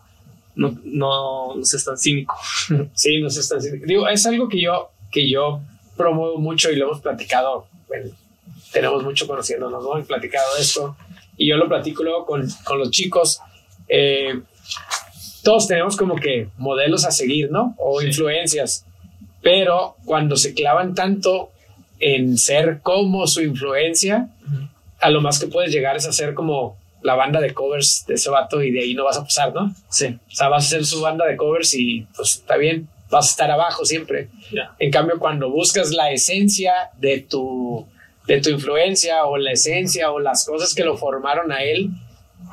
no, 0.55 0.77
no, 0.85 1.55
no 1.55 1.65
seas 1.65 1.85
tan 1.85 1.99
cínico. 1.99 2.35
Sí, 2.95 3.21
no 3.21 3.31
sé, 3.31 3.41
está 3.41 3.57
así. 3.57 3.71
Digo, 3.85 4.09
es 4.09 4.25
algo 4.27 4.49
que 4.49 4.61
yo, 4.61 4.91
que 5.11 5.29
yo 5.31 5.61
promuevo 5.97 6.39
mucho 6.39 6.71
y 6.71 6.77
lo 6.77 6.87
hemos 6.87 7.01
platicado. 7.01 7.67
bueno, 7.89 8.11
tenemos 8.73 9.03
mucho 9.03 9.27
conociéndonos, 9.27 9.83
¿no? 9.83 9.99
Y 9.99 10.03
platicado 10.05 10.55
de 10.57 10.63
esto. 10.63 10.97
Y 11.37 11.49
yo 11.49 11.57
lo 11.57 11.69
platico 11.69 12.03
luego 12.03 12.27
con, 12.27 12.47
con 12.65 12.79
los 12.79 12.91
chicos. 12.91 13.41
Eh, 13.89 14.41
todos 15.43 15.67
tenemos 15.69 15.97
como 15.97 16.17
que 16.17 16.49
modelos 16.59 17.05
a 17.05 17.11
seguir, 17.11 17.51
¿no? 17.51 17.75
O 17.79 18.01
Sí. 18.01 18.09
influencias. 18.09 18.85
Pero 19.43 19.97
cuando 20.05 20.37
se 20.37 20.53
clavan 20.55 20.95
tanto 20.95 21.51
en 22.01 22.39
ser 22.39 22.81
como 22.83 23.27
su 23.27 23.43
influencia, 23.43 24.29
a 25.01 25.11
lo 25.11 25.21
más 25.21 25.39
que 25.39 25.47
puedes 25.47 25.73
llegar 25.73 25.97
es 25.97 26.07
a 26.07 26.13
ser 26.13 26.35
como 26.35 26.77
la 27.03 27.15
banda 27.15 27.41
de 27.41 27.55
covers 27.55 28.05
de 28.07 28.15
ese 28.15 28.31
vato 28.31 28.63
y 28.63 28.73
de 28.73 28.81
ahí 28.81 28.95
no 28.95 29.05
vas 29.05 29.19
a 29.19 29.23
pasar, 29.23 29.55
¿no? 29.55 29.75
Sí, 29.89 30.19
O 30.27 30.35
sea, 30.35 30.49
vas 30.49 30.65
a 30.65 30.67
hacer 30.67 30.85
su 30.85 31.01
banda 31.01 31.27
de 31.27 31.37
covers 31.37 31.75
y 31.75 32.07
pues 32.17 32.35
está 32.35 32.57
bien, 32.57 32.89
vas 33.11 33.29
a 33.29 33.31
estar 33.31 33.51
abajo 33.51 33.85
siempre. 33.85 34.29
En 34.79 34.91
cambio, 34.91 35.19
cuando 35.19 35.51
buscas 35.51 35.91
la 35.91 36.11
esencia 36.11 36.91
de 36.99 37.21
tu, 37.21 37.87
de 38.27 38.41
tu 38.41 38.51
influencia 38.51 39.25
o 39.27 39.37
la 39.37 39.53
esencia 39.53 40.11
o 40.11 40.19
las 40.19 40.45
cosas 40.45 40.75
que 40.75 40.85
lo 40.85 40.97
formaron 40.97 41.53
a 41.53 41.63
él, 41.63 41.91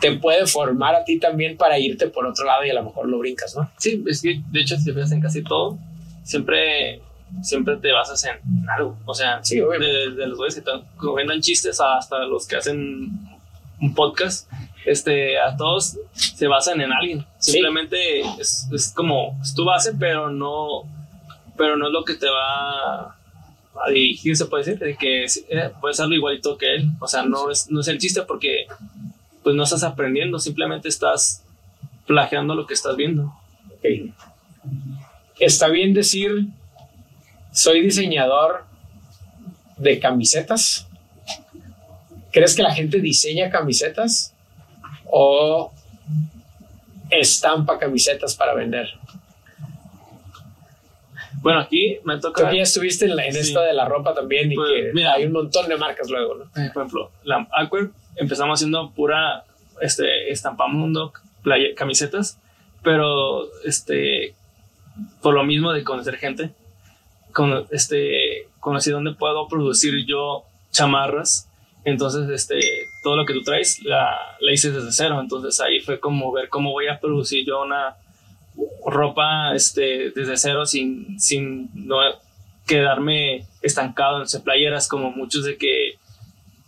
te 0.01 0.13
puede 0.17 0.45
formar 0.45 0.95
a 0.95 1.03
ti 1.03 1.19
también 1.19 1.57
para 1.57 1.79
irte 1.79 2.07
por 2.07 2.25
otro 2.25 2.45
lado 2.45 2.65
y 2.65 2.69
a 2.69 2.73
lo 2.73 2.83
mejor 2.83 3.07
lo 3.07 3.17
brincas, 3.19 3.55
¿no? 3.55 3.69
Sí, 3.77 4.03
es 4.07 4.21
que 4.21 4.41
de 4.51 4.61
hecho, 4.61 4.77
si 4.77 4.85
te 4.85 4.93
fijas 4.93 5.11
en 5.11 5.21
casi 5.21 5.43
todo, 5.43 5.77
siempre, 6.23 7.01
siempre 7.41 7.77
te 7.77 7.91
basas 7.91 8.23
en 8.25 8.69
algo. 8.69 8.97
O 9.05 9.13
sea, 9.13 9.43
Sí, 9.43 9.61
obviamente. 9.61 10.11
de, 10.11 10.27
los 10.27 10.37
güeyes 10.37 10.55
que 10.55 10.61
que 10.61 11.39
chistes 11.41 11.79
hasta 11.79 12.19
los 12.25 12.47
que 12.47 12.57
hacen 12.57 13.09
un 13.81 13.93
podcast, 13.93 14.49
este, 14.85 15.39
a 15.39 15.55
todos 15.57 15.97
se 16.13 16.47
basan 16.47 16.81
en 16.81 16.93
alguien. 16.93 17.25
Sí. 17.39 17.53
Simplemente 17.53 18.21
es, 18.39 18.67
es 18.71 18.91
como 18.91 19.37
es 19.41 19.53
tu 19.53 19.65
base, 19.65 19.93
pero 19.93 20.29
no, 20.29 20.83
pero 21.57 21.75
no 21.75 21.87
es 21.87 21.93
lo 21.93 22.03
que 22.03 22.15
te 22.15 22.29
va 22.29 23.15
a 23.83 23.89
dirigir, 23.89 24.35
se 24.35 24.45
puede 24.45 24.63
decir, 24.63 24.79
de 24.79 24.95
que 24.95 25.25
eh, 25.25 25.71
puedes 25.81 25.99
hacerlo 25.99 26.15
igualito 26.15 26.57
que 26.57 26.75
él. 26.75 26.89
O 26.99 27.07
sea, 27.07 27.23
no 27.23 27.51
es, 27.51 27.69
no 27.69 27.81
es 27.81 27.87
el 27.87 27.97
chiste 27.97 28.21
porque 28.21 28.67
pues 29.43 29.55
no 29.55 29.63
estás 29.63 29.83
aprendiendo, 29.83 30.39
simplemente 30.39 30.87
estás 30.87 31.43
plagiando 32.07 32.55
lo 32.55 32.65
que 32.65 32.73
estás 32.73 32.95
viendo. 32.95 33.33
Ok. 33.75 34.13
Está 35.39 35.67
bien 35.67 35.93
decir, 35.93 36.47
soy 37.55 37.81
diseñador 37.81 38.65
de 39.77 39.99
camisetas. 39.99 40.87
¿Crees 42.31 42.53
que 42.55 42.63
la 42.63 42.73
gente 42.73 42.99
diseña 42.99 43.49
camisetas 43.49 44.33
o 45.05 45.71
estampa 47.09 47.79
camisetas 47.79 48.35
para 48.35 48.53
vender? 48.53 48.89
Bueno, 51.41 51.59
aquí 51.59 51.99
me 52.03 52.17
toca, 52.19 52.49
que 52.49 52.57
ya 52.57 52.63
estuviste 52.63 53.05
en, 53.05 53.15
la- 53.15 53.25
en 53.25 53.33
Sí. 53.33 53.39
esto 53.39 53.61
de 53.61 53.73
la 53.73 53.85
ropa 53.85 54.13
también 54.13 54.51
y 54.51 54.55
Pues, 54.55 54.69
que 54.71 54.91
mira. 54.93 55.13
hay 55.13 55.25
un 55.25 55.31
montón 55.31 55.69
de 55.69 55.77
marcas 55.77 56.09
luego, 56.09 56.35
¿no? 56.35 56.45
por 56.51 56.61
ejemplo, 56.83 57.11
la 57.23 57.47
Aqua, 57.55 57.87
empezamos 58.15 58.59
haciendo 58.59 58.89
pura 58.91 59.43
este, 59.81 60.31
estampamundo, 60.31 61.13
playa- 61.43 61.75
camisetas, 61.75 62.39
pero 62.81 63.47
este, 63.63 64.33
por 65.21 65.33
lo 65.35 65.43
mismo 65.43 65.71
de 65.71 65.83
conocer 65.83 66.17
gente, 66.17 66.51
con, 67.35 67.67
este, 67.69 68.47
conocí 68.61 68.91
dónde 68.91 69.13
puedo 69.13 69.49
producir 69.49 70.05
yo 70.05 70.45
chamarras. 70.71 71.49
Entonces, 71.83 72.29
este, 72.29 72.59
todo 73.03 73.17
lo 73.17 73.25
que 73.25 73.33
tú 73.33 73.43
traes 73.43 73.83
la, 73.83 74.17
la 74.39 74.53
hice 74.53 74.71
desde 74.71 74.91
cero. 74.93 75.19
Entonces 75.19 75.59
ahí 75.59 75.81
fue 75.81 75.99
como 75.99 76.31
ver 76.31 76.47
cómo 76.47 76.71
voy 76.71 76.87
a 76.87 76.99
producir 76.99 77.45
yo 77.45 77.61
una 77.61 77.97
ropa 78.85 79.53
este, 79.53 80.11
desde 80.11 80.37
cero 80.37 80.65
sin, 80.65 81.19
sin 81.19 81.69
no 81.73 81.97
quedarme 82.65 83.45
estancado 83.61 84.23
en 84.23 84.41
playeras 84.41 84.87
como 84.87 85.11
muchos 85.11 85.43
de 85.43 85.57
que 85.57 85.99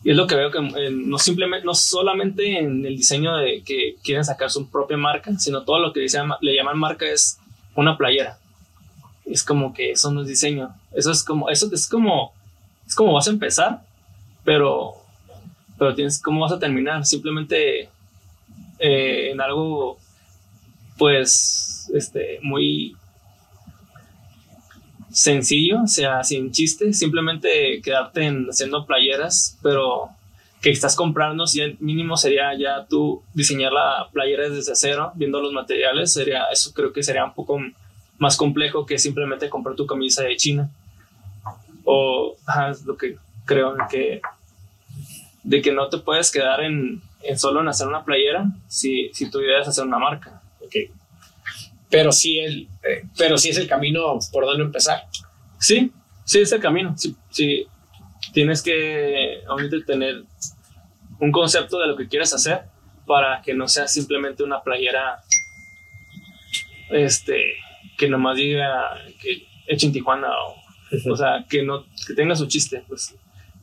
y 0.04 0.12
es 0.12 0.16
lo 0.16 0.28
que 0.28 0.36
veo 0.36 0.52
que 0.52 0.60
no 0.92 1.18
simplemente 1.18 1.66
no 1.66 1.74
solamente 1.74 2.60
en 2.60 2.86
el 2.86 2.96
diseño 2.96 3.36
de 3.36 3.64
que 3.64 3.96
quieren 4.04 4.24
sacar 4.24 4.52
su 4.52 4.70
propia 4.70 4.96
marca 4.96 5.32
sino 5.40 5.64
todo 5.64 5.80
lo 5.80 5.92
que 5.92 6.02
le 6.02 6.08
le 6.42 6.56
llaman 6.56 6.78
marca 6.78 7.08
es 7.08 7.40
una 7.74 7.98
playera 7.98 8.38
es 9.30 9.44
como 9.44 9.74
que 9.74 9.92
eso 9.92 10.12
no 10.12 10.22
es 10.22 10.28
diseño. 10.28 10.74
Eso 10.94 11.12
es 11.12 11.24
como 11.24 11.50
eso 11.50 11.70
es 11.74 11.88
como 11.88 12.34
es 12.86 12.96
como 12.96 13.14
vas 13.14 13.28
a 13.28 13.32
empezar 13.32 13.82
pero 14.44 14.94
pero 15.78 15.94
tienes 15.94 16.22
cómo 16.22 16.42
vas 16.42 16.54
a 16.54 16.60
terminar 16.60 17.06
simplemente 17.06 17.90
eh, 18.80 19.32
en 19.32 19.42
algo 19.42 19.98
pues 20.98 21.90
este 21.94 22.40
muy 22.42 22.96
sencillo, 25.10 25.86
sea 25.88 26.24
sin 26.24 26.52
chiste, 26.52 26.94
simplemente 26.94 27.82
quedarte 27.84 28.24
en, 28.24 28.48
haciendo 28.48 28.86
playeras, 28.86 29.58
pero 29.64 30.10
que 30.62 30.70
estás 30.70 30.96
comprando, 30.96 31.48
si 31.48 31.62
el 31.62 31.78
mínimo 31.80 32.18
sería 32.18 32.58
ya 32.58 32.86
tú 32.86 33.24
diseñar 33.34 33.74
la 33.74 34.08
playera 34.12 34.48
desde 34.50 34.76
cero, 34.76 35.12
viendo 35.16 35.42
los 35.42 35.54
materiales, 35.54 36.14
sería, 36.14 36.46
eso 36.52 36.72
creo 36.74 36.94
que 36.94 37.04
sería 37.04 37.26
un 37.26 37.34
poco 37.34 37.60
más 38.18 38.38
complejo 38.38 38.86
que 38.86 38.98
simplemente 38.98 39.50
comprar 39.50 39.76
tu 39.76 39.86
camisa 39.86 40.24
de 40.24 40.36
China. 40.36 40.70
O 41.84 42.36
es 42.70 42.86
lo 42.86 42.98
que 42.98 43.18
creo 43.46 43.76
que 43.90 44.22
de 45.44 45.62
que 45.62 45.72
no 45.72 45.88
te 45.88 46.00
puedes 46.00 46.30
quedar 46.30 46.62
en, 46.62 47.02
en 47.24 47.40
solo 47.40 47.62
en 47.62 47.70
hacer 47.70 47.88
una 47.88 48.04
playera 48.04 48.48
si, 48.68 49.10
si 49.14 49.32
tu 49.32 49.40
idea 49.40 49.62
es 49.62 49.68
hacer 49.68 49.86
una 49.86 49.98
marca. 49.98 50.42
Okay. 50.66 50.92
Pero 51.90 52.12
sí, 52.12 52.40
el, 52.40 52.68
eh, 52.84 53.04
pero 53.18 53.38
sí 53.38 53.50
es 53.50 53.58
el 53.58 53.68
camino 53.68 54.20
por 54.32 54.46
donde 54.46 54.64
empezar. 54.64 55.06
Sí, 55.60 55.92
sí 56.26 56.40
es 56.40 56.52
el 56.52 56.60
camino. 56.60 56.98
Sí, 56.98 57.16
sí. 57.30 57.66
Tienes 58.34 58.62
que 58.62 59.42
obviamente 59.48 59.82
tener 59.84 60.24
un 61.20 61.32
concepto 61.32 61.80
de 61.80 61.88
lo 61.88 61.96
que 61.96 62.10
quieres 62.10 62.34
hacer 62.34 62.64
para 63.06 63.42
que 63.42 63.54
no 63.54 63.68
sea 63.70 63.88
simplemente 63.88 64.44
una 64.44 64.62
playera 64.62 65.24
este 66.90 67.56
que 67.98 68.10
nomás 68.10 68.38
diga 68.38 68.92
que 69.22 69.48
hecho 69.68 69.88
en 69.88 69.94
Tijuana 69.94 70.30
o, 70.30 71.12
o 71.12 71.18
sea 71.18 71.46
que 71.50 71.64
no 71.64 71.86
que 72.06 72.14
tenga 72.14 72.36
su 72.36 72.48
chiste 72.48 72.84
pues 72.88 73.16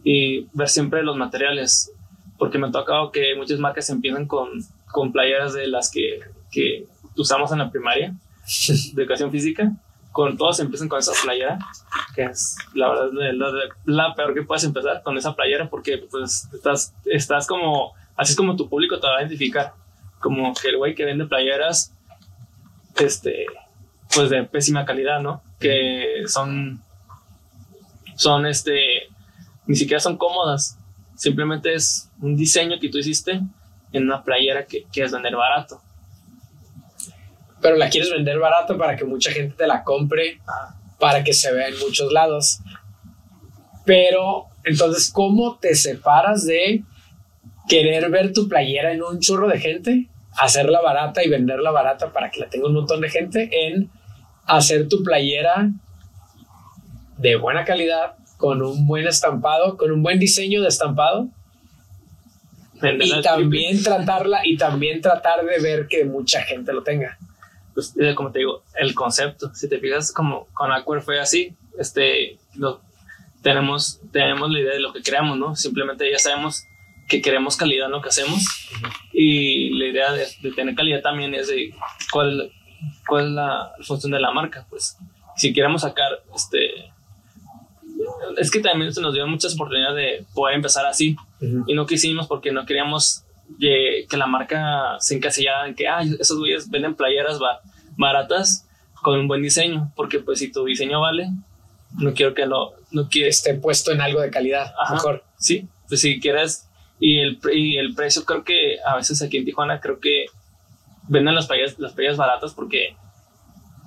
y 0.03 0.47
ver 0.53 0.69
siempre 0.69 1.03
los 1.03 1.17
materiales 1.17 1.93
porque 2.37 2.59
me 2.59 2.67
ha 2.67 2.71
tocado 2.71 3.11
que 3.11 3.35
muchas 3.37 3.59
marcas 3.59 3.89
empiezan 3.91 4.27
con, 4.27 4.51
con 4.93 5.13
playeras 5.13 5.55
de 5.55 5.67
las 5.69 5.91
que, 5.91 6.21
que 6.51 6.87
usamos 7.17 7.53
en 7.53 7.59
la 7.59 7.71
primaria 7.71 8.15
de 8.93 9.03
educación 9.03 9.31
física 9.31 9.73
con 10.15 10.37
todos 10.37 10.61
empiezan 10.61 10.89
con 10.89 11.01
esa 11.01 11.11
playera, 11.25 11.59
que 12.15 12.23
es 12.23 12.57
la 12.73 12.89
verdad 12.89 13.09
la, 13.13 13.53
la, 13.85 14.15
peor 14.15 14.33
que 14.33 14.45
puedes 14.45 14.63
empezar 14.63 15.03
con 15.03 15.19
esa 15.19 15.35
playera 15.35 15.69
porque 15.69 15.99
pues 16.09 16.49
estás, 16.55 16.95
estás 17.05 17.49
como, 17.49 17.95
así 18.15 18.31
es 18.31 18.37
como 18.37 18.55
tu 18.55 18.69
público 18.69 19.01
te 19.01 19.09
va 19.09 19.17
a 19.17 19.23
identificar, 19.23 19.75
como 20.21 20.55
que 20.55 20.69
el 20.69 20.77
güey 20.77 20.95
que 20.95 21.05
vende 21.05 21.27
playeras, 21.27 21.93
este, 22.95 23.47
pues 24.15 24.31
de 24.31 24.45
pésima 24.45 24.85
calidad, 24.85 25.21
¿no? 25.21 25.43
Que 25.59 26.25
son, 26.27 26.83
son 28.17 28.47
este, 28.47 29.09
ni 29.67 29.77
siquiera 29.77 30.01
son 30.01 30.17
cómodas, 30.17 30.79
simplemente 31.17 31.75
es 31.75 32.11
un 32.21 32.37
diseño 32.37 32.79
que 32.81 32.89
tú 32.89 32.99
hiciste 32.99 33.41
en 33.93 34.03
una 34.05 34.23
playera 34.23 34.67
que 34.67 34.85
quieres 34.93 35.13
vender 35.13 35.37
barato 35.37 35.81
pero 37.65 37.77
la 37.77 37.89
quieres 37.89 38.11
vender 38.11 38.39
barato 38.39 38.77
para 38.77 38.95
que 38.95 39.07
mucha 39.07 39.33
gente 39.33 39.55
te 39.57 39.67
la 39.67 39.85
compre, 39.85 40.39
para 41.01 41.25
que 41.25 41.33
se 41.33 41.51
vea 41.51 41.69
en 41.69 41.79
muchos 41.79 42.13
lados. 42.13 42.61
Pero 43.87 44.49
entonces, 44.65 45.11
¿cómo 45.11 45.57
te 45.57 45.75
separas 45.75 46.45
de 46.45 46.83
querer 47.67 48.11
ver 48.11 48.35
tu 48.35 48.51
playera 48.51 48.93
en 48.93 49.03
un 49.03 49.19
churro 49.19 49.49
de 49.49 49.59
gente, 49.59 50.11
hacerla 50.37 50.83
barata 50.83 51.25
y 51.25 51.31
venderla 51.31 51.71
barata 51.71 52.13
para 52.13 52.31
que 52.31 52.41
la 52.41 52.51
tenga 52.51 52.67
un 52.67 52.75
montón 52.75 53.01
de 53.01 53.09
gente, 53.09 53.49
en 53.51 53.91
hacer 54.47 54.89
tu 54.89 55.03
playera 55.03 55.71
de 57.19 57.37
buena 57.37 57.65
calidad, 57.65 58.17
con 58.37 58.63
un 58.63 58.87
buen 58.87 59.07
estampado, 59.07 59.77
con 59.77 59.91
un 59.91 60.03
buen 60.03 60.19
diseño 60.19 60.63
de 60.63 60.69
estampado? 60.69 61.29
y 62.83 63.23
también 63.23 63.83
tratarla 63.83 64.41
y 64.45 64.59
también 64.59 65.01
tratar 65.01 65.43
de 65.43 65.59
ver 65.59 65.87
que 65.87 66.05
mucha 66.05 66.43
gente 66.43 66.71
lo 66.73 66.83
tenga 66.83 67.17
pues, 67.75 67.95
eh, 67.99 68.15
como 68.15 68.31
te 68.31 68.39
digo, 68.39 68.63
el 68.77 68.95
concepto. 68.95 69.53
Si 69.55 69.69
te 69.69 69.79
fijas, 69.79 70.13
como 70.13 70.47
con 70.55 70.73
Aquer 70.73 71.03
fue 71.03 71.21
así, 71.21 71.55
este, 71.79 72.39
lo, 72.55 72.81
tenemos, 73.43 74.01
tenemos 74.13 74.51
la 74.51 74.61
idea 74.61 74.75
de 74.75 74.81
lo 74.81 74.93
que 74.93 75.03
queremos, 75.03 75.37
¿no? 75.37 75.57
Simplemente 75.57 76.11
ya 76.11 76.19
sabemos 76.19 76.65
que 77.09 77.21
queremos 77.21 77.57
calidad 77.57 77.87
en 77.87 77.93
lo 77.93 78.01
que 78.01 78.09
hacemos 78.09 78.43
y 79.13 79.71
la 79.79 79.87
idea 79.87 80.13
de, 80.13 80.27
tener 80.53 80.75
calidad 80.75 81.03
también 81.03 81.35
es 81.35 81.49
de 81.49 81.75
cuál, 82.11 82.51
cuál 83.07 83.27
es 83.27 83.33
la 83.33 83.73
función 83.83 84.13
de 84.13 84.21
la 84.21 84.31
marca, 84.31 84.67
pues. 84.69 84.97
Si 85.37 85.53
queremos 85.53 85.83
sacar, 85.83 86.23
este, 86.35 86.93
es 88.37 88.51
que 88.51 88.61
también 88.61 88.93
se 88.93 89.01
nos 89.01 89.15
dio 89.15 89.27
muchas 89.27 89.55
oportunidades 89.55 89.97
de 89.97 90.27
poder 90.35 90.57
empezar 90.57 90.87
así. 90.87 91.17
Y 91.67 91.75
no 91.75 91.87
quisimos 91.87 92.27
porque 92.27 92.53
no 92.53 92.65
queríamos 92.65 93.25
que 93.59 94.17
la 94.17 94.27
marca 94.27 94.97
se 95.01 95.17
encasillara 95.17 95.69
en 95.69 95.75
que, 95.75 95.89
ah, 95.89 96.03
esos 96.19 96.39
güeyes 96.39 96.71
venden 96.71 96.95
playeras 96.95 97.39
baratas 97.97 98.67
con 99.03 99.21
un 99.21 99.29
buen 99.29 99.43
diseño, 99.43 99.93
porque 99.97 100.21
pues 100.21 100.39
si 100.39 100.51
tu 100.51 100.65
diseño 100.65 101.01
vale, 101.01 101.29
no 101.99 102.15
quiero 102.15 102.35
que 102.35 102.47
lo, 102.47 102.75
no 102.91 103.09
quiero 103.09 103.29
esté 103.29 103.55
puesto 103.55 103.93
en 103.93 104.01
algo 104.01 104.21
de 104.21 104.31
calidad, 104.31 104.73
mejor. 104.91 105.25
Sí, 105.39 105.69
pues 105.89 106.01
si 106.01 106.21
quieres, 106.21 106.69
y 106.99 107.19
el, 107.21 107.39
y 107.53 107.77
el 107.77 107.95
precio 107.95 108.25
creo 108.25 108.45
que 108.45 108.79
a 108.85 108.97
veces 108.97 109.21
aquí 109.23 109.37
en 109.37 109.45
Tijuana 109.45 109.81
creo 109.81 110.01
que 110.01 110.27
venden 111.09 111.35
las 111.35 111.47
playeras, 111.47 111.79
las 111.79 111.93
playeras 111.93 112.17
baratas 112.17 112.55
porque, 112.55 112.97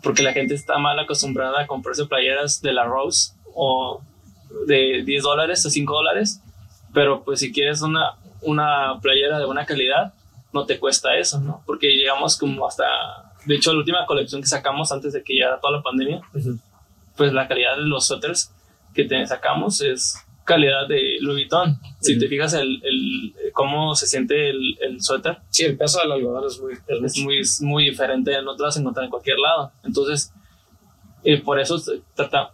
porque 0.04 0.24
la 0.24 0.34
gente 0.34 0.54
está 0.54 0.78
mal 0.78 0.98
acostumbrada 1.00 1.62
a 1.62 1.68
comprarse 1.68 2.06
playeras 2.06 2.62
de 2.62 2.74
la 2.74 2.84
Rose 2.84 3.34
o 3.54 4.02
de 4.66 5.04
10 5.04 5.24
dólares 5.24 5.66
o 5.66 5.70
5 5.70 5.94
dólares, 5.94 6.42
pero 6.94 7.24
pues 7.24 7.40
si 7.40 7.52
quieres 7.52 7.82
una, 7.82 8.16
una 8.42 9.00
playera 9.02 9.40
de 9.40 9.46
buena 9.46 9.66
calidad, 9.66 10.14
no 10.54 10.66
te 10.66 10.80
cuesta 10.80 11.18
eso, 11.18 11.40
¿no? 11.40 11.62
Porque 11.66 11.88
llegamos 11.88 12.38
como 12.38 12.66
hasta, 12.66 12.86
de 13.46 13.56
hecho, 13.56 13.74
la 13.74 13.80
última 13.80 14.06
colección 14.06 14.42
que 14.42 14.48
sacamos 14.48 14.92
antes 14.92 15.14
de 15.14 15.24
que 15.24 15.34
llegara 15.34 15.60
toda 15.60 15.78
la 15.78 15.84
pandemia, 15.84 16.22
pues 17.16 17.34
la 17.34 17.48
calidad 17.48 17.76
de 17.76 17.84
los 17.84 18.08
suéteres 18.08 18.54
que 18.94 19.04
te 19.04 19.26
sacamos 19.28 19.82
es 19.82 20.26
calidad 20.46 20.88
de 20.88 21.18
Louis 21.20 21.48
Vuitton. 21.50 21.80
Si 22.00 22.18
te 22.18 22.28
fijas 22.28 22.54
el, 22.54 22.82
el, 22.84 23.36
cómo 23.58 23.96
se 23.96 24.06
siente 24.06 24.52
el, 24.52 24.78
el, 24.82 25.02
suéter. 25.02 25.40
Sí, 25.50 25.66
el 25.66 25.76
peso 25.76 26.00
del 26.00 26.12
algodón 26.12 26.46
es 26.46 26.62
muy, 26.62 26.74
es 26.88 27.18
muy, 27.18 27.42
muy 27.68 27.86
diferente, 27.86 28.40
no 28.44 28.56
te 28.56 28.62
vas 28.62 28.78
a 28.78 28.80
encontrar 28.80 29.06
en 29.06 29.10
cualquier 29.10 29.40
lado. 29.40 29.72
Entonces, 29.84 30.32
eh, 31.24 31.42
por, 31.42 31.60
eso, 31.60 31.82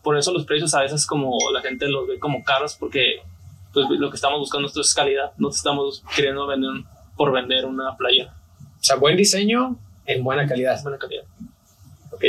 por 0.01 0.17
eso 0.17 0.31
los 0.31 0.45
precios 0.45 0.73
a 0.73 0.79
veces 0.79 1.05
como 1.05 1.37
la 1.51 1.61
gente 1.61 1.89
los 1.89 2.07
ve 2.07 2.19
como 2.19 2.41
caros 2.45 2.77
porque 2.79 3.17
pues 3.73 3.85
lo 3.89 4.09
que 4.09 4.15
estamos 4.15 4.39
buscando 4.39 4.69
es 4.73 4.93
calidad, 4.93 5.33
no 5.37 5.49
estamos 5.49 6.05
queriendo 6.15 6.47
vender 6.47 6.85
por 7.17 7.33
vender 7.33 7.65
una 7.65 7.97
playa. 7.97 8.33
O 8.79 8.83
sea, 8.83 8.95
buen 8.95 9.17
diseño 9.17 9.77
en 10.05 10.23
buena 10.23 10.47
calidad. 10.47 10.81
Buena 10.83 10.97
calidad. 10.97 11.25
Ok. 12.11 12.23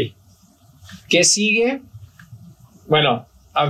¿Qué 1.08 1.22
sigue? 1.22 1.80
Bueno, 2.88 3.28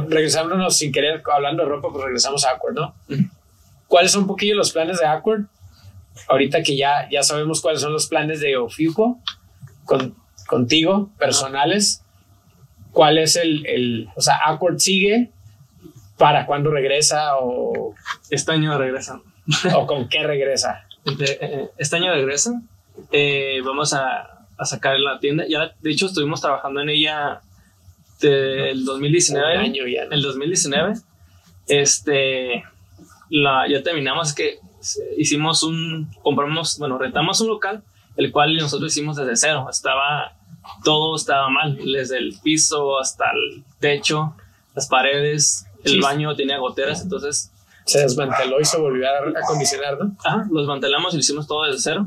regresándonos 0.08 0.78
sin 0.78 0.92
querer, 0.92 1.22
hablando 1.30 1.62
de 1.62 1.68
ropa, 1.68 1.88
pues 1.92 2.04
regresamos 2.04 2.46
a 2.46 2.52
Awkward, 2.52 2.74
¿no? 2.74 2.94
¿Cuáles 3.94 4.10
son 4.10 4.22
un 4.22 4.26
poquillo 4.26 4.56
los 4.56 4.72
planes 4.72 4.98
de 4.98 5.06
Awkward? 5.06 5.44
Ahorita 6.28 6.64
que 6.64 6.76
ya, 6.76 7.08
ya 7.12 7.22
sabemos 7.22 7.60
cuáles 7.60 7.80
son 7.80 7.92
los 7.92 8.08
planes 8.08 8.40
de 8.40 8.56
Ofiuco 8.56 9.20
con, 9.84 10.16
contigo, 10.48 11.12
personales. 11.16 12.02
¿Cuál 12.90 13.18
es 13.18 13.36
el, 13.36 13.64
el, 13.66 14.08
o 14.16 14.20
sea, 14.20 14.38
Awkward 14.46 14.80
sigue, 14.80 15.30
para 16.18 16.44
cuándo 16.44 16.72
regresa 16.72 17.36
o 17.36 17.94
este 18.30 18.50
año 18.50 18.76
regresa. 18.76 19.20
O 19.76 19.86
con 19.86 20.08
qué 20.08 20.24
regresa 20.24 20.88
eh, 21.20 21.68
este 21.78 21.94
año 21.94 22.12
regresa. 22.12 22.62
Eh, 23.12 23.60
vamos 23.64 23.94
a, 23.94 24.48
a, 24.58 24.64
sacar 24.64 24.98
la 24.98 25.20
tienda. 25.20 25.44
Ya 25.48 25.72
de 25.80 25.90
hecho 25.92 26.06
estuvimos 26.06 26.40
trabajando 26.40 26.80
en 26.80 26.88
ella 26.88 27.42
del 28.20 28.84
2019 28.84 29.56
año 29.56 29.86
ya, 29.86 30.02
el 30.10 30.20
2019 30.20 30.94
este 31.68 32.64
la 33.42 33.68
ya 33.68 33.82
terminamos 33.82 34.34
que 34.34 34.58
hicimos 35.16 35.62
un 35.62 36.10
compramos 36.22 36.78
bueno 36.78 36.98
rentamos 36.98 37.40
un 37.40 37.48
local 37.48 37.82
el 38.16 38.30
cual 38.30 38.56
nosotros 38.56 38.92
hicimos 38.92 39.16
desde 39.16 39.36
cero 39.36 39.66
estaba 39.70 40.36
todo 40.84 41.16
estaba 41.16 41.48
mal 41.48 41.76
desde 41.76 42.18
el 42.18 42.38
piso 42.42 42.98
hasta 42.98 43.30
el 43.32 43.64
techo 43.80 44.34
las 44.74 44.88
paredes 44.88 45.66
el 45.84 46.00
baño 46.00 46.34
tenía 46.34 46.58
goteras, 46.58 47.02
entonces... 47.02 47.50
Se 47.84 48.00
desmanteló 48.00 48.60
y 48.60 48.64
se 48.64 48.78
volvió 48.78 49.06
a 49.06 49.40
acondicionar, 49.42 49.98
¿no? 49.98 50.16
Ah, 50.24 50.44
lo 50.50 50.60
desmantelamos 50.60 51.12
y 51.12 51.16
lo 51.18 51.20
hicimos 51.20 51.46
todo 51.46 51.64
desde 51.64 51.80
cero. 51.80 52.06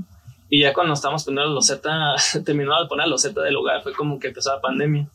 Y 0.50 0.62
ya 0.62 0.74
cuando 0.74 0.96
estábamos 0.96 1.24
poniendo 1.24 1.50
la 1.50 1.54
loseta, 1.54 2.16
terminó 2.46 2.82
de 2.82 2.88
poner 2.88 3.06
la 3.06 3.12
loseta 3.12 3.42
del 3.42 3.54
lugar, 3.54 3.84
fue 3.84 3.94
como 3.94 4.18
que 4.20 4.30
empezó 4.30 4.56
la 4.56 4.62
pandemia. 4.62 5.08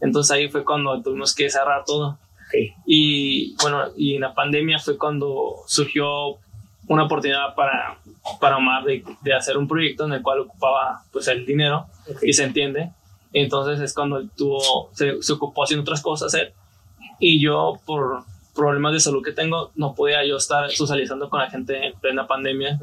Entonces 0.00 0.30
ahí 0.30 0.48
fue 0.48 0.64
cuando 0.64 1.02
tuvimos 1.02 1.34
que 1.34 1.50
cerrar 1.50 1.84
todo. 1.84 2.18
Y 2.86 3.54
bueno, 3.62 3.84
y 3.96 4.14
en 4.14 4.22
la 4.22 4.34
pandemia 4.34 4.78
fue 4.78 4.96
cuando 4.96 5.56
surgió 5.66 6.38
una 6.88 7.04
oportunidad 7.04 7.54
para, 7.54 7.98
para 8.40 8.56
Omar 8.56 8.84
de, 8.84 9.04
de, 9.22 9.34
hacer 9.34 9.56
un 9.56 9.66
proyecto 9.66 10.04
en 10.04 10.12
el 10.12 10.22
cual 10.22 10.40
ocupaba 10.40 11.02
pues 11.12 11.26
el 11.28 11.44
dinero 11.44 11.86
y 12.22 12.32
se 12.32 12.44
entiende. 12.44 12.92
Entonces 13.32 13.80
es 13.80 13.92
cuando 13.92 14.18
él 14.18 14.30
tuvo, 14.36 14.90
se, 14.92 15.20
se 15.20 15.32
ocupó 15.32 15.64
haciendo 15.64 15.82
otras 15.82 16.00
cosas 16.00 16.32
él. 16.34 16.52
Y 17.18 17.40
yo, 17.40 17.80
por 17.84 18.24
problemas 18.54 18.92
de 18.92 19.00
salud 19.00 19.22
que 19.22 19.32
tengo, 19.32 19.70
no 19.74 19.94
podía 19.94 20.24
yo 20.24 20.36
estar 20.36 20.70
socializando 20.70 21.28
con 21.28 21.40
la 21.40 21.50
gente 21.50 21.86
en 21.86 21.98
plena 21.98 22.26
pandemia. 22.26 22.78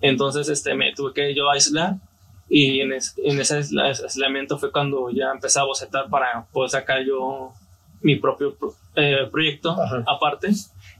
Entonces, 0.00 0.48
este, 0.48 0.74
me 0.74 0.92
tuve 0.94 1.12
que 1.12 1.34
yo 1.34 1.50
aislar. 1.50 1.96
Y 2.50 2.80
en, 2.80 2.92
en 2.92 3.40
ese 3.40 3.56
aislamiento 3.82 4.58
fue 4.58 4.72
cuando 4.72 5.10
ya 5.10 5.30
empecé 5.32 5.60
a 5.60 5.64
bocetar 5.64 6.08
para 6.08 6.46
poder 6.46 6.70
sacar 6.70 7.04
yo 7.04 7.52
mi 8.00 8.16
propio 8.16 8.56
eh, 8.94 9.28
proyecto 9.30 9.76
aparte, 10.06 10.50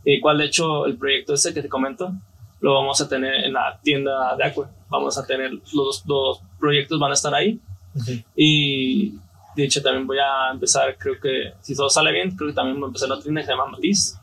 y 0.05 0.21
cual 0.21 0.39
de 0.39 0.47
hecho 0.47 0.87
el 0.87 0.97
proyecto 0.97 1.35
ese 1.35 1.55
que 1.55 1.63
te 1.63 1.69
comento 1.69 2.13
lo 2.61 2.75
vamos 2.75 3.01
a 3.01 3.09
tener 3.09 3.45
en 3.45 3.53
la 3.53 3.79
tienda 3.83 4.35
de 4.37 4.45
Aqua. 4.45 4.71
Vamos 4.89 5.17
a 5.19 5.27
tener 5.27 5.53
los 5.73 6.05
dos 6.05 6.43
proyectos, 6.59 6.99
van 6.99 7.13
a 7.13 7.15
estar 7.15 7.35
ahí. 7.35 7.61
Y 8.35 9.15
de 9.57 9.65
hecho 9.65 9.83
también 9.83 10.07
voy 10.07 10.19
a 10.19 10.51
empezar, 10.53 10.97
creo 10.99 11.21
que 11.21 11.53
si 11.61 11.75
todo 11.75 11.89
sale 11.89 12.13
bien, 12.13 12.37
creo 12.37 12.51
que 12.51 12.55
también 12.55 12.79
voy 12.79 12.87
a 12.87 12.89
empezar 12.89 13.11
otra 13.11 13.23
tienda 13.23 13.41
que 13.41 13.47
se 13.47 13.53
llama 13.53 13.67
Matiz, 13.67 14.19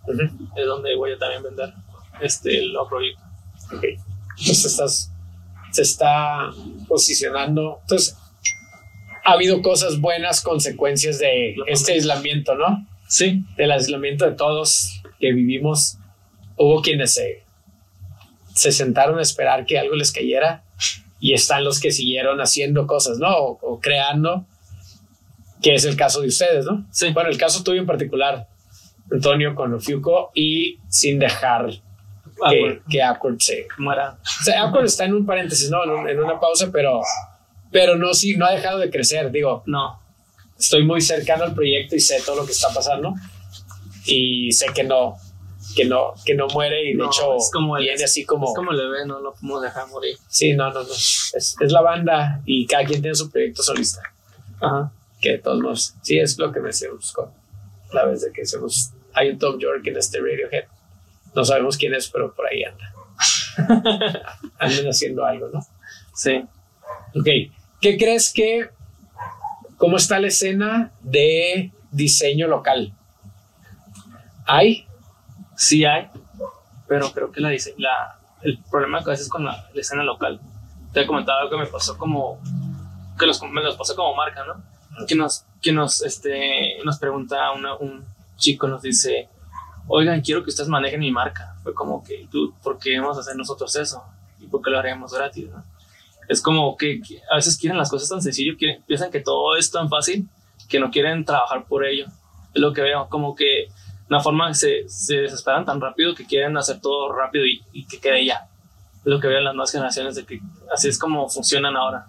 es 0.56 0.66
donde 0.66 0.96
voy 0.96 1.12
a 1.14 1.18
también 1.18 1.44
vender 1.44 1.74
este 2.22 2.58
el 2.60 2.74
proyecto. 2.90 3.22
Ok. 3.76 3.84
Entonces 4.38 4.66
estás, 4.66 5.12
se 5.72 5.82
está 5.82 6.50
posicionando. 6.88 7.80
Entonces, 7.82 8.18
ha 9.26 9.32
habido 9.32 9.62
cosas 9.62 10.00
buenas, 10.00 10.42
consecuencias 10.42 11.20
de 11.20 11.56
este 11.68 11.94
aislamiento, 11.94 12.56
¿no? 12.56 12.88
Sí. 13.08 13.44
Del 13.58 13.72
aislamiento 13.72 14.26
de 14.26 14.32
todos 14.34 15.02
que 15.20 15.34
vivimos. 15.34 15.98
Hubo 16.58 16.82
quienes 16.82 17.14
se, 17.14 17.44
se 18.54 18.72
sentaron 18.72 19.20
a 19.20 19.22
esperar 19.22 19.66
que 19.66 19.78
algo 19.78 19.96
les 19.96 20.12
cayera 20.12 20.64
y 21.20 21.34
están 21.34 21.64
los 21.64 21.80
que 21.80 21.92
siguieron 21.92 22.40
haciendo 22.40 22.88
cosas, 22.88 23.18
¿no? 23.18 23.36
O, 23.36 23.80
creando, 23.82 24.46
que 25.62 25.74
es 25.74 25.86
el 25.86 25.96
caso 25.96 26.22
de 26.22 26.28
ustedes, 26.28 26.66
¿no? 26.66 26.86
Sí. 26.92 27.12
Bueno, 27.12 27.30
el 27.30 27.38
caso 27.38 27.64
tuyo 27.64 27.82
en 27.82 27.88
particular, 27.88 28.48
Antonio 29.12 29.56
con 29.56 29.74
Ofiuco 29.74 30.32
y 30.34 30.80
sin 30.88 31.20
dejar 31.20 31.72
que, 32.50 32.82
que 32.90 33.02
Awkward 33.02 33.40
se 33.40 33.68
muera. 33.78 34.18
O 34.22 34.44
sea, 34.44 34.64
Awkward 34.64 34.86
está 34.86 35.06
en 35.06 35.14
un 35.16 35.26
paréntesis, 35.26 35.70
¿no? 35.70 36.08
En, 36.08 36.20
una 36.20 36.40
pausa, 36.40 36.70
pero, 36.72 37.02
pero 37.72 37.96
no, 37.96 38.14
sí, 38.14 38.36
no 38.36 38.46
ha 38.46 38.52
dejado 38.52 38.80
de 38.80 38.90
crecer, 38.90 39.32
digo. 39.32 39.64
No. 39.66 40.00
Estoy 40.58 40.84
muy 40.84 41.02
cercano 41.02 41.44
al 41.44 41.54
proyecto 41.54 41.96
y 41.96 42.00
sé 42.00 42.22
todo 42.26 42.38
lo 42.38 42.46
que 42.46 42.54
está 42.54 42.70
pasando 42.74 43.14
y 44.06 44.52
sé 44.54 44.68
que 44.74 44.84
no, 44.84 45.18
que 45.76 45.86
no, 45.86 46.14
que 46.24 46.34
no 46.36 46.48
muere 46.48 46.90
y 46.90 46.96
de 46.96 47.06
hecho 47.06 47.36
es 47.36 47.50
como 47.52 47.76
viene 47.76 48.04
así 48.04 48.26
como... 48.26 48.48
Es 48.48 48.56
como 48.56 48.72
le 48.72 48.88
ve, 48.88 49.06
no 49.06 49.20
lo 49.20 49.34
podemos 49.34 49.62
dejar 49.62 49.88
morir. 49.90 50.18
Sí, 50.30 50.54
no, 50.54 50.72
no, 50.72 50.84
no. 50.84 50.94
Es, 50.94 51.34
es, 51.34 51.72
la 51.72 51.82
banda 51.82 52.42
y 52.46 52.66
cada 52.66 52.86
quien 52.86 53.02
tiene 53.02 53.16
su 53.16 53.30
proyecto 53.30 53.62
solista. 53.64 54.02
Ajá. 54.62 54.92
Que 55.20 55.34
de 55.34 55.38
todos 55.40 55.62
modos, 55.62 55.96
sí, 56.02 56.20
es 56.20 56.38
lo 56.38 56.52
que 56.52 56.60
me 56.62 56.68
decíamos 56.68 57.12
con 57.12 57.30
la 57.92 58.06
vez 58.06 58.22
de 58.22 58.32
que 58.32 58.44
hacemos, 58.44 58.92
hay 59.14 59.30
un 59.30 59.40
Tom 59.40 59.60
York 59.60 59.86
en 59.88 59.98
este 59.98 60.20
Radiohead. 60.20 60.66
No 61.36 61.44
sabemos 61.44 61.78
quién 61.78 61.94
es, 61.94 62.10
pero 62.10 62.34
por 62.34 62.46
ahí 62.48 62.64
anda. 62.64 62.94
Andan 64.60 64.86
haciendo 64.88 65.26
algo, 65.26 65.50
¿no? 65.50 65.66
Sí. 66.14 66.46
Ok. 67.16 67.28
¿Qué 67.82 67.98
crees 67.98 68.34
que, 68.34 68.70
cómo 69.78 69.98
está 69.98 70.20
la 70.20 70.28
escena 70.28 70.92
de 71.02 71.72
diseño 71.92 72.48
local? 72.48 72.94
¿Hay? 74.46 74.88
Sí 75.56 75.86
hay, 75.86 76.10
pero 76.88 77.12
creo 77.12 77.32
que 77.32 77.40
la, 77.40 77.52
la, 77.78 78.20
el 78.42 78.62
problema 78.70 79.04
que 79.04 79.10
a 79.10 79.14
veces 79.14 79.30
con 79.30 79.46
la, 79.46 79.70
escena 79.74 80.04
local, 80.04 80.42
te 80.92 81.02
he 81.02 81.08
comentado 81.08 81.40
algo 81.40 81.52
que 81.52 81.64
me 81.64 81.68
pasó 81.68 81.98
como, 81.98 82.42
que 83.18 83.26
los, 83.26 83.42
me 83.44 83.64
los 83.64 83.76
pasó 83.76 83.96
como 83.96 84.16
marca, 84.16 84.44
¿no? 84.46 85.06
Que 85.08 85.16
nos, 85.16 85.46
que 85.62 85.72
nos, 85.72 86.02
este, 86.04 86.78
nos 86.84 87.00
pregunta 87.00 87.52
un 87.52 88.06
chico, 88.36 88.68
nos 88.68 88.82
dice, 88.82 89.30
oigan, 89.88 90.22
quiero 90.22 90.44
que 90.44 90.50
ustedes 90.50 90.70
manejen 90.70 91.00
mi 91.00 91.12
marca. 91.12 91.56
Fue 91.64 91.74
como 91.74 92.04
que, 92.04 92.28
tú, 92.30 92.54
¿por 92.62 92.78
qué 92.78 93.00
vamos 93.00 93.18
a 93.18 93.22
hacer 93.22 93.36
nosotros 93.36 93.76
eso? 93.76 94.04
¿Y 94.40 94.48
por 94.48 94.62
qué 94.62 94.70
lo 94.70 94.80
haremos 94.80 95.14
gratis? 95.14 95.50
¿no? 95.50 95.64
Es 96.28 96.42
como 96.42 96.76
que, 96.78 97.02
a 97.32 97.36
veces 97.36 97.58
quieren 97.58 97.78
las 97.78 97.90
cosas 97.90 98.10
tan 98.10 98.22
sencillo, 98.22 98.54
piensan 98.88 99.12
que 99.12 99.20
todo 99.20 99.56
es 99.56 99.72
tan 99.72 99.90
fácil 99.90 100.28
que 100.68 100.80
no 100.80 100.90
quieren 100.90 101.26
trabajar 101.26 101.66
por 101.66 101.86
ello. 101.86 102.08
Es 102.54 102.62
lo 102.62 102.74
que 102.74 102.82
veo, 102.82 103.08
como 103.10 103.36
que 103.36 103.68
una 104.10 104.20
forma 104.20 104.54
se, 104.54 104.88
se 104.88 105.18
desesperan 105.18 105.66
tan 105.66 105.82
rápido 105.82 106.14
que 106.16 106.26
quieren 106.26 106.58
hacer 106.58 106.80
todo 106.80 107.12
rápido 107.12 107.46
y, 107.46 107.86
que 107.86 108.00
quede 108.00 108.26
ya. 108.26 108.48
Es 109.00 109.06
lo 109.06 109.20
que 109.20 109.28
veo 109.28 109.40
en 109.40 109.46
las 109.46 109.54
nuevas 109.54 109.72
generaciones, 109.72 110.16
de 110.16 110.26
que 110.26 110.40
así 110.74 110.90
es 110.90 110.98
como 110.98 111.28
funcionan 111.30 111.76
ahora. 111.76 112.08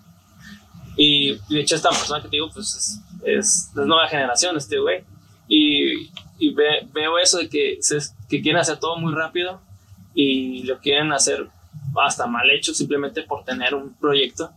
Y 0.96 1.34
de 1.48 1.60
hecho, 1.60 1.76
esta 1.76 1.90
persona 1.90 2.22
que 2.22 2.28
te 2.28 2.36
digo, 2.36 2.48
pues 2.52 2.74
es, 2.74 3.00
es, 3.24 3.70
nueva 3.74 4.08
generación, 4.08 4.56
este 4.56 4.78
güey. 4.78 5.04
Y, 5.48 6.10
y 6.38 6.54
veo 6.54 7.18
eso 7.18 7.38
de 7.38 7.48
que, 7.48 7.78
se, 7.80 7.98
que 8.28 8.40
quieren 8.40 8.60
hacer 8.60 8.78
todo 8.78 8.96
muy 8.96 9.14
rápido 9.14 9.60
y 10.14 10.62
lo 10.64 10.78
quieren 10.78 11.12
hacer 11.12 11.48
hasta 12.05 12.26
mal 12.26 12.51
hecho 12.51 12.74
simplemente 12.74 13.22
por 13.22 13.44
tener 13.44 13.74
un 13.74 13.94
proyecto 13.94 14.51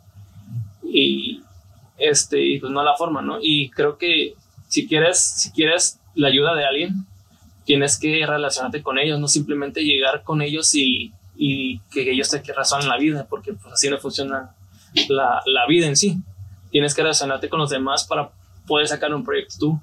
y 0.84 1.42
este 1.98 2.42
y 2.42 2.60
pues 2.60 2.72
no 2.72 2.84
la 2.84 2.96
forma 2.96 3.22
no 3.22 3.38
y 3.42 3.70
creo 3.70 3.98
que 3.98 4.34
si 4.68 4.88
quieres 4.88 5.20
si 5.20 5.52
quieres 5.52 6.00
la 6.16 6.30
ayuda 6.30 6.56
de 6.56 6.66
alguien 6.66 7.06
tienes 7.70 8.00
que 8.00 8.26
relacionarte 8.26 8.82
con 8.82 8.98
ellos, 8.98 9.20
no 9.20 9.28
simplemente 9.28 9.84
llegar 9.84 10.24
con 10.24 10.42
ellos 10.42 10.74
y, 10.74 11.14
y 11.38 11.78
que 11.92 12.02
ellos 12.10 12.28
te 12.28 12.42
razonen 12.52 12.90
la 12.90 12.98
vida, 12.98 13.28
porque 13.30 13.54
pues, 13.54 13.72
así 13.72 13.92
no 13.92 14.00
funciona 14.00 14.56
la, 15.08 15.44
la, 15.46 15.68
vida 15.68 15.86
en 15.86 15.96
sí. 15.96 16.18
Tienes 16.72 16.96
que 16.96 17.04
relacionarte 17.04 17.48
con 17.48 17.60
los 17.60 17.70
demás 17.70 18.06
para 18.06 18.32
poder 18.66 18.88
sacar 18.88 19.14
un 19.14 19.24
proyecto 19.24 19.54
tú. 19.60 19.82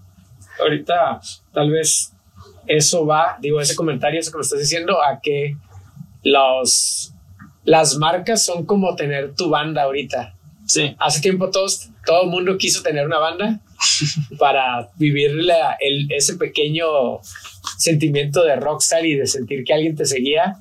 Ahorita 0.58 1.20
tal 1.52 1.70
vez 1.70 2.12
eso 2.66 3.06
va, 3.06 3.36
digo, 3.40 3.60
ese 3.60 3.76
comentario, 3.76 4.18
eso 4.18 4.32
que 4.32 4.38
me 4.38 4.42
estás 4.42 4.58
diciendo, 4.58 5.00
a 5.00 5.20
que 5.20 5.56
los, 6.24 7.14
las 7.66 7.96
marcas 7.96 8.44
son 8.44 8.64
como 8.64 8.94
tener 8.96 9.34
tu 9.34 9.50
banda 9.50 9.82
ahorita. 9.82 10.34
Sí. 10.66 10.96
Hace 10.98 11.20
tiempo 11.20 11.50
todos, 11.50 11.90
todo 12.04 12.24
el 12.24 12.30
mundo 12.30 12.56
quiso 12.58 12.82
tener 12.82 13.06
una 13.06 13.18
banda 13.18 13.60
para 14.38 14.88
vivir 14.96 15.32
el, 15.80 16.10
ese 16.10 16.36
pequeño 16.36 16.86
sentimiento 17.78 18.42
de 18.44 18.56
rockstar 18.56 19.04
y 19.04 19.14
de 19.14 19.26
sentir 19.26 19.64
que 19.64 19.74
alguien 19.74 19.96
te 19.96 20.06
seguía. 20.06 20.56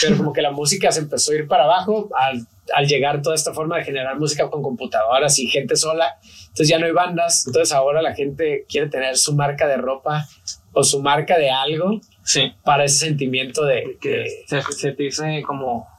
Pero 0.00 0.16
como 0.18 0.32
que 0.32 0.42
la 0.42 0.52
música 0.52 0.92
se 0.92 1.00
empezó 1.00 1.32
a 1.32 1.36
ir 1.36 1.48
para 1.48 1.64
abajo 1.64 2.10
al, 2.16 2.46
al, 2.74 2.86
llegar 2.86 3.22
toda 3.22 3.34
esta 3.34 3.52
forma 3.52 3.78
de 3.78 3.84
generar 3.84 4.18
música 4.18 4.48
con 4.48 4.62
computadoras 4.62 5.38
y 5.38 5.48
gente 5.48 5.76
sola. 5.76 6.18
Entonces 6.48 6.68
ya 6.68 6.78
no 6.78 6.86
hay 6.86 6.92
bandas. 6.92 7.46
Entonces 7.46 7.74
ahora 7.74 8.00
la 8.02 8.14
gente 8.14 8.66
quiere 8.68 8.88
tener 8.88 9.16
su 9.16 9.34
marca 9.34 9.66
de 9.66 9.76
ropa 9.76 10.26
o 10.72 10.82
su 10.82 11.02
marca 11.02 11.38
de 11.38 11.50
algo 11.50 12.00
sí. 12.24 12.52
para 12.64 12.84
ese 12.84 13.06
sentimiento 13.06 13.64
de 13.64 13.98
que 14.00 14.44
se, 14.46 14.92
te 14.92 15.02
dice 15.02 15.42
como 15.46 15.91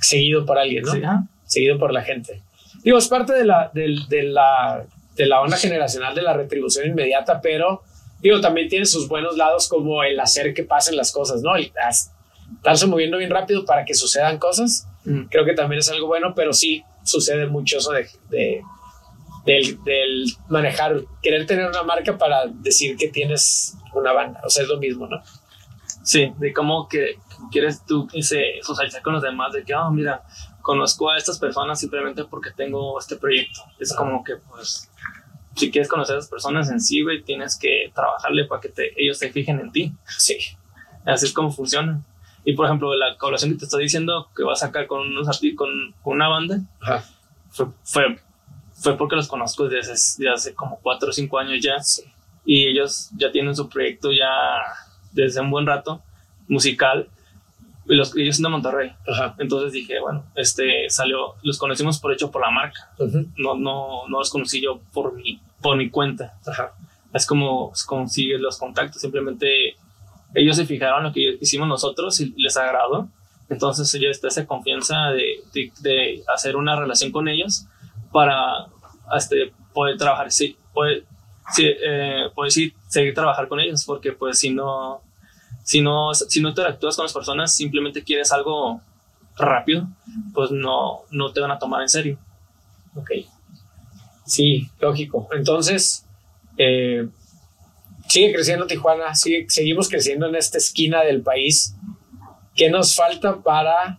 seguido 0.00 0.44
por 0.46 0.58
alguien, 0.58 0.84
¿no? 0.84 0.92
Sí, 0.92 1.02
seguido 1.44 1.78
por 1.78 1.92
la 1.92 2.02
gente. 2.02 2.42
Digo, 2.82 2.98
es 2.98 3.08
parte 3.08 3.32
de 3.32 3.44
la, 3.44 3.70
de, 3.74 3.96
de 4.08 4.22
la, 4.24 4.84
de 5.16 5.26
la 5.26 5.40
onda 5.40 5.56
generacional 5.56 6.14
de 6.14 6.22
la 6.22 6.32
retribución 6.32 6.86
inmediata, 6.86 7.40
pero 7.40 7.82
digo, 8.20 8.40
también 8.40 8.68
tiene 8.68 8.86
sus 8.86 9.08
buenos 9.08 9.36
lados 9.36 9.68
como 9.68 10.02
el 10.02 10.18
hacer 10.20 10.54
que 10.54 10.64
pasen 10.64 10.96
las 10.96 11.12
cosas, 11.12 11.42
¿no? 11.42 11.56
El 11.56 11.72
estarse 12.56 12.86
moviendo 12.86 13.18
bien 13.18 13.30
rápido 13.30 13.64
para 13.64 13.84
que 13.84 13.94
sucedan 13.94 14.38
cosas. 14.38 14.86
Mm. 15.04 15.24
Creo 15.24 15.44
que 15.44 15.54
también 15.54 15.80
es 15.80 15.90
algo 15.90 16.06
bueno, 16.06 16.34
pero 16.34 16.52
sí 16.52 16.84
sucede 17.04 17.46
mucho 17.46 17.78
eso 17.78 17.92
de, 17.92 18.08
de 18.30 18.62
del, 19.44 20.26
manejar, 20.48 21.02
querer 21.22 21.46
tener 21.46 21.66
una 21.66 21.82
marca 21.82 22.18
para 22.18 22.46
decir 22.46 22.96
que 22.96 23.08
tienes 23.08 23.76
una 23.94 24.12
banda. 24.12 24.40
O 24.44 24.50
sea, 24.50 24.64
es 24.64 24.68
lo 24.68 24.78
mismo, 24.78 25.06
¿no? 25.06 25.22
Sí, 26.02 26.32
de 26.38 26.52
cómo 26.52 26.88
que 26.88 27.16
quieres 27.50 27.84
tú 27.84 28.08
ese, 28.12 28.60
socializar 28.62 29.02
con 29.02 29.14
los 29.14 29.22
demás, 29.22 29.52
de 29.52 29.64
que, 29.64 29.74
oh, 29.74 29.90
mira, 29.90 30.22
conozco 30.62 31.10
a 31.10 31.16
estas 31.16 31.38
personas 31.38 31.80
simplemente 31.80 32.24
porque 32.24 32.50
tengo 32.50 32.98
este 32.98 33.16
proyecto. 33.16 33.60
Es 33.78 33.94
como 33.94 34.22
que, 34.24 34.36
pues, 34.36 34.90
si 35.56 35.70
quieres 35.70 35.88
conocer 35.88 36.16
a 36.16 36.18
esas 36.18 36.30
personas 36.30 36.70
en 36.70 36.80
sí, 36.80 37.02
güey, 37.02 37.22
tienes 37.22 37.58
que 37.58 37.90
trabajarle 37.94 38.44
para 38.44 38.60
que 38.60 38.68
te, 38.68 39.02
ellos 39.02 39.18
se 39.18 39.30
fijen 39.30 39.60
en 39.60 39.72
ti. 39.72 39.92
Sí. 40.06 40.38
Así 41.04 41.26
es 41.26 41.32
como 41.32 41.50
funciona. 41.50 42.02
Y 42.44 42.54
por 42.54 42.66
ejemplo, 42.66 42.94
la 42.94 43.16
colaboración 43.16 43.52
que 43.52 43.58
te 43.58 43.64
estoy 43.64 43.82
diciendo 43.82 44.30
que 44.34 44.42
vas 44.42 44.62
a 44.62 44.66
sacar 44.66 44.86
con, 44.86 45.00
unos 45.00 45.26
con, 45.56 45.94
con 46.02 46.14
una 46.14 46.28
banda, 46.28 46.60
Fue, 47.50 47.66
fue, 47.82 48.20
fue, 48.74 48.96
porque 48.96 49.16
los 49.16 49.26
conozco 49.26 49.68
desde 49.68 49.92
hace, 49.92 50.28
hace 50.28 50.54
como 50.54 50.78
cuatro 50.80 51.08
o 51.08 51.12
cinco 51.12 51.38
años 51.38 51.62
ya. 51.62 51.76
Y 52.44 52.66
ellos 52.66 53.10
ya 53.16 53.30
tienen 53.32 53.54
su 53.54 53.68
proyecto 53.68 54.12
ya 54.12 54.28
desde 55.12 55.40
un 55.40 55.50
buen 55.50 55.66
rato, 55.66 56.02
musical. 56.46 57.08
Y 57.88 57.94
los, 57.94 58.16
ellos 58.16 58.36
son 58.36 58.44
de 58.44 58.48
Monterrey. 58.50 58.92
Entonces 59.38 59.72
dije, 59.72 59.98
bueno, 60.00 60.24
este 60.34 60.90
salió, 60.90 61.34
los 61.42 61.58
conocimos 61.58 61.98
por 61.98 62.12
hecho 62.12 62.30
por 62.30 62.42
la 62.42 62.50
marca. 62.50 62.90
no, 63.36 63.54
no, 63.56 64.06
no 64.08 64.18
los 64.18 64.30
conocí 64.30 64.60
yo 64.60 64.80
por 64.92 65.14
mi 65.14 65.40
por 65.60 65.76
mi 65.76 65.90
cuenta. 65.90 66.38
Es 67.12 67.26
como 67.26 67.72
consigue 67.86 68.38
los 68.38 68.58
contactos, 68.58 69.00
simplemente 69.00 69.76
ellos 70.34 70.56
se 70.56 70.66
fijaron 70.66 71.04
lo 71.04 71.12
que 71.12 71.38
hicimos 71.40 71.68
nosotros 71.68 72.20
y 72.20 72.34
les 72.36 72.56
agradó. 72.56 73.08
Entonces 73.48 73.90
ya 73.98 74.08
está 74.08 74.28
esa 74.28 74.46
confianza 74.46 75.10
de, 75.10 75.40
de, 75.80 76.22
hacer 76.34 76.54
una 76.54 76.78
relación 76.78 77.10
con 77.10 77.28
ellos 77.28 77.64
para 78.12 78.66
este, 79.16 79.52
poder 79.72 79.96
trabajar, 79.96 80.30
sí, 80.30 80.58
poder, 80.74 81.06
sí, 81.54 81.64
eh, 81.66 82.24
poder 82.34 82.52
sí, 82.52 82.74
seguir 82.88 83.14
trabajar 83.14 83.48
con 83.48 83.58
ellos, 83.58 83.86
porque 83.86 84.12
pues 84.12 84.38
si 84.38 84.50
no, 84.50 85.00
si 85.68 85.82
no, 85.82 86.14
si 86.14 86.40
no 86.40 86.48
interactúas 86.48 86.96
con 86.96 87.02
las 87.02 87.12
personas, 87.12 87.54
simplemente 87.54 88.02
quieres 88.02 88.32
algo 88.32 88.80
rápido, 89.36 89.86
pues 90.32 90.50
no, 90.50 91.02
no 91.10 91.30
te 91.30 91.42
van 91.42 91.50
a 91.50 91.58
tomar 91.58 91.82
en 91.82 91.90
serio. 91.90 92.18
Ok. 92.94 93.10
Sí, 94.24 94.70
lógico. 94.80 95.28
Entonces, 95.30 96.06
eh, 96.56 97.06
sigue 98.08 98.32
creciendo 98.32 98.66
Tijuana, 98.66 99.14
sigue, 99.14 99.44
seguimos 99.50 99.90
creciendo 99.90 100.26
en 100.26 100.36
esta 100.36 100.56
esquina 100.56 101.02
del 101.02 101.20
país. 101.20 101.76
¿Qué 102.54 102.70
nos 102.70 102.96
falta 102.96 103.36
para 103.36 103.98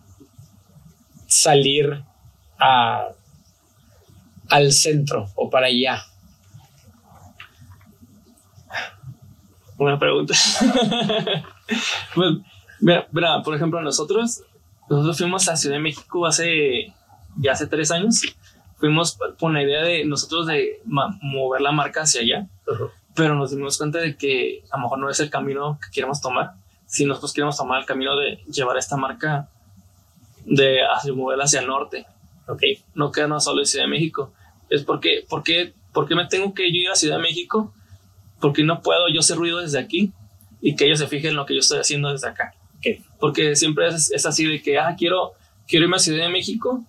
salir 1.28 2.02
a, 2.58 3.10
al 4.48 4.72
centro 4.72 5.28
o 5.36 5.48
para 5.48 5.68
allá? 5.68 6.02
Buena 9.76 10.00
pregunta. 10.00 10.34
pues, 12.14 12.36
mira, 12.80 13.06
mira, 13.12 13.42
por 13.42 13.54
ejemplo, 13.54 13.80
nosotros, 13.80 14.42
nosotros 14.88 15.18
fuimos 15.18 15.48
a 15.48 15.56
Ciudad 15.56 15.76
de 15.76 15.82
México 15.82 16.26
hace 16.26 16.92
ya 17.36 17.52
hace 17.52 17.66
tres 17.66 17.90
años. 17.90 18.22
Fuimos 18.76 19.18
con 19.38 19.52
la 19.52 19.62
idea 19.62 19.82
de 19.82 20.04
nosotros 20.04 20.46
de 20.46 20.80
mover 20.84 21.60
la 21.60 21.72
marca 21.72 22.02
hacia 22.02 22.22
allá, 22.22 22.48
pero 23.14 23.34
nos 23.34 23.50
dimos 23.50 23.76
cuenta 23.76 23.98
de 23.98 24.16
que 24.16 24.64
a 24.70 24.78
lo 24.78 24.84
mejor 24.84 24.98
no 24.98 25.10
es 25.10 25.20
el 25.20 25.28
camino 25.28 25.78
que 25.82 25.90
queremos 25.90 26.20
tomar. 26.20 26.54
Si 26.86 27.04
nosotros 27.04 27.34
queremos 27.34 27.56
tomar 27.56 27.80
el 27.80 27.86
camino 27.86 28.16
de 28.16 28.42
llevar 28.50 28.78
esta 28.78 28.96
marca 28.96 29.48
de 30.46 30.80
hacia, 30.82 31.12
moverla 31.12 31.44
hacia 31.44 31.60
el 31.60 31.66
norte, 31.66 32.06
Ok, 32.50 32.62
no 32.94 33.12
quedarnos 33.12 33.44
solo 33.44 33.60
en 33.60 33.66
Ciudad 33.66 33.84
de 33.84 33.90
México. 33.90 34.32
Es 34.68 34.82
porque, 34.82 35.24
¿por 35.28 35.44
qué, 35.44 35.72
por 35.92 36.08
qué 36.08 36.16
me 36.16 36.26
tengo 36.26 36.52
que 36.52 36.72
yo 36.72 36.80
ir 36.80 36.90
a 36.90 36.96
Ciudad 36.96 37.16
de 37.16 37.22
México? 37.22 37.72
Porque 38.40 38.64
no 38.64 38.82
puedo 38.82 39.08
yo 39.08 39.20
hacer 39.20 39.36
ruido 39.36 39.60
desde 39.60 39.78
aquí 39.78 40.12
y 40.62 40.76
que 40.76 40.86
ellos 40.86 40.98
se 40.98 41.06
fijen 41.06 41.30
en 41.30 41.36
lo 41.36 41.46
que 41.46 41.54
yo 41.54 41.60
estoy 41.60 41.78
haciendo 41.78 42.10
desde 42.12 42.28
acá. 42.28 42.54
ok. 42.78 43.04
Porque 43.18 43.56
siempre 43.56 43.88
es, 43.88 44.10
es 44.12 44.26
así 44.26 44.46
de 44.46 44.60
que, 44.62 44.78
ah, 44.78 44.94
quiero, 44.98 45.32
quiero 45.66 45.84
irme 45.84 45.96
a 45.96 46.00
Ciudad 46.00 46.24
de 46.24 46.28
México, 46.30 46.84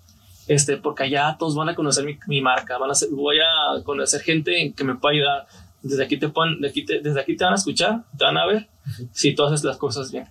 este, 0.47 0.77
porque 0.77 1.03
allá 1.03 1.35
todos 1.39 1.55
van 1.55 1.69
a 1.69 1.75
conocer 1.75 2.03
mi, 2.05 2.17
mi 2.27 2.41
marca, 2.41 2.77
van 2.77 2.91
a 2.91 2.95
ser- 2.95 3.09
voy 3.11 3.37
a 3.39 3.83
conocer 3.83 4.21
gente 4.21 4.73
que 4.75 4.83
me 4.83 4.95
pueda 4.95 5.13
ayudar. 5.15 5.47
Desde 5.83 6.03
aquí, 6.03 6.17
te 6.17 6.29
pon- 6.29 6.59
de 6.61 6.67
aquí 6.69 6.83
te, 6.85 6.99
desde 7.01 7.19
aquí 7.21 7.35
te 7.35 7.43
van 7.43 7.53
a 7.53 7.55
escuchar, 7.57 8.03
te 8.17 8.23
van 8.25 8.37
a 8.37 8.45
ver 8.45 8.67
si 9.13 9.33
tú 9.33 9.43
haces 9.43 9.63
las 9.63 9.77
cosas 9.77 10.11
bien. 10.11 10.27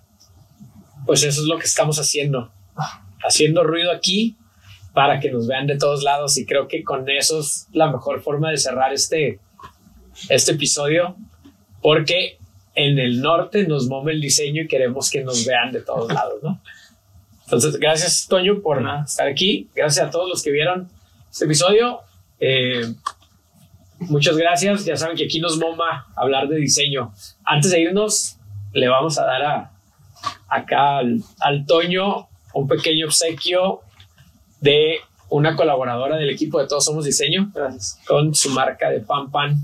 Pues 1.05 1.23
eso 1.23 1.41
es 1.41 1.47
lo 1.47 1.57
que 1.57 1.65
estamos 1.65 1.97
haciendo. 1.99 2.51
Haciendo 3.23 3.63
ruido 3.63 3.91
aquí 3.91 4.35
para 4.93 5.19
que 5.19 5.31
nos 5.31 5.47
vean 5.47 5.67
de 5.67 5.77
todos 5.77 6.03
lados 6.03 6.37
y 6.37 6.45
creo 6.45 6.67
que 6.67 6.83
con 6.83 7.09
eso 7.09 7.39
es 7.39 7.67
la 7.71 7.91
mejor 7.91 8.21
forma 8.21 8.49
de 8.51 8.57
cerrar 8.57 8.93
este, 8.93 9.39
este 10.29 10.51
episodio 10.53 11.15
porque 11.81 12.37
en 12.87 12.99
el 12.99 13.21
norte 13.21 13.67
nos 13.67 13.87
moma 13.87 14.11
el 14.11 14.21
diseño 14.21 14.63
y 14.63 14.67
queremos 14.67 15.09
que 15.09 15.23
nos 15.23 15.45
vean 15.45 15.71
de 15.71 15.81
todos 15.81 16.11
lados, 16.13 16.41
¿no? 16.41 16.59
Entonces, 17.45 17.77
gracias 17.77 18.27
Toño 18.29 18.61
por 18.61 18.81
Nada. 18.81 19.03
estar 19.03 19.27
aquí. 19.27 19.69
Gracias 19.75 20.07
a 20.07 20.09
todos 20.09 20.29
los 20.29 20.41
que 20.41 20.51
vieron 20.51 20.89
este 21.29 21.45
episodio. 21.45 21.99
Eh, 22.39 22.93
muchas 23.99 24.37
gracias. 24.37 24.85
Ya 24.85 24.95
saben 24.95 25.17
que 25.17 25.25
aquí 25.25 25.39
nos 25.41 25.57
moma 25.57 26.07
hablar 26.15 26.47
de 26.47 26.55
diseño. 26.57 27.13
Antes 27.43 27.71
de 27.71 27.81
irnos, 27.81 28.37
le 28.73 28.87
vamos 28.87 29.17
a 29.19 29.25
dar 29.25 29.41
a, 29.43 29.71
acá 30.47 30.99
al, 30.99 31.21
al 31.41 31.65
Toño 31.65 32.29
un 32.53 32.67
pequeño 32.67 33.07
obsequio 33.07 33.81
de 34.61 34.97
una 35.29 35.55
colaboradora 35.55 36.17
del 36.17 36.29
equipo 36.29 36.59
de 36.59 36.67
Todos 36.67 36.85
Somos 36.85 37.05
Diseño 37.05 37.51
Gracias. 37.53 37.99
con 38.05 38.35
su 38.35 38.49
marca 38.51 38.89
de 38.89 38.99
pan 38.99 39.31
pan 39.31 39.55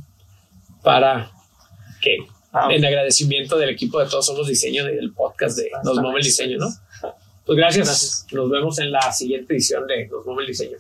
para 0.82 1.30
que 2.02 2.18
Ah, 2.60 2.74
en 2.74 2.84
agradecimiento 2.84 3.58
del 3.58 3.70
equipo 3.70 4.00
de 4.00 4.10
Todos 4.10 4.26
Somos 4.26 4.48
Diseño 4.48 4.86
del 4.86 5.14
podcast 5.14 5.58
de 5.58 5.70
Nos 5.84 5.98
Moma 5.98 6.18
el 6.18 6.24
Diseño, 6.24 6.58
¿no? 6.58 6.68
Pues 7.46 7.58
gracias. 7.58 7.88
Gracias. 7.88 8.26
Nos 8.32 8.50
vemos 8.50 8.80
en 8.80 8.92
la 8.92 9.12
siguiente 9.12 9.54
edición 9.54 9.86
de 9.86 10.08
Nos 10.08 10.26
Moma 10.26 10.42
el 10.42 10.48
Diseño. 10.48 10.78